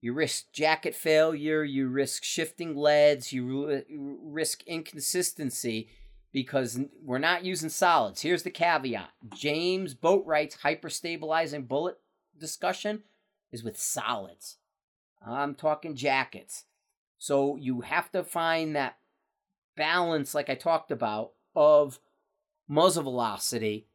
You 0.00 0.12
risk 0.12 0.50
jacket 0.52 0.96
failure, 0.96 1.62
you 1.62 1.86
risk 1.86 2.24
shifting 2.24 2.74
leads, 2.74 3.32
you 3.32 3.68
uh, 3.68 3.94
risk 4.24 4.64
inconsistency 4.66 5.88
because 6.32 6.80
we're 7.04 7.18
not 7.18 7.44
using 7.44 7.68
solids. 7.68 8.22
Here's 8.22 8.42
the 8.42 8.50
caveat 8.50 9.10
James 9.36 9.94
Boatright's 9.94 10.56
hyperstabilizing 10.64 11.68
bullet 11.68 11.98
discussion 12.36 13.04
is 13.52 13.62
with 13.62 13.78
solids. 13.78 14.56
I'm 15.24 15.54
talking 15.54 15.94
jackets. 15.94 16.64
So 17.18 17.54
you 17.54 17.82
have 17.82 18.10
to 18.10 18.24
find 18.24 18.74
that 18.74 18.96
balance, 19.78 20.34
like 20.34 20.50
I 20.50 20.54
talked 20.54 20.90
about, 20.90 21.32
of 21.56 21.98
muzzle 22.68 23.04
velocity. 23.04 23.86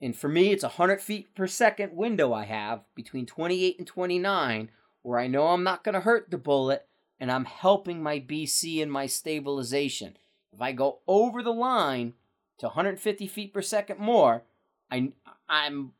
And 0.00 0.16
for 0.16 0.28
me, 0.28 0.52
it's 0.52 0.62
100 0.62 1.02
feet 1.02 1.34
per 1.34 1.46
second 1.46 1.94
window 1.94 2.32
I 2.32 2.44
have 2.44 2.84
between 2.94 3.26
28 3.26 3.78
and 3.78 3.86
29 3.86 4.70
where 5.02 5.18
I 5.18 5.26
know 5.26 5.48
I'm 5.48 5.62
not 5.62 5.84
going 5.84 5.94
to 5.94 6.00
hurt 6.00 6.30
the 6.30 6.38
bullet 6.38 6.86
and 7.20 7.30
I'm 7.30 7.44
helping 7.44 8.02
my 8.02 8.18
BC 8.18 8.82
and 8.82 8.90
my 8.90 9.06
stabilization. 9.06 10.16
If 10.52 10.60
I 10.60 10.72
go 10.72 11.00
over 11.06 11.42
the 11.42 11.52
line 11.52 12.14
to 12.58 12.66
150 12.66 13.26
feet 13.26 13.52
per 13.52 13.62
second 13.62 13.98
more, 13.98 14.44
I, 14.90 15.12
I'm 15.48 15.92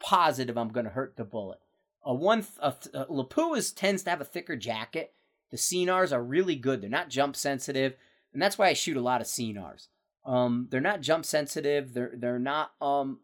positive 0.00 0.58
I'm 0.58 0.68
going 0.68 0.84
to 0.84 0.90
hurt 0.90 1.16
the 1.16 1.24
bullet. 1.24 1.60
A 2.04 2.14
one 2.14 2.44
a, 2.60 2.74
a 2.94 3.06
Lapua 3.06 3.74
tends 3.74 4.02
to 4.04 4.10
have 4.10 4.20
a 4.20 4.24
thicker 4.24 4.56
jacket. 4.56 5.12
The 5.50 5.56
Scenars 5.56 6.12
are 6.12 6.22
really 6.22 6.56
good. 6.56 6.80
They're 6.80 6.90
not 6.90 7.10
jump 7.10 7.36
sensitive, 7.36 7.94
and 8.32 8.40
that's 8.40 8.58
why 8.58 8.68
I 8.68 8.72
shoot 8.72 8.96
a 8.96 9.02
lot 9.02 9.20
of 9.20 9.26
Scenars. 9.26 9.88
Um, 10.24 10.68
they're 10.70 10.80
not 10.80 11.00
jump 11.00 11.24
sensitive. 11.24 11.94
They're 11.94 12.12
they're 12.14 12.38
not 12.38 12.72
um, 12.80 13.20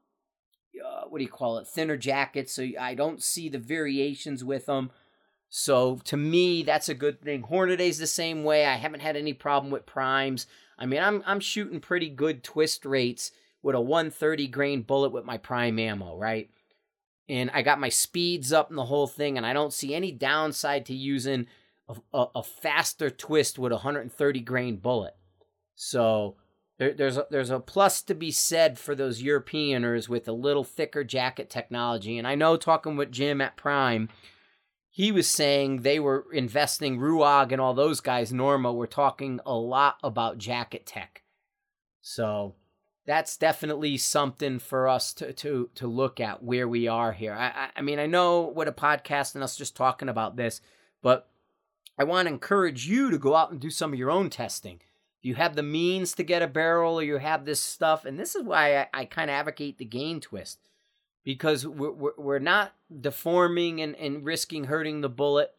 uh, 0.85 1.03
what 1.09 1.19
do 1.19 1.25
you 1.25 1.31
call 1.31 1.59
it? 1.59 1.67
Thinner 1.67 1.97
jackets. 1.97 2.53
So 2.53 2.67
I 2.81 2.95
don't 2.95 3.23
see 3.23 3.49
the 3.49 3.59
variations 3.59 4.45
with 4.45 4.67
them. 4.67 4.91
So 5.49 5.97
to 6.05 6.17
me, 6.17 6.63
that's 6.63 6.89
a 6.89 6.95
good 6.95 7.21
thing. 7.23 7.43
Hornady's 7.43 7.99
the 7.99 8.07
same 8.07 8.45
way. 8.45 8.67
I 8.67 8.77
haven't 8.77 9.01
had 9.01 9.17
any 9.17 9.33
problem 9.33 9.71
with 9.71 9.87
primes. 9.87 10.47
I 10.79 10.87
mean, 10.87 11.01
I'm 11.01 11.23
I'm 11.27 11.41
shooting 11.41 11.81
pretty 11.81 12.09
good 12.09 12.43
twist 12.43 12.85
rates 12.85 13.31
with 13.63 13.75
a 13.75 13.81
130 13.81 14.49
grain 14.49 14.83
bullet 14.83 15.11
with 15.11 15.25
my 15.25 15.39
prime 15.39 15.79
ammo, 15.79 16.17
right? 16.17 16.51
And 17.29 17.51
I 17.53 17.63
got 17.63 17.81
my 17.81 17.89
speeds 17.89 18.53
up 18.53 18.69
and 18.69 18.79
the 18.79 18.85
whole 18.85 19.09
thing, 19.09 19.37
and 19.37 19.47
I 19.47 19.53
don't 19.53 19.73
see 19.73 19.95
any 19.95 20.13
downside 20.13 20.87
to 20.87 20.95
using 20.95 21.47
a, 21.89 21.97
a, 22.13 22.27
a 22.37 22.43
faster 22.43 23.11
twist 23.11 23.59
with 23.59 23.73
a 23.73 23.77
130 23.77 24.41
grain 24.41 24.77
bullet. 24.77 25.15
So 25.75 26.37
there, 26.79 26.95
there's 26.95 27.17
a, 27.17 27.27
there's 27.31 27.51
a 27.51 27.61
plus 27.61 28.03
to 28.03 28.15
be 28.15 28.31
said 28.31 28.79
for 28.79 28.95
those 28.95 29.23
Europeaners 29.23 30.09
with 30.09 30.29
a 30.29 30.33
little 30.33 30.65
thicker 30.65 31.05
jacket 31.05 31.51
technology. 31.51 32.19
And 32.19 32.27
I 32.27 32.35
know 32.35 32.57
talking 32.57 32.97
with 32.97 33.13
Jim 33.13 33.41
at 33.41 33.57
Prime 33.57 34.09
he 34.97 35.13
was 35.13 35.29
saying 35.29 35.83
they 35.83 36.01
were 36.01 36.25
investing 36.33 36.99
Ruag 36.99 37.53
and 37.53 37.61
all 37.61 37.75
those 37.75 38.01
guys, 38.01 38.33
Norma, 38.33 38.73
were 38.73 38.87
talking 38.87 39.41
a 39.45 39.53
lot 39.53 39.97
about 40.03 40.39
jacket 40.39 40.87
tech. 40.87 41.23
So 42.01 42.55
that's 43.05 43.37
definitely 43.37 43.99
something 43.99 44.59
for 44.59 44.89
us 44.89 45.13
to 45.13 45.35
to 45.35 45.69
to 45.75 45.87
look 45.87 46.19
at 46.19 46.43
where 46.43 46.67
we 46.67 46.89
are 46.89 47.13
here. 47.13 47.35
I 47.35 47.69
I 47.77 47.83
mean 47.83 47.99
I 47.99 48.07
know 48.07 48.41
what 48.41 48.69
a 48.69 48.73
podcast 48.73 49.35
and 49.35 49.45
us 49.45 49.55
just 49.55 49.77
talking 49.77 50.09
about 50.09 50.37
this, 50.37 50.63
but 51.03 51.29
I 51.99 52.05
want 52.05 52.29
to 52.29 52.33
encourage 52.33 52.87
you 52.87 53.11
to 53.11 53.19
go 53.19 53.35
out 53.35 53.51
and 53.51 53.61
do 53.61 53.71
some 53.71 53.93
of 53.93 53.99
your 53.99 54.11
own 54.11 54.31
testing. 54.31 54.81
If 55.19 55.25
you 55.25 55.35
have 55.37 55.57
the 55.57 55.63
means 55.63 56.13
to 56.15 56.23
get 56.23 56.43
a 56.43 56.47
barrel 56.47 56.99
or 56.99 57.03
you 57.03 57.19
have 57.19 57.45
this 57.45 57.61
stuff, 57.61 58.05
and 58.05 58.19
this 58.19 58.35
is 58.35 58.43
why 58.43 58.77
I, 58.77 58.89
I 58.93 59.05
kind 59.07 59.31
of 59.31 59.35
advocate 59.35 59.79
the 59.79 59.85
gain 59.85 60.21
twist 60.21 60.59
because 61.25 61.67
we're, 61.67 62.13
we're 62.17 62.39
not 62.39 62.75
deforming 63.01 63.81
and, 63.81 63.97
and 63.97 64.25
risking 64.25 64.65
hurting 64.65 65.01
the 65.01 65.09
bullet 65.09 65.53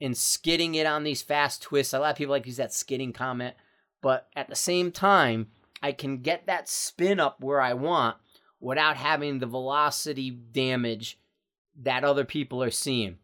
and 0.00 0.16
skidding 0.16 0.74
it 0.74 0.86
on 0.86 1.04
these 1.04 1.22
fast 1.22 1.62
twists. 1.62 1.94
A 1.94 1.98
lot 1.98 2.10
of 2.10 2.16
people 2.16 2.32
like 2.32 2.42
to 2.42 2.48
use 2.48 2.58
that 2.58 2.74
skidding 2.74 3.12
comment, 3.12 3.54
but 4.02 4.28
at 4.36 4.48
the 4.48 4.56
same 4.56 4.92
time, 4.92 5.48
I 5.82 5.92
can 5.92 6.18
get 6.18 6.46
that 6.46 6.68
spin 6.68 7.20
up 7.20 7.40
where 7.40 7.60
I 7.60 7.74
want 7.74 8.16
without 8.60 8.96
having 8.96 9.38
the 9.38 9.46
velocity 9.46 10.30
damage 10.30 11.18
that 11.80 12.04
other 12.04 12.24
people 12.24 12.62
are 12.62 12.70
seeing. 12.70 13.18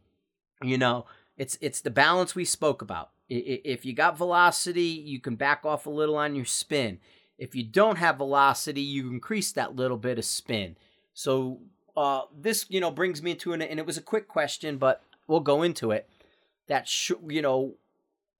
You 0.62 0.78
know, 0.78 1.07
it's 1.37 1.59
it's 1.61 1.80
the 1.80 1.91
balance 1.91 2.35
we 2.35 2.45
spoke 2.45 2.82
about. 2.82 3.11
If 3.28 3.85
you 3.85 3.95
got 3.95 4.18
velocity, 4.18 4.82
you 4.82 5.20
can 5.20 5.35
back 5.37 5.64
off 5.64 5.87
a 5.87 5.91
little 5.91 6.16
on 6.16 6.37
your 6.37 6.45
spin. 6.45 6.99
If 7.39 7.55
you 7.55 7.64
don't 7.64 7.97
have 7.97 8.18
velocity, 8.18 8.82
you 8.82 9.11
increase 9.11 9.51
that 9.53 9.74
little 9.74 9.97
bit 9.97 10.18
of 10.18 10.24
spin. 10.24 10.76
So 11.14 11.61
uh, 11.97 12.22
this 12.37 12.66
you 12.68 12.80
know 12.80 12.91
brings 12.91 13.22
me 13.22 13.32
into 13.32 13.53
an 13.53 13.62
and 13.62 13.80
it 13.80 13.87
was 13.87 13.97
a 13.97 14.03
quick 14.03 14.28
question, 14.28 14.78
but 14.78 15.03
we'll 15.26 15.41
go 15.41 15.62
into 15.62 15.91
it. 15.91 16.09
That 16.68 16.87
sh- 16.87 17.12
you 17.28 17.43
know 17.43 17.74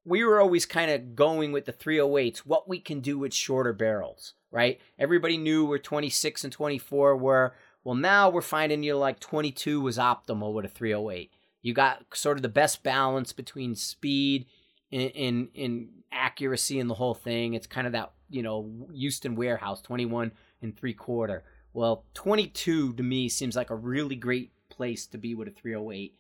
we 0.05 0.25
were 0.25 0.41
always 0.41 0.67
kind 0.67 0.91
of 0.91 1.17
going 1.17 1.51
with 1.53 1.65
the 1.65 1.73
308s, 1.73 2.39
what 2.39 2.69
we 2.69 2.79
can 2.79 3.01
do 3.01 3.19
with 3.19 3.33
shorter 3.33 3.73
barrels, 3.73 4.35
right? 4.51 4.79
Everybody 4.99 5.39
knew 5.39 5.65
where 5.65 5.79
26 5.79 6.45
and 6.45 6.53
24 6.53 7.17
were. 7.17 7.55
Well, 7.83 7.95
now 7.95 8.29
we're 8.29 8.43
finding 8.43 8.83
you 8.83 8.93
know, 8.93 8.99
like 8.99 9.21
22 9.21 9.81
was 9.81 9.99
optimal 9.99 10.53
with 10.53 10.67
a 10.67 10.69
308. 10.69 11.33
You 11.65 11.73
got 11.73 12.05
sort 12.13 12.37
of 12.37 12.43
the 12.43 12.51
best 12.51 12.83
balance 12.83 13.33
between 13.33 13.75
speed 13.75 14.45
and, 14.93 15.11
and, 15.17 15.49
and 15.57 15.89
accuracy 16.13 16.79
in 16.79 16.89
the 16.89 16.95
whole 16.95 17.15
thing. 17.15 17.55
It's 17.55 17.67
kind 17.67 17.87
of 17.87 17.95
that, 17.95 18.13
you 18.29 18.43
know, 18.43 18.87
Houston 18.93 19.35
warehouse, 19.35 19.81
21 19.81 20.33
and 20.61 20.77
three 20.77 20.93
quarter. 20.93 21.43
Well, 21.73 22.05
22 22.13 22.93
to 22.93 23.03
me 23.03 23.31
seems 23.31 23.57
like 23.57 23.71
a 23.71 23.77
really 23.77 24.15
great 24.15 24.53
place 24.69 25.07
to 25.07 25.17
be 25.17 25.35
with 25.35 25.49
a 25.49 25.53
308. 25.53 26.15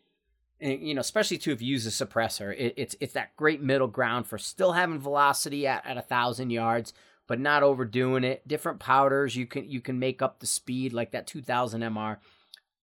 And, 0.62 0.80
you 0.80 0.94
know, 0.94 1.02
especially 1.02 1.36
too 1.36 1.52
if 1.52 1.60
you 1.60 1.68
use 1.68 1.86
a 1.86 2.06
suppressor, 2.06 2.56
it, 2.56 2.72
it's 2.78 2.96
it's 2.98 3.12
that 3.12 3.36
great 3.36 3.62
middle 3.62 3.86
ground 3.86 4.26
for 4.26 4.38
still 4.38 4.72
having 4.72 4.98
velocity 4.98 5.66
at 5.66 5.84
at 5.84 5.98
a 5.98 6.02
thousand 6.02 6.48
yards, 6.48 6.94
but 7.26 7.38
not 7.38 7.62
overdoing 7.62 8.24
it. 8.24 8.48
Different 8.48 8.80
powders 8.80 9.36
you 9.36 9.44
can 9.44 9.68
you 9.68 9.82
can 9.82 9.98
make 9.98 10.22
up 10.22 10.40
the 10.40 10.46
speed 10.46 10.94
like 10.94 11.10
that 11.10 11.26
2000 11.26 11.82
MR. 11.82 12.16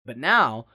But 0.06 0.18
now 0.18 0.68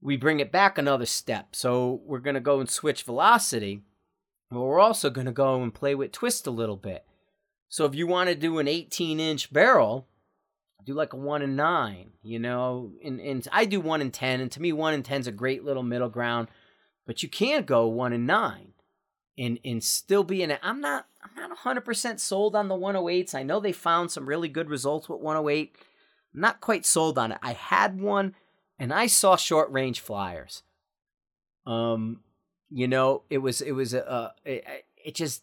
we 0.00 0.16
bring 0.16 0.40
it 0.40 0.52
back 0.52 0.78
another 0.78 1.06
step. 1.06 1.54
So 1.54 2.00
we're 2.04 2.18
gonna 2.18 2.40
go 2.40 2.60
and 2.60 2.70
switch 2.70 3.02
velocity, 3.02 3.82
but 4.50 4.60
we're 4.60 4.80
also 4.80 5.10
gonna 5.10 5.32
go 5.32 5.62
and 5.62 5.74
play 5.74 5.94
with 5.94 6.12
twist 6.12 6.46
a 6.46 6.52
little 6.52 6.76
bit. 6.76 7.04
So 7.68 7.84
if 7.84 7.94
you 7.94 8.06
want 8.06 8.28
to 8.28 8.34
do 8.34 8.58
an 8.58 8.68
18 8.68 9.20
inch 9.20 9.52
barrel, 9.52 10.08
do 10.84 10.94
like 10.94 11.12
a 11.12 11.16
one 11.16 11.42
and 11.42 11.56
nine, 11.56 12.12
you 12.22 12.38
know, 12.38 12.92
and, 13.04 13.20
and 13.20 13.46
I 13.52 13.66
do 13.66 13.80
one 13.80 14.00
and 14.00 14.12
ten, 14.12 14.40
and 14.40 14.50
to 14.52 14.62
me 14.62 14.72
one 14.72 14.94
and 14.94 15.04
ten's 15.04 15.26
a 15.26 15.32
great 15.32 15.64
little 15.64 15.82
middle 15.82 16.08
ground, 16.08 16.48
but 17.06 17.22
you 17.22 17.28
can't 17.28 17.66
go 17.66 17.86
one 17.86 18.12
and 18.12 18.26
nine 18.26 18.72
and 19.38 19.58
and 19.64 19.84
still 19.84 20.24
be 20.24 20.42
in 20.42 20.50
it. 20.50 20.60
I'm 20.62 20.80
not 20.80 21.06
I'm 21.22 21.50
not 21.50 21.58
100% 21.58 22.20
sold 22.20 22.56
on 22.56 22.68
the 22.68 22.74
108s. 22.74 23.34
I 23.34 23.42
know 23.42 23.60
they 23.60 23.72
found 23.72 24.10
some 24.10 24.26
really 24.26 24.48
good 24.48 24.70
results 24.70 25.08
with 25.08 25.20
108. 25.20 25.76
not 26.32 26.60
quite 26.60 26.86
sold 26.86 27.18
on 27.18 27.32
it. 27.32 27.38
I 27.42 27.52
had 27.52 28.00
one 28.00 28.34
and 28.78 28.92
I 28.92 29.06
saw 29.06 29.36
short 29.36 29.70
range 29.70 30.00
flyers. 30.00 30.62
Um, 31.66 32.20
you 32.70 32.88
know, 32.88 33.22
it 33.30 33.38
was 33.38 33.60
it 33.60 33.72
was 33.72 33.94
a 33.94 34.32
it, 34.44 34.64
it 34.96 35.14
just 35.14 35.42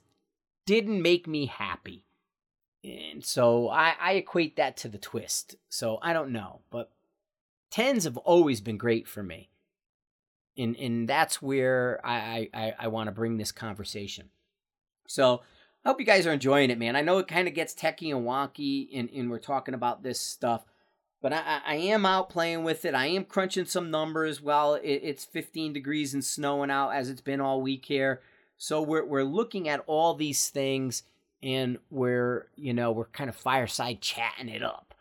didn't 0.66 1.02
make 1.02 1.28
me 1.28 1.48
happy, 1.48 2.06
and 2.84 3.24
so 3.24 3.70
I 3.70 3.96
I 4.00 4.14
equate 4.14 4.56
that 4.56 4.78
to 4.78 4.88
the 4.88 4.98
twist. 4.98 5.56
So 5.70 6.00
I 6.02 6.14
don't 6.14 6.32
know, 6.32 6.62
but 6.70 6.92
tens 7.72 8.06
have 8.06 8.18
always 8.18 8.62
been 8.62 8.78
great 8.78 9.08
for 9.08 9.24
me, 9.24 9.50
and 10.58 10.76
and 10.78 11.08
that's 11.08 11.42
where 11.42 12.00
I 12.04 12.50
I 12.54 12.74
I 12.80 12.88
want 12.88 13.08
to 13.08 13.12
bring 13.12 13.38
this 13.38 13.52
conversation. 13.52 14.30
So 15.08 15.42
I 15.84 15.90
hope 15.90 16.00
you 16.00 16.06
guys 16.06 16.26
are 16.26 16.34
enjoying 16.34 16.72
it, 16.72 16.80
man. 16.80 16.96
I 16.96 17.02
know 17.02 17.20
it 17.20 17.28
kind 17.28 17.48
of 17.48 17.54
gets 17.54 17.76
techie 17.76 18.16
and 18.16 18.26
wonky, 18.26 18.90
and, 18.98 19.08
and 19.12 19.30
we're 19.30 19.38
talking 19.38 19.76
about 19.76 20.02
this 20.02 20.20
stuff, 20.20 20.66
but 21.26 21.34
I, 21.34 21.60
I 21.66 21.76
am 21.78 22.06
out 22.06 22.30
playing 22.30 22.64
with 22.64 22.86
it. 22.86 22.94
I 22.94 23.08
am 23.08 23.26
crunching 23.26 23.66
some 23.66 23.90
numbers 23.90 24.44
while 24.44 24.76
it, 24.76 24.84
it's 24.84 25.26
15 25.26 25.74
degrees 25.74 26.14
and 26.14 26.24
snowing 26.24 26.70
out 26.70 26.92
as 26.92 27.10
it's 27.10 27.20
been 27.20 27.42
all 27.42 27.64
week 27.64 27.86
here. 27.86 28.22
So 28.60 28.80
we're 28.84 29.04
we're 29.04 29.24
looking 29.24 29.68
at 29.68 29.84
all 29.88 30.14
these 30.14 30.50
things, 30.50 31.02
and 31.42 31.80
we're 31.90 32.46
you 32.56 32.76
know 32.76 32.92
we're 32.92 33.06
kind 33.06 33.28
of 33.28 33.36
fireside 33.36 34.02
chatting 34.02 34.50
it 34.50 34.62
up, 34.62 34.94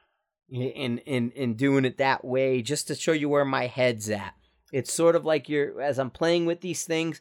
and 0.51 1.03
and 1.07 1.31
and 1.37 1.59
doing 1.59 1.85
it 1.85 1.99
that 1.99 2.25
way 2.25 2.63
just 2.63 2.89
to 2.89 2.95
show 2.95 3.13
you 3.13 3.29
where 3.29 3.45
my 3.45 3.67
head's 3.67 4.09
at. 4.09 4.33
It's 4.73 4.95
sort 4.95 5.17
of 5.17 5.27
like 5.27 5.51
you're 5.51 5.79
as 5.83 5.99
I'm 5.99 6.09
playing 6.09 6.47
with 6.47 6.63
these 6.63 6.85
things, 6.85 7.21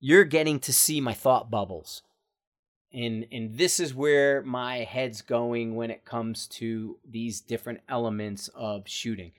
you're 0.00 0.24
getting 0.24 0.58
to 0.58 0.72
see 0.72 1.00
my 1.00 1.14
thought 1.14 1.52
bubbles 1.52 2.02
and 2.92 3.26
and 3.30 3.56
this 3.56 3.80
is 3.80 3.94
where 3.94 4.42
my 4.42 4.78
head's 4.78 5.22
going 5.22 5.74
when 5.74 5.90
it 5.90 6.04
comes 6.04 6.46
to 6.46 6.98
these 7.08 7.40
different 7.40 7.80
elements 7.88 8.48
of 8.54 8.88
shooting. 8.88 9.32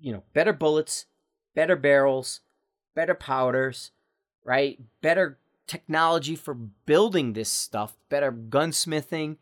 You 0.00 0.12
know 0.12 0.22
better 0.32 0.52
bullets 0.52 1.06
better 1.54 1.76
barrels 1.76 2.40
better 2.94 3.14
powders 3.14 3.90
right? 4.44 4.78
Better 5.00 5.38
technology 5.66 6.36
for 6.36 6.54
building 6.54 7.32
this 7.32 7.48
stuff 7.48 7.96
better 8.08 8.30
gunsmithing. 8.30 9.38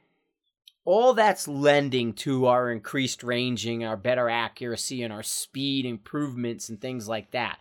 All 0.84 1.12
that's 1.12 1.46
lending 1.46 2.12
to 2.14 2.46
our 2.46 2.70
increased 2.70 3.22
ranging 3.22 3.84
our 3.84 3.96
better 3.96 4.28
accuracy 4.28 5.02
and 5.02 5.12
our 5.12 5.22
speed 5.22 5.84
improvements 5.84 6.68
and 6.68 6.80
things 6.80 7.08
like 7.08 7.30
that. 7.32 7.58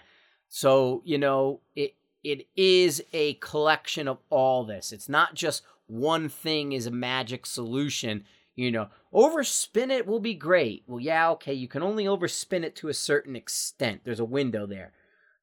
So 0.49 1.01
you 1.05 1.17
know 1.17 1.61
it 1.75 1.95
it 2.23 2.47
is 2.55 3.03
a 3.13 3.35
collection 3.35 4.07
of 4.07 4.19
all 4.29 4.63
this. 4.63 4.91
It's 4.91 5.09
not 5.09 5.35
just 5.35 5.63
one 5.87 6.29
thing 6.29 6.71
is 6.71 6.85
a 6.85 6.91
magic 6.91 7.45
solution. 7.45 8.23
You 8.55 8.71
know, 8.71 8.89
overspin 9.13 9.89
it 9.89 10.05
will 10.05 10.19
be 10.19 10.33
great. 10.33 10.83
Well, 10.87 10.99
yeah, 10.99 11.29
okay, 11.31 11.53
you 11.53 11.67
can 11.67 11.83
only 11.83 12.05
overspin 12.05 12.63
it 12.63 12.75
to 12.77 12.89
a 12.89 12.93
certain 12.93 13.35
extent. 13.35 14.01
There's 14.03 14.19
a 14.19 14.25
window 14.25 14.65
there. 14.65 14.93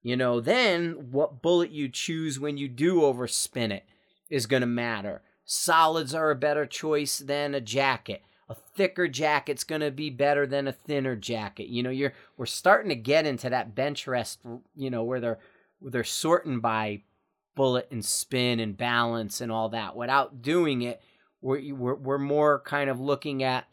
You 0.02 0.16
know, 0.16 0.40
then 0.40 1.10
what 1.10 1.42
bullet 1.42 1.70
you 1.70 1.88
choose 1.88 2.38
when 2.38 2.56
you 2.56 2.68
do 2.68 3.00
overspin 3.00 3.72
it 3.72 3.84
is 4.30 4.46
going 4.46 4.60
to 4.60 4.66
matter. 4.66 5.22
Solids 5.44 6.14
are 6.14 6.30
a 6.30 6.36
better 6.36 6.66
choice 6.66 7.18
than 7.18 7.54
a 7.54 7.60
jacket. 7.60 8.22
A 8.48 8.54
thicker 8.54 9.08
jacket's 9.08 9.64
going 9.64 9.80
to 9.80 9.90
be 9.90 10.08
better 10.08 10.46
than 10.46 10.68
a 10.68 10.72
thinner 10.72 11.16
jacket. 11.16 11.68
You 11.68 11.82
know, 11.82 11.90
you're 11.90 12.14
we're 12.36 12.46
starting 12.46 12.88
to 12.90 12.94
get 12.94 13.26
into 13.26 13.50
that 13.50 13.74
bench 13.74 14.06
rest, 14.06 14.38
you 14.76 14.90
know, 14.90 15.02
where 15.02 15.20
they're 15.20 15.38
they're 15.80 16.04
sorting 16.04 16.60
by 16.60 17.02
bullet 17.54 17.88
and 17.90 18.04
spin 18.04 18.60
and 18.60 18.76
balance 18.76 19.40
and 19.40 19.50
all 19.50 19.68
that. 19.70 19.96
Without 19.96 20.42
doing 20.42 20.82
it 20.82 21.00
we're, 21.40 21.74
we're, 21.74 21.94
we're 21.94 22.18
more 22.18 22.60
kind 22.60 22.90
of 22.90 23.00
looking 23.00 23.42
at 23.42 23.66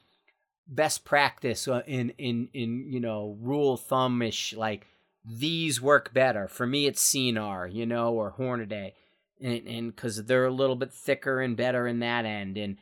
best 0.68 1.06
practice 1.06 1.68
uh, 1.68 1.84
in 1.86 2.12
in 2.18 2.50
in 2.54 2.92
you 2.92 3.00
know 3.00 3.38
rule 3.40 3.78
thumbish 3.78 4.56
like 4.56 4.88
these 5.24 5.82
work 5.82 6.14
better. 6.14 6.48
For 6.48 6.66
me 6.66 6.88
it's 6.88 7.04
Scenar 7.04 7.72
you 7.72 7.86
know 7.86 8.14
or 8.14 8.36
Hornady 8.38 8.94
and 9.42 9.68
and 9.68 9.96
because 9.96 10.26
they're 10.26 10.46
a 10.46 10.52
little 10.52 10.76
bit 10.76 10.92
thicker 10.92 11.42
and 11.42 11.56
better 11.58 11.88
in 11.88 12.00
that 12.00 12.26
end. 12.26 12.58
And 12.58 12.78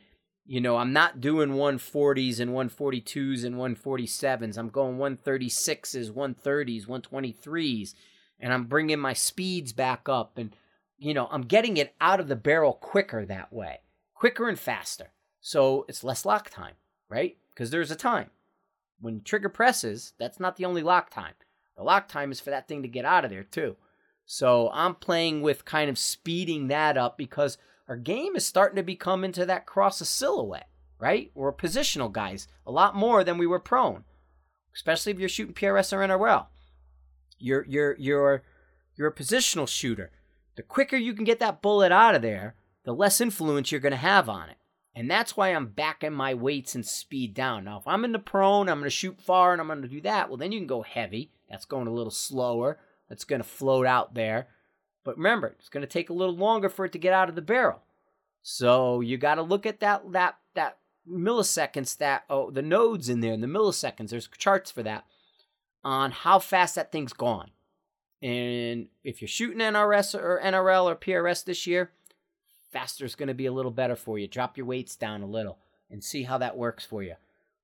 you 0.46 0.60
know 0.60 0.76
I'm 0.76 0.92
not 0.92 1.20
doing 1.20 1.50
140s 1.50 2.40
and 2.40 2.52
142s 2.52 3.44
and 3.44 3.56
147s 3.56 4.58
I'm 4.58 4.68
going 4.68 4.98
136s 4.98 6.10
130s 6.10 6.86
123s 6.86 7.94
and 8.40 8.52
I'm 8.52 8.64
bringing 8.64 8.98
my 8.98 9.12
speeds 9.12 9.72
back 9.72 10.08
up 10.08 10.38
and 10.38 10.54
you 10.98 11.12
know, 11.12 11.28
I'm 11.30 11.42
getting 11.42 11.76
it 11.76 11.94
out 12.00 12.20
of 12.20 12.28
the 12.28 12.36
barrel 12.36 12.72
quicker 12.72 13.26
that 13.26 13.52
way. 13.52 13.80
Quicker 14.14 14.48
and 14.48 14.58
faster. 14.58 15.08
So 15.40 15.84
it's 15.88 16.04
less 16.04 16.24
lock 16.24 16.48
time, 16.50 16.74
right? 17.08 17.36
Because 17.50 17.70
there's 17.70 17.90
a 17.90 17.96
time. 17.96 18.30
When 19.00 19.20
trigger 19.20 19.48
presses, 19.48 20.14
that's 20.18 20.40
not 20.40 20.56
the 20.56 20.64
only 20.64 20.82
lock 20.82 21.10
time. 21.10 21.34
The 21.76 21.82
lock 21.82 22.08
time 22.08 22.32
is 22.32 22.40
for 22.40 22.50
that 22.50 22.68
thing 22.68 22.82
to 22.82 22.88
get 22.88 23.04
out 23.04 23.24
of 23.24 23.30
there 23.30 23.42
too. 23.42 23.76
So 24.24 24.70
I'm 24.72 24.94
playing 24.94 25.42
with 25.42 25.64
kind 25.64 25.90
of 25.90 25.98
speeding 25.98 26.68
that 26.68 26.96
up 26.96 27.18
because 27.18 27.58
our 27.88 27.96
game 27.96 28.36
is 28.36 28.46
starting 28.46 28.76
to 28.76 28.82
become 28.82 29.24
into 29.24 29.44
that 29.44 29.66
cross 29.66 30.00
a 30.00 30.06
silhouette, 30.06 30.70
right? 30.98 31.30
We're 31.34 31.52
positional 31.52 32.10
guys 32.10 32.48
a 32.66 32.72
lot 32.72 32.96
more 32.96 33.22
than 33.24 33.36
we 33.36 33.46
were 33.46 33.58
prone, 33.58 34.04
especially 34.74 35.12
if 35.12 35.18
you're 35.18 35.28
shooting 35.28 35.54
PRS 35.54 35.92
or 35.92 35.98
NRL. 35.98 36.46
You're 37.44 37.66
you're 37.68 37.96
you're 37.98 38.42
you're 38.96 39.08
a 39.08 39.14
positional 39.14 39.68
shooter. 39.68 40.10
The 40.56 40.62
quicker 40.62 40.96
you 40.96 41.12
can 41.14 41.24
get 41.24 41.40
that 41.40 41.60
bullet 41.60 41.92
out 41.92 42.14
of 42.14 42.22
there, 42.22 42.54
the 42.84 42.94
less 42.94 43.20
influence 43.20 43.70
you're 43.70 43.80
going 43.80 43.92
to 43.92 43.96
have 43.96 44.28
on 44.28 44.48
it. 44.48 44.56
And 44.94 45.10
that's 45.10 45.36
why 45.36 45.48
I'm 45.48 45.66
backing 45.66 46.12
my 46.12 46.34
weights 46.34 46.74
and 46.74 46.86
speed 46.86 47.34
down. 47.34 47.64
Now, 47.64 47.78
if 47.78 47.88
I'm 47.88 48.04
in 48.04 48.12
the 48.12 48.18
prone, 48.20 48.68
I'm 48.68 48.78
going 48.78 48.84
to 48.84 48.90
shoot 48.90 49.20
far 49.20 49.52
and 49.52 49.60
I'm 49.60 49.66
going 49.66 49.82
to 49.82 49.88
do 49.88 50.00
that. 50.02 50.28
Well, 50.28 50.38
then 50.38 50.52
you 50.52 50.60
can 50.60 50.68
go 50.68 50.82
heavy. 50.82 51.32
That's 51.50 51.64
going 51.64 51.88
a 51.88 51.92
little 51.92 52.12
slower. 52.12 52.78
That's 53.08 53.24
going 53.24 53.42
to 53.42 53.48
float 53.48 53.86
out 53.86 54.14
there. 54.14 54.46
But 55.02 55.16
remember, 55.16 55.48
it's 55.58 55.68
going 55.68 55.82
to 55.82 55.88
take 55.88 56.10
a 56.10 56.14
little 56.14 56.36
longer 56.36 56.68
for 56.68 56.84
it 56.84 56.92
to 56.92 56.98
get 56.98 57.12
out 57.12 57.28
of 57.28 57.34
the 57.34 57.42
barrel. 57.42 57.82
So 58.42 59.00
you 59.00 59.18
got 59.18 59.34
to 59.34 59.42
look 59.42 59.66
at 59.66 59.80
that 59.80 60.12
that 60.12 60.38
that 60.54 60.78
milliseconds 61.08 61.98
that 61.98 62.24
oh 62.30 62.50
the 62.50 62.62
nodes 62.62 63.08
in 63.08 63.20
there 63.20 63.32
and 63.32 63.42
the 63.42 63.48
milliseconds. 63.48 64.10
There's 64.10 64.28
charts 64.28 64.70
for 64.70 64.82
that 64.84 65.04
on 65.84 66.10
how 66.10 66.38
fast 66.38 66.74
that 66.76 66.92
thing's 66.92 67.12
gone. 67.12 67.50
And 68.22 68.88
if 69.02 69.20
you're 69.20 69.28
shooting 69.28 69.58
NRS 69.58 70.14
or 70.14 70.40
NRL 70.42 70.84
or 70.84 70.96
PRS 70.96 71.44
this 71.44 71.66
year, 71.66 71.90
faster 72.72 73.04
is 73.04 73.14
going 73.14 73.28
to 73.28 73.34
be 73.34 73.46
a 73.46 73.52
little 73.52 73.70
better 73.70 73.96
for 73.96 74.18
you. 74.18 74.26
Drop 74.26 74.56
your 74.56 74.66
weights 74.66 74.96
down 74.96 75.22
a 75.22 75.26
little 75.26 75.58
and 75.90 76.02
see 76.02 76.22
how 76.22 76.38
that 76.38 76.56
works 76.56 76.84
for 76.84 77.02
you. 77.02 77.14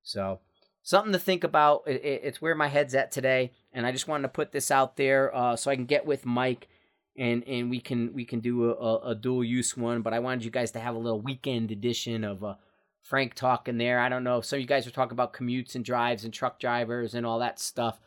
So, 0.03 0.41
something 0.83 1.13
to 1.13 1.19
think 1.19 1.45
about. 1.45 1.83
It's 1.87 2.43
where 2.43 2.55
my 2.55 2.69
head's 2.69 2.95
at 2.95 3.11
today, 3.11 3.53
and 3.73 3.87
I 3.87 3.93
just 3.93 4.09
wanted 4.09 4.23
to 4.23 4.29
put 4.29 4.53
this 4.53 4.71
out 4.71 4.97
there 4.97 5.35
uh, 5.35 5.57
so 5.57 5.71
I 5.71 5.77
can 5.77 5.87
get 5.87 6.07
with 6.07 6.27
Mike 6.27 6.69
and 7.17 7.47
and 7.47 7.71
we 7.71 7.81
can 7.81 8.13
we 8.13 8.25
can 8.25 8.41
do 8.41 8.71
a, 8.71 9.11
a, 9.11 9.15
dual 9.15 9.45
use 9.45 9.77
one. 9.77 10.03
But 10.03 10.15
I 10.15 10.21
wanted 10.21 10.45
you 10.45 10.51
guys 10.51 10.71
to 10.73 10.81
have 10.81 10.95
a 10.95 10.99
little 10.99 11.21
weekend 11.21 11.71
edition 11.71 12.25
of 12.25 12.43
uh, 12.45 12.55
Frank 13.03 13.35
talking 13.35 13.79
there. 13.79 14.01
I 14.01 14.09
don't 14.09 14.25
know 14.25 14.41
some 14.41 14.59
of 14.59 14.61
you 14.61 14.67
guys 14.67 14.87
are 14.87 14.93
talking 14.93 15.13
about 15.13 15.35
commutes 15.35 15.75
and 15.75 15.85
drives 15.85 16.25
and 16.25 16.33
truck 16.33 16.59
drivers 16.59 17.15
and 17.15 17.27
all 17.27 17.39
that 17.41 17.59
stuff. 17.61 18.01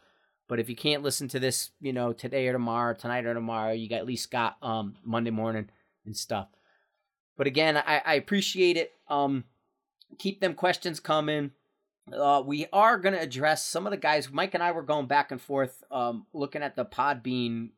But 0.53 0.59
if 0.59 0.69
you 0.69 0.75
can't 0.75 1.01
listen 1.01 1.27
to 1.29 1.39
this, 1.39 1.71
you 1.81 1.91
know, 1.93 2.13
today 2.13 2.47
or 2.47 2.53
tomorrow, 2.53 2.93
tonight 2.93 3.25
or 3.25 3.33
tomorrow, 3.33 3.73
you 3.73 3.89
got, 3.89 3.95
at 3.95 4.05
least 4.05 4.29
got 4.29 4.55
um 4.61 4.93
Monday 5.03 5.31
morning 5.31 5.67
and 6.05 6.15
stuff. 6.15 6.47
But 7.35 7.47
again, 7.47 7.75
I, 7.75 8.03
I 8.05 8.13
appreciate 8.13 8.77
it. 8.77 8.91
Um, 9.07 9.45
keep 10.19 10.41
them 10.41 10.53
questions 10.53 10.99
coming. 10.99 11.53
Uh, 12.15 12.43
we 12.45 12.67
are 12.71 12.99
going 12.99 13.15
to 13.15 13.19
address 13.19 13.65
some 13.65 13.87
of 13.87 13.91
the 13.91 13.97
guys. 13.97 14.29
Mike 14.31 14.53
and 14.53 14.61
I 14.61 14.73
were 14.73 14.83
going 14.83 15.07
back 15.07 15.31
and 15.31 15.41
forth, 15.41 15.83
um, 15.89 16.27
looking 16.33 16.61
at 16.61 16.75
the 16.75 16.85
Podbean 16.85 17.69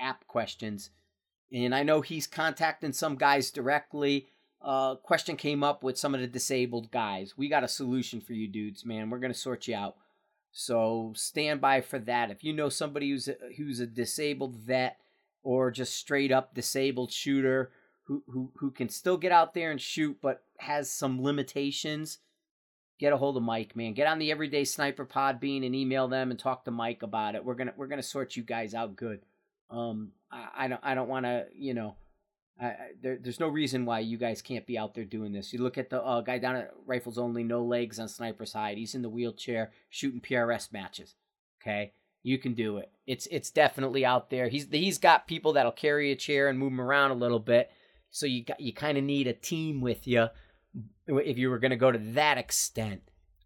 app 0.00 0.26
questions, 0.26 0.88
and 1.52 1.74
I 1.74 1.82
know 1.82 2.00
he's 2.00 2.26
contacting 2.26 2.94
some 2.94 3.16
guys 3.16 3.50
directly. 3.50 4.28
Uh, 4.62 4.94
question 4.94 5.36
came 5.36 5.62
up 5.62 5.84
with 5.84 5.98
some 5.98 6.14
of 6.14 6.22
the 6.22 6.26
disabled 6.26 6.90
guys. 6.90 7.34
We 7.36 7.50
got 7.50 7.62
a 7.62 7.68
solution 7.68 8.22
for 8.22 8.32
you 8.32 8.48
dudes, 8.48 8.86
man. 8.86 9.10
We're 9.10 9.18
gonna 9.18 9.34
sort 9.34 9.68
you 9.68 9.76
out. 9.76 9.96
So 10.52 11.12
stand 11.16 11.60
by 11.60 11.80
for 11.80 11.98
that. 12.00 12.30
If 12.30 12.44
you 12.44 12.52
know 12.52 12.68
somebody 12.68 13.10
who's 13.10 13.26
a, 13.26 13.36
who's 13.56 13.80
a 13.80 13.86
disabled 13.86 14.56
vet 14.56 14.98
or 15.42 15.70
just 15.70 15.96
straight 15.96 16.30
up 16.30 16.54
disabled 16.54 17.10
shooter 17.10 17.72
who, 18.04 18.22
who 18.28 18.52
who 18.56 18.70
can 18.70 18.88
still 18.88 19.16
get 19.16 19.32
out 19.32 19.54
there 19.54 19.70
and 19.70 19.80
shoot 19.80 20.18
but 20.20 20.42
has 20.58 20.90
some 20.90 21.22
limitations, 21.22 22.18
get 22.98 23.12
a 23.12 23.16
hold 23.16 23.36
of 23.36 23.42
Mike, 23.42 23.74
man. 23.74 23.94
Get 23.94 24.06
on 24.06 24.18
the 24.18 24.30
Everyday 24.30 24.64
Sniper 24.64 25.06
Podbean 25.06 25.64
and 25.64 25.74
email 25.74 26.08
them 26.08 26.30
and 26.30 26.38
talk 26.38 26.64
to 26.64 26.70
Mike 26.70 27.02
about 27.02 27.34
it. 27.34 27.44
We're 27.44 27.54
gonna 27.54 27.72
we're 27.76 27.86
gonna 27.86 28.02
sort 28.02 28.36
you 28.36 28.42
guys 28.42 28.74
out 28.74 28.94
good. 28.96 29.20
Um, 29.70 30.12
I, 30.30 30.48
I 30.56 30.68
don't 30.68 30.80
I 30.82 30.94
don't 30.94 31.08
want 31.08 31.24
to 31.24 31.46
you 31.56 31.72
know 31.72 31.96
I, 32.62 32.76
there, 33.02 33.18
there's 33.20 33.40
no 33.40 33.48
reason 33.48 33.84
why 33.84 34.00
you 34.00 34.16
guys 34.16 34.40
can't 34.40 34.66
be 34.66 34.78
out 34.78 34.94
there 34.94 35.04
doing 35.04 35.32
this. 35.32 35.52
You 35.52 35.60
look 35.60 35.78
at 35.78 35.90
the 35.90 36.00
uh, 36.00 36.20
guy 36.20 36.38
down 36.38 36.56
at 36.56 36.72
Rifles 36.86 37.18
Only, 37.18 37.42
no 37.42 37.64
legs 37.64 37.98
on 37.98 38.08
Sniper's 38.08 38.52
Hide. 38.52 38.78
He's 38.78 38.94
in 38.94 39.02
the 39.02 39.08
wheelchair 39.08 39.72
shooting 39.88 40.20
PRS 40.20 40.72
matches. 40.72 41.16
Okay, 41.60 41.92
you 42.22 42.38
can 42.38 42.54
do 42.54 42.78
it. 42.78 42.92
It's 43.06 43.26
it's 43.30 43.50
definitely 43.50 44.04
out 44.04 44.30
there. 44.30 44.48
He's 44.48 44.68
he's 44.70 44.98
got 44.98 45.26
people 45.26 45.54
that'll 45.54 45.72
carry 45.72 46.12
a 46.12 46.16
chair 46.16 46.48
and 46.48 46.58
move 46.58 46.72
him 46.72 46.80
around 46.80 47.10
a 47.10 47.14
little 47.14 47.40
bit. 47.40 47.70
So 48.10 48.26
you 48.26 48.44
got 48.44 48.60
you 48.60 48.72
kind 48.72 48.96
of 48.96 49.02
need 49.02 49.26
a 49.26 49.32
team 49.32 49.80
with 49.80 50.06
you 50.06 50.28
if 51.08 51.38
you 51.38 51.50
were 51.50 51.58
going 51.58 51.70
to 51.70 51.76
go 51.76 51.90
to 51.90 51.98
that 51.98 52.38
extent. 52.38 53.02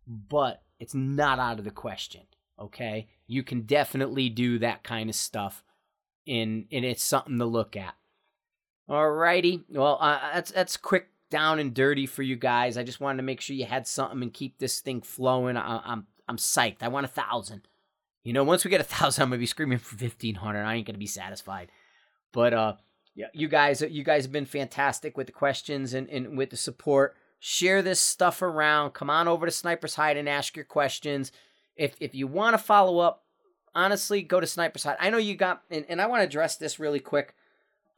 But 0.06 0.62
it's 0.78 0.94
not 0.94 1.38
out 1.38 1.58
of 1.58 1.64
the 1.64 1.70
question. 1.70 2.22
Okay, 2.60 3.08
you 3.26 3.42
can 3.42 3.62
definitely 3.62 4.28
do 4.28 4.58
that 4.58 4.82
kind 4.82 5.08
of 5.08 5.16
stuff, 5.16 5.64
and 6.26 6.66
and 6.70 6.84
it's 6.84 7.02
something 7.02 7.38
to 7.38 7.46
look 7.46 7.76
at. 7.76 7.94
Alrighty, 8.88 9.64
well, 9.68 9.98
uh, 10.00 10.20
that's 10.34 10.52
that's 10.52 10.76
quick 10.76 11.08
down 11.30 11.58
and 11.58 11.74
dirty 11.74 12.06
for 12.06 12.22
you 12.22 12.36
guys. 12.36 12.76
I 12.76 12.84
just 12.84 13.00
wanted 13.00 13.16
to 13.18 13.22
make 13.24 13.40
sure 13.40 13.56
you 13.56 13.64
had 13.64 13.86
something 13.86 14.22
and 14.22 14.32
keep 14.32 14.58
this 14.58 14.80
thing 14.80 15.00
flowing. 15.00 15.56
I, 15.56 15.80
I'm 15.84 16.06
I'm 16.28 16.36
psyched. 16.36 16.82
I 16.82 16.88
want 16.88 17.06
a 17.06 17.08
thousand. 17.08 17.68
You 18.22 18.32
know, 18.32 18.44
once 18.44 18.64
we 18.64 18.70
get 18.70 18.80
a 18.80 18.84
thousand, 18.84 19.22
I'm 19.22 19.30
gonna 19.30 19.40
be 19.40 19.46
screaming 19.46 19.78
for 19.78 19.96
fifteen 19.96 20.36
hundred. 20.36 20.64
I 20.64 20.74
ain't 20.74 20.86
gonna 20.86 20.98
be 20.98 21.06
satisfied. 21.06 21.70
But 22.32 22.54
uh, 22.54 22.74
yeah, 23.14 23.26
you 23.32 23.48
guys, 23.48 23.80
you 23.82 24.04
guys 24.04 24.24
have 24.24 24.32
been 24.32 24.46
fantastic 24.46 25.16
with 25.16 25.26
the 25.26 25.32
questions 25.32 25.94
and, 25.94 26.08
and 26.08 26.36
with 26.36 26.50
the 26.50 26.56
support. 26.56 27.16
Share 27.40 27.82
this 27.82 27.98
stuff 27.98 28.42
around. 28.42 28.92
Come 28.92 29.10
on 29.10 29.26
over 29.26 29.46
to 29.46 29.52
Sniper's 29.52 29.94
Hide 29.94 30.16
and 30.16 30.28
ask 30.28 30.54
your 30.54 30.64
questions. 30.64 31.32
If 31.76 31.94
if 32.00 32.14
you 32.14 32.26
want 32.26 32.54
to 32.54 32.58
follow 32.58 32.98
up, 32.98 33.24
honestly, 33.74 34.22
go 34.22 34.38
to 34.38 34.46
Sniper's 34.46 34.84
Hide. 34.84 34.96
I 35.00 35.10
know 35.10 35.18
you 35.18 35.34
got, 35.34 35.62
and, 35.70 35.84
and 35.88 36.00
I 36.00 36.06
want 36.06 36.20
to 36.20 36.26
address 36.26 36.56
this 36.56 36.78
really 36.78 37.00
quick. 37.00 37.34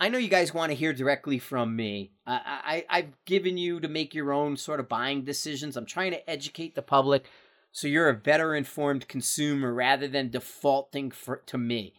I 0.00 0.08
know 0.08 0.18
you 0.18 0.28
guys 0.28 0.54
want 0.54 0.70
to 0.70 0.76
hear 0.76 0.92
directly 0.92 1.38
from 1.38 1.74
me. 1.74 2.12
I, 2.26 2.84
I 2.88 2.98
I've 2.98 3.24
given 3.24 3.58
you 3.58 3.80
to 3.80 3.88
make 3.88 4.14
your 4.14 4.32
own 4.32 4.56
sort 4.56 4.80
of 4.80 4.88
buying 4.88 5.24
decisions. 5.24 5.76
I'm 5.76 5.86
trying 5.86 6.12
to 6.12 6.30
educate 6.30 6.74
the 6.74 6.82
public 6.82 7.26
so 7.72 7.86
you're 7.86 8.08
a 8.08 8.14
better 8.14 8.54
informed 8.54 9.08
consumer 9.08 9.72
rather 9.72 10.08
than 10.08 10.30
defaulting 10.30 11.10
for, 11.10 11.38
to 11.46 11.58
me. 11.58 11.94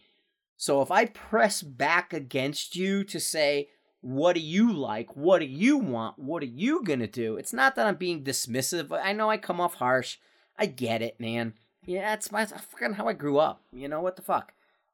So 0.56 0.82
if 0.82 0.90
I 0.90 1.06
press 1.06 1.62
back 1.62 2.12
against 2.12 2.76
you 2.76 3.04
to 3.04 3.20
say, 3.20 3.68
what 4.02 4.34
do 4.34 4.40
you 4.40 4.72
like? 4.72 5.16
What 5.16 5.38
do 5.38 5.46
you 5.46 5.78
want? 5.78 6.18
What 6.18 6.42
are 6.42 6.46
you 6.46 6.82
going 6.84 6.98
to 7.00 7.06
do? 7.06 7.36
It's 7.36 7.52
not 7.52 7.76
that 7.76 7.86
I'm 7.86 7.96
being 7.96 8.24
dismissive. 8.24 8.92
I 8.92 9.12
know 9.12 9.30
I 9.30 9.36
come 9.36 9.60
off 9.60 9.74
harsh. 9.74 10.18
I 10.58 10.66
get 10.66 11.02
it, 11.02 11.18
man. 11.18 11.54
Yeah, 11.86 12.12
it's 12.12 12.30
my 12.30 12.44
fucking 12.44 12.94
how 12.94 13.08
I 13.08 13.14
grew 13.14 13.38
up. 13.38 13.62
You 13.72 13.88
know 13.88 14.00
what 14.00 14.16
the 14.16 14.22
fuck? 14.22 14.52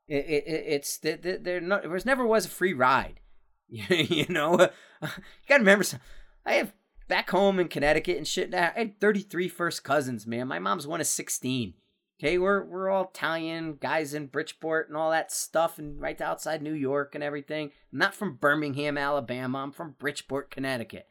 It, 0.09 0.25
it, 0.27 0.45
it's 0.47 0.99
there. 0.99 1.17
There 1.17 1.61
no, 1.61 1.81
there 1.81 1.91
was 1.91 2.07
never 2.07 2.27
was 2.27 2.47
a 2.47 2.51
free 2.51 2.73
ride. 2.73 3.21
you 3.69 4.27
know, 4.29 4.59
you 5.03 5.09
gotta 5.49 5.61
remember. 5.61 5.85
Some, 5.85 6.01
I 6.45 6.55
have 6.55 6.73
back 7.09 7.31
home 7.31 7.59
in 7.59 7.69
Connecticut 7.69 8.17
and 8.17 8.27
shit. 8.27 8.55
I 8.55 8.73
had 8.75 9.01
33 9.01 9.49
first 9.49 9.85
cousins, 9.85 10.27
man. 10.27 10.49
My 10.49 10.59
mom's 10.59 10.87
one 10.87 11.01
of 11.01 11.07
16. 11.07 11.75
Okay, 12.19 12.39
we're 12.39 12.65
we're 12.65 12.89
all 12.89 13.11
Italian 13.13 13.77
guys 13.79 14.15
in 14.15 14.29
Bridgeport 14.29 14.89
and 14.89 14.97
all 14.97 15.11
that 15.11 15.31
stuff, 15.31 15.79
and 15.79 16.01
right 16.01 16.19
outside 16.21 16.63
New 16.63 16.73
York 16.73 17.15
and 17.15 17.23
everything. 17.23 17.71
I'm 17.93 17.99
not 17.99 18.15
from 18.15 18.37
Birmingham, 18.37 18.97
Alabama. 18.97 19.59
I'm 19.59 19.73
from 19.73 19.97
Bridgeport, 19.99 20.51
Connecticut. 20.51 21.09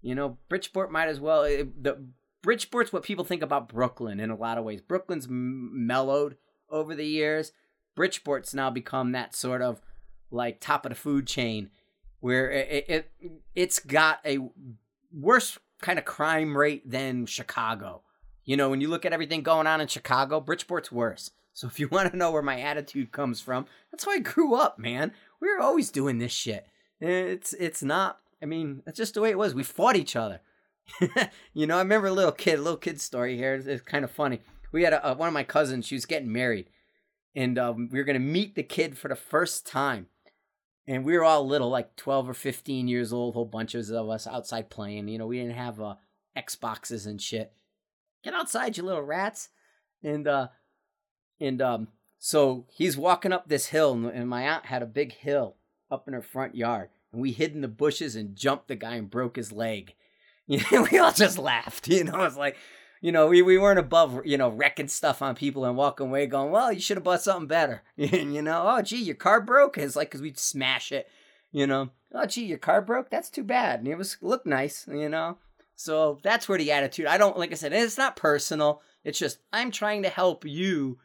You 0.00 0.16
know, 0.16 0.38
Bridgeport 0.48 0.90
might 0.90 1.08
as 1.08 1.20
well. 1.20 1.44
It, 1.44 1.82
the 1.82 2.08
Bridgeport's 2.42 2.92
what 2.92 3.04
people 3.04 3.24
think 3.24 3.42
about 3.42 3.68
Brooklyn 3.68 4.18
in 4.18 4.30
a 4.30 4.36
lot 4.36 4.58
of 4.58 4.64
ways. 4.64 4.80
Brooklyn's 4.80 5.26
m- 5.26 5.86
mellowed 5.86 6.36
over 6.70 6.94
the 6.94 7.06
years. 7.06 7.52
Bridgeport's 7.98 8.54
now 8.54 8.70
become 8.70 9.12
that 9.12 9.34
sort 9.34 9.60
of 9.60 9.80
like 10.30 10.60
top 10.60 10.86
of 10.86 10.90
the 10.90 10.96
food 10.96 11.26
chain, 11.26 11.70
where 12.20 12.50
it, 12.50 12.84
it 12.88 13.12
it's 13.54 13.80
got 13.80 14.20
a 14.24 14.38
worse 15.12 15.58
kind 15.80 15.98
of 15.98 16.04
crime 16.04 16.56
rate 16.56 16.88
than 16.88 17.26
Chicago. 17.26 18.02
You 18.44 18.56
know, 18.56 18.70
when 18.70 18.80
you 18.80 18.88
look 18.88 19.04
at 19.04 19.12
everything 19.12 19.42
going 19.42 19.66
on 19.66 19.80
in 19.80 19.88
Chicago, 19.88 20.40
Bridgeport's 20.40 20.92
worse. 20.92 21.32
So 21.52 21.66
if 21.66 21.80
you 21.80 21.88
want 21.92 22.12
to 22.12 22.16
know 22.16 22.30
where 22.30 22.42
my 22.42 22.60
attitude 22.60 23.10
comes 23.10 23.40
from, 23.40 23.66
that's 23.90 24.04
how 24.04 24.12
I 24.12 24.20
grew 24.20 24.54
up, 24.54 24.78
man. 24.78 25.12
We 25.40 25.48
were 25.48 25.60
always 25.60 25.90
doing 25.90 26.18
this 26.18 26.32
shit. 26.32 26.66
It's 27.00 27.52
it's 27.54 27.82
not. 27.82 28.20
I 28.40 28.46
mean, 28.46 28.82
that's 28.84 28.96
just 28.96 29.14
the 29.14 29.20
way 29.20 29.30
it 29.30 29.38
was. 29.38 29.54
We 29.54 29.64
fought 29.64 29.96
each 29.96 30.14
other. 30.14 30.40
you 31.52 31.66
know, 31.66 31.76
I 31.76 31.80
remember 31.80 32.06
a 32.06 32.12
little 32.12 32.32
kid, 32.32 32.58
a 32.58 32.62
little 32.62 32.78
kid 32.78 33.00
story 33.00 33.36
here. 33.36 33.54
It's, 33.54 33.66
it's 33.66 33.82
kind 33.82 34.04
of 34.04 34.10
funny. 34.10 34.40
We 34.72 34.84
had 34.84 34.92
a, 34.92 35.10
a, 35.10 35.14
one 35.14 35.28
of 35.28 35.34
my 35.34 35.42
cousins. 35.42 35.86
She 35.86 35.94
was 35.94 36.06
getting 36.06 36.32
married, 36.32 36.70
and 37.38 37.58
um, 37.58 37.88
we 37.92 37.98
were 37.98 38.04
gonna 38.04 38.18
meet 38.18 38.54
the 38.54 38.62
kid 38.62 38.98
for 38.98 39.08
the 39.08 39.16
first 39.16 39.66
time 39.66 40.06
and 40.88 41.04
we 41.04 41.16
were 41.16 41.24
all 41.24 41.46
little, 41.46 41.68
like 41.68 41.94
twelve 41.96 42.28
or 42.28 42.34
fifteen 42.34 42.88
years 42.88 43.12
old, 43.12 43.34
whole 43.34 43.44
bunches 43.44 43.90
of 43.90 44.08
us 44.08 44.26
outside 44.26 44.70
playing. 44.70 45.06
You 45.06 45.18
know, 45.18 45.26
we 45.26 45.38
didn't 45.38 45.54
have 45.54 45.80
uh, 45.80 45.96
Xboxes 46.36 47.06
and 47.06 47.20
shit. 47.20 47.52
Get 48.24 48.32
outside, 48.32 48.76
you 48.76 48.82
little 48.82 49.02
rats! 49.02 49.50
And 50.02 50.26
uh, 50.26 50.48
and 51.38 51.60
um, 51.60 51.88
so 52.18 52.64
he's 52.72 52.96
walking 52.96 53.34
up 53.34 53.48
this 53.48 53.66
hill, 53.66 53.92
and 53.92 54.28
my 54.28 54.42
aunt 54.42 54.64
had 54.64 54.82
a 54.82 54.86
big 54.86 55.12
hill 55.12 55.56
up 55.90 56.08
in 56.08 56.14
her 56.14 56.22
front 56.22 56.56
yard, 56.56 56.88
and 57.12 57.20
we 57.20 57.32
hid 57.32 57.54
in 57.54 57.60
the 57.60 57.68
bushes 57.68 58.16
and 58.16 58.34
jumped 58.34 58.68
the 58.68 58.74
guy 58.74 58.94
and 58.96 59.10
broke 59.10 59.36
his 59.36 59.52
leg. 59.52 59.94
You 60.50 60.62
know, 60.72 60.88
we 60.90 60.96
all 60.96 61.12
just 61.12 61.36
laughed. 61.36 61.88
You 61.88 62.04
know, 62.04 62.24
it's 62.24 62.38
like 62.38 62.56
you 63.00 63.12
know, 63.12 63.28
we, 63.28 63.42
we 63.42 63.58
weren't 63.58 63.78
above, 63.78 64.20
you 64.24 64.36
know, 64.36 64.48
wrecking 64.48 64.88
stuff 64.88 65.22
on 65.22 65.34
people 65.34 65.64
and 65.64 65.76
walking 65.76 66.08
away 66.08 66.26
going, 66.26 66.50
well, 66.50 66.72
you 66.72 66.80
should 66.80 66.96
have 66.96 67.04
bought 67.04 67.22
something 67.22 67.46
better. 67.46 67.82
And 67.96 68.34
you 68.34 68.42
know, 68.42 68.64
oh, 68.66 68.82
gee, 68.82 69.02
your 69.02 69.14
car 69.14 69.40
broke. 69.40 69.78
It's 69.78 69.96
like, 69.96 70.10
because 70.10 70.22
we'd 70.22 70.38
smash 70.38 70.92
it, 70.92 71.08
you 71.52 71.66
know. 71.66 71.90
Oh, 72.12 72.26
gee, 72.26 72.44
your 72.44 72.58
car 72.58 72.80
broke? 72.80 73.10
That's 73.10 73.30
too 73.30 73.44
bad. 73.44 73.80
And 73.80 73.88
it 73.88 73.96
was, 73.96 74.16
looked 74.20 74.46
nice, 74.46 74.86
you 74.88 75.08
know. 75.08 75.38
So 75.76 76.18
that's 76.22 76.48
where 76.48 76.58
the 76.58 76.72
attitude, 76.72 77.06
I 77.06 77.18
don't, 77.18 77.38
like 77.38 77.52
I 77.52 77.54
said, 77.54 77.72
it's 77.72 77.98
not 77.98 78.16
personal. 78.16 78.82
It's 79.04 79.18
just, 79.18 79.38
I'm 79.52 79.70
trying 79.70 80.02
to 80.02 80.08
help 80.08 80.44
you 80.44 80.98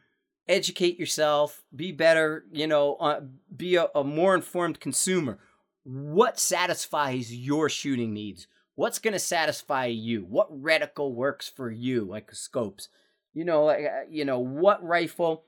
educate 0.48 0.98
yourself, 0.98 1.62
be 1.74 1.92
better, 1.92 2.44
you 2.50 2.66
know, 2.66 2.96
uh, 2.96 3.20
be 3.56 3.76
a, 3.76 3.86
a 3.94 4.02
more 4.02 4.34
informed 4.34 4.80
consumer. 4.80 5.38
What 5.84 6.40
satisfies 6.40 7.34
your 7.34 7.68
shooting 7.68 8.12
needs? 8.12 8.48
What's 8.76 8.98
going 8.98 9.12
to 9.12 9.20
satisfy 9.20 9.86
you? 9.86 10.22
What 10.22 10.62
reticle 10.62 11.14
works 11.14 11.48
for 11.48 11.70
you, 11.70 12.04
like 12.04 12.32
scopes? 12.32 12.88
You 13.32 13.44
know, 13.44 13.68
uh, 13.68 14.02
you 14.08 14.24
know 14.24 14.38
what 14.38 14.84
rifle? 14.84 15.44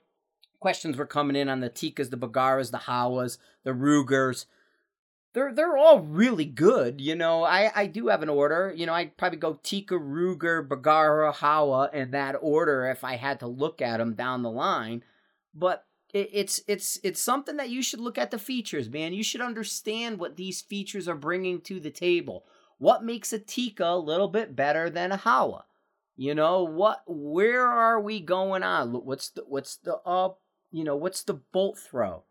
Questions 0.61 0.97
were 0.97 1.07
coming 1.07 1.37
in 1.37 1.49
on 1.49 1.61
the 1.61 1.71
Tikkas 1.71 2.11
the 2.11 2.17
Bergaras, 2.17 2.71
the 2.71 2.79
Howas, 2.79 3.39
the 3.65 3.75
Rugers. 3.75 4.47
They're 5.33 5.53
they're 5.53 5.77
all 5.77 6.01
really 6.01 6.45
good. 6.45 7.01
You 7.01 7.15
know, 7.15 7.45
I 7.45 7.71
I 7.75 7.87
do 7.87 8.09
have 8.09 8.23
an 8.23 8.29
order. 8.29 8.73
You 8.75 8.87
know, 8.87 8.95
I'd 8.95 9.17
probably 9.17 9.39
go 9.39 9.59
Tikka 9.63 9.95
Ruger, 9.95 10.67
Bergara, 10.67 11.33
Howa 11.33 11.91
in 11.93 12.13
that 12.13 12.37
order 12.41 12.87
if 12.87 13.05
I 13.05 13.17
had 13.17 13.41
to 13.41 13.47
look 13.47 13.83
at 13.83 13.99
them 13.99 14.15
down 14.15 14.43
the 14.43 14.51
line. 14.51 15.03
But 15.55 15.85
it's 16.15 16.61
it's 16.67 16.99
it's 17.03 17.21
something 17.21 17.57
that 17.57 17.71
you 17.71 17.83
should 17.83 18.01
look 18.01 18.19
at 18.19 18.31
the 18.31 18.39
features, 18.39 18.89
man. 18.89 19.13
You 19.13 19.23
should 19.23 19.41
understand 19.41 20.19
what 20.19 20.37
these 20.37 20.63
features 20.63 21.09
are 21.09 21.15
bringing 21.17 21.61
to 21.63 21.81
the 21.81 21.91
table 21.91 22.47
what 22.79 23.05
makes 23.05 23.33
a 23.33 23.39
Tikka 23.39 23.85
a 23.85 23.99
little 23.99 24.29
bit 24.29 24.55
better 24.55 24.91
than 24.91 25.13
a 25.13 25.17
Howa? 25.17 25.65
You 26.17 26.35
know 26.35 26.65
what? 26.65 27.03
Where 27.07 27.67
are 27.67 28.01
we 28.01 28.21
going 28.21 28.63
on? 28.63 28.93
What's 28.93 29.29
the 29.31 29.45
what's 29.47 29.77
the 29.77 29.97
uh 30.07 30.31
you 30.71 30.85
know 30.85 30.97
what's 30.97 31.23
the 31.23 31.35
bolt 31.35 31.79
throw? 31.79 32.25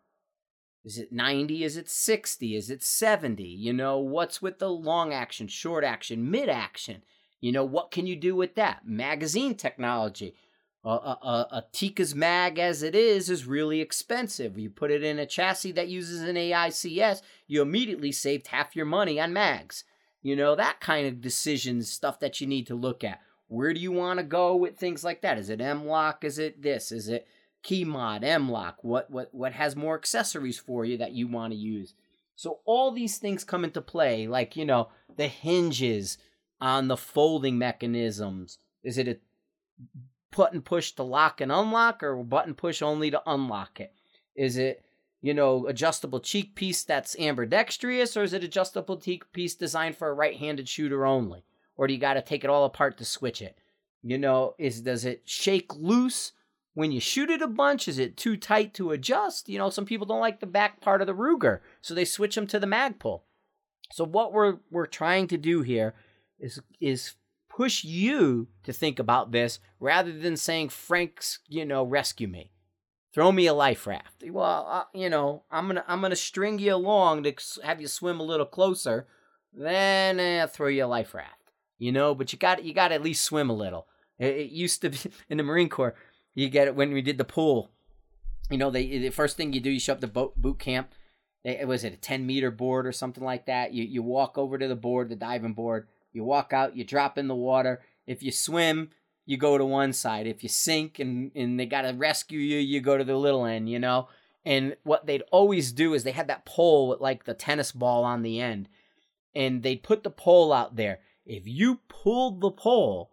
Is 0.84 1.00
it 1.00 1.12
90? 1.12 1.64
Is 1.64 1.78
it 1.78 1.89
60? 1.89 2.56
Is 2.56 2.70
it 2.70 2.84
70? 2.84 3.43
You 3.43 3.74
know, 3.74 3.98
what's 3.98 4.39
with 4.39 4.60
the 4.60 4.70
long 4.70 5.14
action, 5.14 5.48
short 5.48 5.84
action, 5.84 6.30
mid 6.30 6.48
action? 6.48 7.02
You 7.41 7.52
know, 7.52 7.64
what 7.64 7.89
can 7.89 8.06
you 8.06 8.16
do 8.16 8.36
with 8.36 8.54
that? 8.56 8.88
Magazine 8.88 9.56
technology. 9.56 10.36
A, 10.84 10.89
a, 10.89 11.48
a 11.52 11.66
Tikka's 11.72 12.14
mag 12.14 12.60
as 12.60 12.84
it 12.84 12.93
is 12.93 13.32
is 13.32 13.48
really 13.48 13.82
expensive. 13.82 14.60
You 14.60 14.70
put 14.70 14.91
it 14.91 15.04
in 15.04 15.18
a 15.18 15.26
chassis 15.26 15.72
that 15.72 15.88
uses 15.88 16.22
an 16.22 16.36
AICS, 16.36 17.24
you 17.48 17.64
immediately 17.64 18.12
saved 18.12 18.48
half 18.48 18.76
your 18.76 18.86
money 18.86 19.20
on 19.20 19.34
mags. 19.34 19.84
You 20.26 20.36
know, 20.36 20.56
that 20.56 20.80
kind 20.80 21.06
of 21.06 21.22
decisions, 21.22 21.92
stuff 21.92 22.20
that 22.22 22.42
you 22.42 22.48
need 22.48 22.66
to 22.66 22.74
look 22.74 23.04
at. 23.04 23.22
Where 23.48 23.76
do 23.76 23.80
you 23.80 23.92
want 23.92 24.18
to 24.18 24.26
go 24.26 24.56
with 24.56 24.76
things 24.76 25.04
like 25.04 25.22
that? 25.22 25.38
Is 25.38 25.52
it 25.52 25.62
M-LOK? 25.62 26.24
Is 26.24 26.40
it 26.40 26.64
this? 26.64 26.92
Is 26.92 27.10
it 27.10 27.28
key 27.62 27.86
mod, 27.86 28.24
M-LOK? 28.24 28.84
What 28.84 29.12
what 29.12 29.30
what 29.36 29.54
has 29.54 29.76
more 29.76 29.94
accessories 29.94 30.58
for 30.58 30.84
you 30.84 30.98
that 30.98 31.12
you 31.12 31.28
want 31.28 31.54
to 31.54 31.60
use? 31.60 31.94
So 32.36 32.62
all 32.66 32.90
these 32.90 33.20
things 33.20 33.44
come 33.44 33.64
into 33.64 33.82
play, 33.82 34.26
like 34.26 34.56
you 34.56 34.66
know 34.66 34.90
the 35.16 35.28
hinges 35.28 36.18
on 36.60 36.88
the 36.88 36.98
folding 36.98 37.60
mechanisms. 37.60 38.58
Is 38.84 38.98
it 38.98 39.08
a 39.08 39.18
button 40.36 40.64
push 40.64 40.94
to 40.94 41.04
lock 41.04 41.40
and 41.40 41.52
unlock, 41.52 42.02
or 42.02 42.24
button 42.24 42.56
push 42.56 42.82
only 42.82 43.12
to 43.12 43.22
unlock 43.28 43.80
it? 43.80 43.94
Is 44.36 44.58
it 44.58 44.85
you 45.26 45.34
know, 45.34 45.66
adjustable 45.66 46.20
cheek 46.20 46.54
piece 46.54 46.84
that's 46.84 47.18
ambidextrous, 47.18 48.16
or 48.16 48.22
is 48.22 48.34
it 48.34 48.44
adjustable 48.44 48.96
cheek 48.96 49.34
piece 49.34 49.56
designed 49.56 49.98
for 49.98 50.08
a 50.08 50.14
right-handed 50.14 50.70
shooter 50.70 51.04
only? 51.04 51.44
Or 51.76 51.88
do 51.88 51.96
you 51.96 52.00
got 52.00 52.14
to 52.14 52.22
take 52.22 52.44
it 52.44 52.50
all 52.52 52.64
apart 52.64 53.00
to 53.00 53.06
switch 53.06 53.42
it? 53.42 53.58
You 54.04 54.20
know, 54.20 54.54
is 54.60 54.82
does 54.82 55.04
it 55.04 55.24
shake 55.26 55.76
loose 55.76 56.34
when 56.76 56.92
you 56.92 57.00
shoot 57.00 57.32
it 57.32 57.42
a 57.42 57.48
bunch? 57.48 57.88
Is 57.88 57.98
it 57.98 58.18
too 58.18 58.38
tight 58.38 58.76
to 58.76 58.92
adjust? 58.92 59.50
You 59.50 59.58
know, 59.58 59.72
some 59.72 59.88
people 59.88 60.06
don't 60.06 60.20
like 60.20 60.42
the 60.42 60.46
back 60.46 60.80
part 60.80 61.02
of 61.02 61.08
the 61.08 61.16
Ruger, 61.16 61.62
so 61.82 61.96
they 61.96 62.06
switch 62.06 62.36
them 62.36 62.46
to 62.46 62.60
the 62.60 62.68
Magpul. 62.68 63.22
So 63.92 64.04
what 64.04 64.32
we're 64.32 64.58
we're 64.70 64.86
trying 64.86 65.28
to 65.30 65.40
do 65.40 65.64
here 65.64 65.96
is 66.38 66.62
is 66.80 67.16
push 67.50 67.84
you 67.84 68.48
to 68.64 68.72
think 68.72 69.00
about 69.00 69.32
this 69.32 69.60
rather 69.80 70.12
than 70.12 70.38
saying 70.38 70.70
Frank's, 70.70 71.40
you 71.48 71.66
know, 71.66 71.84
rescue 71.84 72.28
me. 72.28 72.52
Throw 73.16 73.32
me 73.32 73.47
a 73.47 73.53
life 73.53 73.88
raft. 73.88 74.26
Well, 74.30 74.68
uh, 74.70 74.84
you 74.93 75.09
know, 75.09 75.43
I'm 75.49 75.68
gonna 75.68 75.86
I'm 75.88 76.01
gonna 76.01 76.18
string 76.18 76.59
you 76.59 76.76
along 76.76 77.24
to 77.24 77.34
have 77.63 77.80
you 77.80 77.88
swim 77.88 78.20
a 78.20 78.24
little 78.24 78.45
closer. 78.45 79.07
Then 79.53 80.20
eh, 80.20 80.45
throw 80.47 80.68
you 80.68 80.84
a 80.84 80.86
life 80.86 81.13
raft. 81.13 81.53
You 81.78 81.93
know, 81.93 82.13
but 82.13 82.34
you 82.34 82.39
got 82.39 82.66
you 82.66 82.74
got 82.74 82.89
to 82.89 82.95
at 82.95 83.01
least 83.01 83.24
swim 83.24 83.49
a 83.49 83.53
little. 83.53 83.88
It, 84.20 84.36
it 84.36 84.51
used 84.51 84.82
to 84.82 84.89
be 84.89 84.97
in 85.30 85.38
the 85.38 85.43
Marine 85.43 85.70
Corps. 85.70 85.95
You 86.34 86.49
get 86.49 86.68
it 86.68 86.76
when 86.76 86.91
we 86.91 87.01
did 87.01 87.18
the 87.18 87.24
pool. 87.24 87.72
You 88.49 88.57
know, 88.57 88.70
they 88.70 88.86
the 88.86 89.11
first 89.11 89.38
thing 89.38 89.53
you 89.53 89.61
do, 89.61 89.70
you 89.70 89.80
show 89.80 89.93
up 89.93 90.01
the 90.01 90.07
boat 90.07 90.36
boot 90.36 90.59
camp. 90.59 90.91
It 91.45 91.70
was 91.70 91.86
it 91.86 91.93
a 91.93 91.97
ten 91.97 92.26
meter 92.26 92.51
board 92.51 92.86
or 92.86 92.91
something 92.91 93.24
like 93.24 93.45
that. 93.45 93.72
You 93.72 93.86
you 93.86 94.03
walk 94.03 94.38
over 94.38 94.57
to 94.57 94.68
the 94.68 94.76
board, 94.76 95.07
the 95.07 95.16
diving 95.16 95.53
board. 95.53 95.88
You 96.11 96.26
walk 96.26 96.51
out, 96.51 96.76
you 96.76 96.84
drop 96.84 97.18
in 97.18 97.30
the 97.30 97.36
water. 97.36 97.82
If 98.05 98.22
you 98.22 98.34
swim, 98.34 98.89
you 99.26 99.38
go 99.38 99.58
to 99.58 99.66
one 99.66 99.94
side. 99.94 100.28
If 100.28 100.44
you 100.44 100.50
sink 100.50 101.00
and 101.00 101.32
and 101.36 101.60
they 101.60 101.66
gotta 101.66 101.94
rescue 101.94 102.40
you, 102.40 102.60
you 102.60 102.82
go 102.82 102.98
to 102.98 103.04
the 103.04 103.16
little 103.16 103.46
end. 103.46 103.70
You 103.70 103.80
know. 103.80 104.10
And 104.48 104.76
what 104.84 105.08
they'd 105.08 105.24
always 105.32 105.72
do 105.72 105.96
is 105.96 106.04
they 106.04 106.12
had 106.12 106.28
that 106.28 106.46
pole 106.46 106.90
with 106.90 107.02
like 107.02 107.24
the 107.26 107.34
tennis 107.34 107.72
ball 107.72 108.04
on 108.04 108.22
the 108.22 108.40
end, 108.40 108.70
and 109.34 109.64
they'd 109.64 109.82
put 109.82 110.04
the 110.04 110.12
pole 110.12 110.54
out 110.54 110.76
there. 110.76 111.00
If 111.26 111.48
you 111.48 111.80
pulled 111.88 112.42
the 112.42 112.52
pole, 112.52 113.10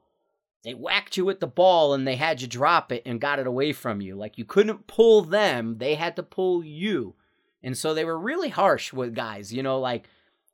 they 0.62 0.74
whacked 0.74 1.16
you 1.16 1.24
with 1.24 1.40
the 1.40 1.46
ball 1.46 1.94
and 1.94 2.06
they 2.06 2.16
had 2.16 2.40
you 2.40 2.46
drop 2.46 2.92
it 2.92 3.02
and 3.04 3.20
got 3.20 3.38
it 3.38 3.46
away 3.46 3.72
from 3.72 4.00
you. 4.00 4.14
Like 4.14 4.38
you 4.38 4.44
couldn't 4.44 4.86
pull 4.86 5.22
them, 5.22 5.78
they 5.78 5.94
had 5.94 6.16
to 6.16 6.22
pull 6.22 6.62
you. 6.62 7.14
And 7.62 7.76
so 7.76 7.94
they 7.94 8.04
were 8.04 8.18
really 8.18 8.48
harsh 8.48 8.92
with 8.92 9.14
guys, 9.14 9.52
you 9.52 9.62
know, 9.62 9.80
like 9.80 10.04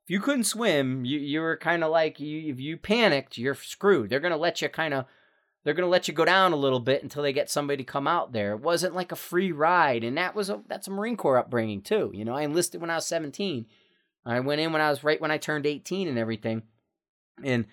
if 0.04 0.10
you 0.10 0.20
couldn't 0.20 0.44
swim, 0.44 1.04
you, 1.04 1.18
you 1.18 1.40
were 1.40 1.56
kind 1.56 1.84
of 1.84 1.90
like 1.90 2.20
you 2.20 2.50
if 2.50 2.60
you 2.60 2.76
panicked, 2.76 3.36
you're 3.36 3.54
screwed. 3.54 4.08
They're 4.08 4.20
going 4.20 4.32
to 4.32 4.38
let 4.38 4.62
you 4.62 4.68
kind 4.68 4.94
of 4.94 5.04
they're 5.68 5.74
going 5.74 5.84
to 5.84 5.90
let 5.90 6.08
you 6.08 6.14
go 6.14 6.24
down 6.24 6.54
a 6.54 6.56
little 6.56 6.80
bit 6.80 7.02
until 7.02 7.22
they 7.22 7.34
get 7.34 7.50
somebody 7.50 7.84
to 7.84 7.92
come 7.92 8.08
out 8.08 8.32
there. 8.32 8.52
It 8.52 8.60
wasn't 8.60 8.94
like 8.94 9.12
a 9.12 9.16
free 9.16 9.52
ride 9.52 10.02
and 10.02 10.16
that 10.16 10.34
was 10.34 10.48
a 10.48 10.62
that's 10.66 10.88
a 10.88 10.90
Marine 10.90 11.18
Corps 11.18 11.36
upbringing 11.36 11.82
too. 11.82 12.10
You 12.14 12.24
know, 12.24 12.34
I 12.34 12.40
enlisted 12.40 12.80
when 12.80 12.88
I 12.88 12.94
was 12.94 13.04
17. 13.04 13.66
I 14.24 14.40
went 14.40 14.62
in 14.62 14.72
when 14.72 14.80
I 14.80 14.88
was 14.88 15.04
right 15.04 15.20
when 15.20 15.30
I 15.30 15.36
turned 15.36 15.66
18 15.66 16.08
and 16.08 16.18
everything. 16.18 16.62
And 17.44 17.66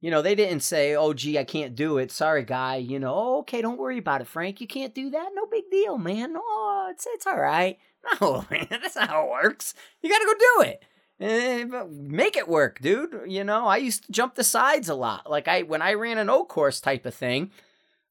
you 0.00 0.10
know, 0.10 0.22
they 0.22 0.34
didn't 0.34 0.60
say, 0.60 0.96
"Oh, 0.96 1.12
gee, 1.12 1.38
I 1.38 1.44
can't 1.44 1.74
do 1.74 1.98
it. 1.98 2.10
Sorry, 2.10 2.42
guy." 2.42 2.76
You 2.76 2.98
know, 2.98 3.14
oh, 3.14 3.38
okay, 3.40 3.60
don't 3.60 3.78
worry 3.78 3.98
about 3.98 4.22
it, 4.22 4.26
Frank. 4.26 4.62
You 4.62 4.66
can't 4.66 4.94
do 4.94 5.10
that. 5.10 5.28
No 5.34 5.44
big 5.44 5.64
deal, 5.70 5.98
man. 5.98 6.34
Oh, 6.34 6.88
it's 6.90 7.06
it's 7.06 7.26
all 7.26 7.38
right. 7.38 7.78
No, 8.20 8.44
man, 8.50 8.66
that's 8.68 8.96
not 8.96 9.10
how 9.10 9.26
it 9.26 9.30
works. 9.30 9.74
You 10.00 10.10
got 10.10 10.18
to 10.18 10.24
go 10.24 10.32
do 10.32 10.70
it. 10.70 10.84
Eh, 11.22 11.64
make 11.88 12.36
it 12.36 12.48
work, 12.48 12.80
dude. 12.80 13.22
You 13.28 13.44
know, 13.44 13.66
I 13.66 13.76
used 13.76 14.06
to 14.06 14.12
jump 14.12 14.34
the 14.34 14.42
sides 14.42 14.88
a 14.88 14.94
lot. 14.94 15.30
Like 15.30 15.46
I 15.46 15.62
when 15.62 15.80
I 15.80 15.94
ran 15.94 16.18
an 16.18 16.28
O 16.28 16.44
course 16.44 16.80
type 16.80 17.06
of 17.06 17.14
thing, 17.14 17.52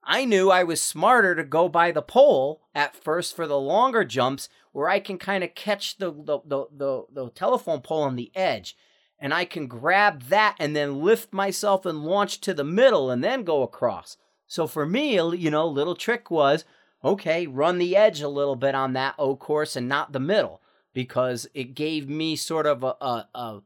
I 0.01 0.24
knew 0.24 0.49
I 0.49 0.64
was 0.64 0.82
smarter 0.82 1.36
to 1.36 1.43
go 1.43 1.68
by 1.68 1.91
the 1.91 2.01
pole 2.01 2.62
at 2.74 2.95
first 2.95 3.36
for 3.36 3.47
the 3.47 3.59
longer 3.59 4.05
jumps 4.05 4.47
where 4.72 4.88
I 4.88 5.01
can 5.01 5.18
kind 5.18 5.43
of 5.43 5.55
catch 5.55 5.97
the 5.97 6.09
the, 6.09 6.39
the 6.45 6.68
the 6.72 7.05
the 7.12 7.30
telephone 7.32 7.82
pole 7.82 8.03
on 8.03 8.16
the 8.16 8.32
edge 8.34 8.78
and 9.20 9.34
I 9.34 9.43
can 9.43 9.68
grab 9.68 10.24
that 10.30 10.55
and 10.57 10.74
then 10.74 11.01
lift 11.01 11.34
myself 11.34 11.86
and 11.86 12.05
launch 12.05 12.39
to 12.41 12.53
the 12.53 12.64
middle 12.64 13.12
and 13.12 13.22
then 13.22 13.43
go 13.43 13.62
across. 13.62 14.16
So 14.47 14.68
for 14.68 14.86
me, 14.86 15.16
you 15.16 15.51
know, 15.51 15.68
little 15.68 15.95
trick 15.95 16.32
was 16.32 16.64
okay, 17.03 17.45
run 17.45 17.78
the 17.78 17.97
edge 17.97 18.22
a 18.22 18.30
little 18.30 18.55
bit 18.55 18.74
on 18.74 18.93
that 18.93 19.16
O 19.20 19.36
course 19.36 19.76
and 19.76 19.89
not 19.89 20.14
the 20.14 20.20
middle 20.22 20.62
because 20.94 21.48
it 21.54 21.76
gave 21.76 22.10
me 22.10 22.36
sort 22.36 22.66
of 22.66 22.84
a 22.84 22.96
a, 23.02 23.28
a, 23.36 23.62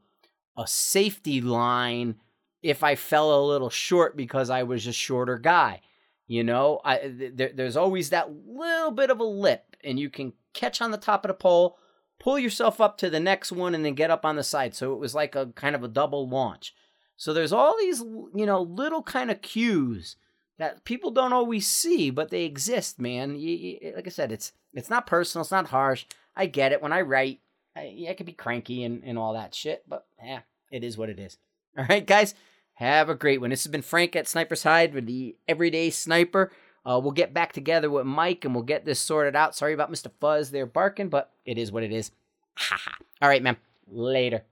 a 0.56 0.66
safety 0.66 1.40
line 1.40 2.16
if 2.62 2.82
I 2.82 2.94
fell 2.94 3.38
a 3.38 3.46
little 3.46 3.70
short 3.70 4.16
because 4.16 4.50
I 4.50 4.62
was 4.62 4.86
a 4.86 4.92
shorter 4.92 5.38
guy. 5.38 5.80
You 6.26 6.42
know, 6.42 6.80
I 6.84 7.12
there, 7.34 7.52
there's 7.54 7.76
always 7.76 8.10
that 8.10 8.30
little 8.46 8.90
bit 8.90 9.10
of 9.10 9.20
a 9.20 9.24
lip, 9.24 9.76
and 9.84 9.98
you 9.98 10.10
can 10.10 10.32
catch 10.52 10.80
on 10.80 10.90
the 10.90 10.98
top 10.98 11.24
of 11.24 11.28
the 11.28 11.34
pole 11.34 11.78
pull 12.18 12.38
yourself 12.38 12.80
up 12.80 12.98
to 12.98 13.10
the 13.10 13.20
next 13.20 13.52
one 13.52 13.74
and 13.74 13.84
then 13.84 13.94
get 13.94 14.10
up 14.10 14.24
on 14.24 14.36
the 14.36 14.42
side. 14.42 14.74
So 14.74 14.92
it 14.92 14.98
was 14.98 15.14
like 15.14 15.34
a 15.34 15.46
kind 15.54 15.74
of 15.74 15.82
a 15.82 15.88
double 15.88 16.28
launch. 16.28 16.74
So 17.16 17.32
there's 17.32 17.52
all 17.52 17.76
these, 17.78 18.00
you 18.00 18.46
know, 18.46 18.60
little 18.62 19.02
kind 19.02 19.30
of 19.30 19.42
cues 19.42 20.16
that 20.58 20.84
people 20.84 21.10
don't 21.10 21.32
always 21.32 21.66
see, 21.66 22.10
but 22.10 22.30
they 22.30 22.44
exist, 22.44 22.98
man. 22.98 23.36
You, 23.36 23.50
you, 23.50 23.92
like 23.94 24.06
I 24.06 24.10
said, 24.10 24.32
it's 24.32 24.52
it's 24.72 24.90
not 24.90 25.06
personal, 25.06 25.42
it's 25.42 25.50
not 25.50 25.68
harsh. 25.68 26.04
I 26.36 26.46
get 26.46 26.72
it. 26.72 26.82
When 26.82 26.92
I 26.92 27.00
write, 27.00 27.40
I, 27.76 28.06
I 28.10 28.14
could 28.14 28.26
be 28.26 28.32
cranky 28.32 28.84
and, 28.84 29.02
and 29.04 29.18
all 29.18 29.34
that 29.34 29.54
shit, 29.54 29.84
but 29.88 30.06
yeah, 30.22 30.40
it 30.70 30.84
is 30.84 30.98
what 30.98 31.08
it 31.08 31.18
is. 31.18 31.38
All 31.78 31.84
right, 31.88 32.06
guys, 32.06 32.34
have 32.74 33.10
a 33.10 33.14
great 33.14 33.40
one. 33.40 33.50
This 33.50 33.64
has 33.64 33.70
been 33.70 33.82
Frank 33.82 34.16
at 34.16 34.26
Sniper's 34.26 34.62
Hide 34.62 34.94
with 34.94 35.06
the 35.06 35.36
Everyday 35.46 35.90
Sniper. 35.90 36.52
Uh, 36.86 36.98
we'll 37.02 37.12
get 37.12 37.34
back 37.34 37.52
together 37.52 37.90
with 37.90 38.06
Mike 38.06 38.44
and 38.44 38.54
we'll 38.54 38.64
get 38.64 38.84
this 38.84 39.00
sorted 39.00 39.36
out. 39.36 39.54
Sorry 39.54 39.74
about 39.74 39.92
Mr. 39.92 40.10
Fuzz 40.20 40.50
there 40.50 40.66
barking, 40.66 41.08
but 41.08 41.32
it 41.44 41.58
is 41.58 41.70
what 41.70 41.82
it 41.82 41.92
is. 41.92 42.12
All 43.20 43.28
right, 43.28 43.42
man. 43.42 43.56
Later. 43.88 44.44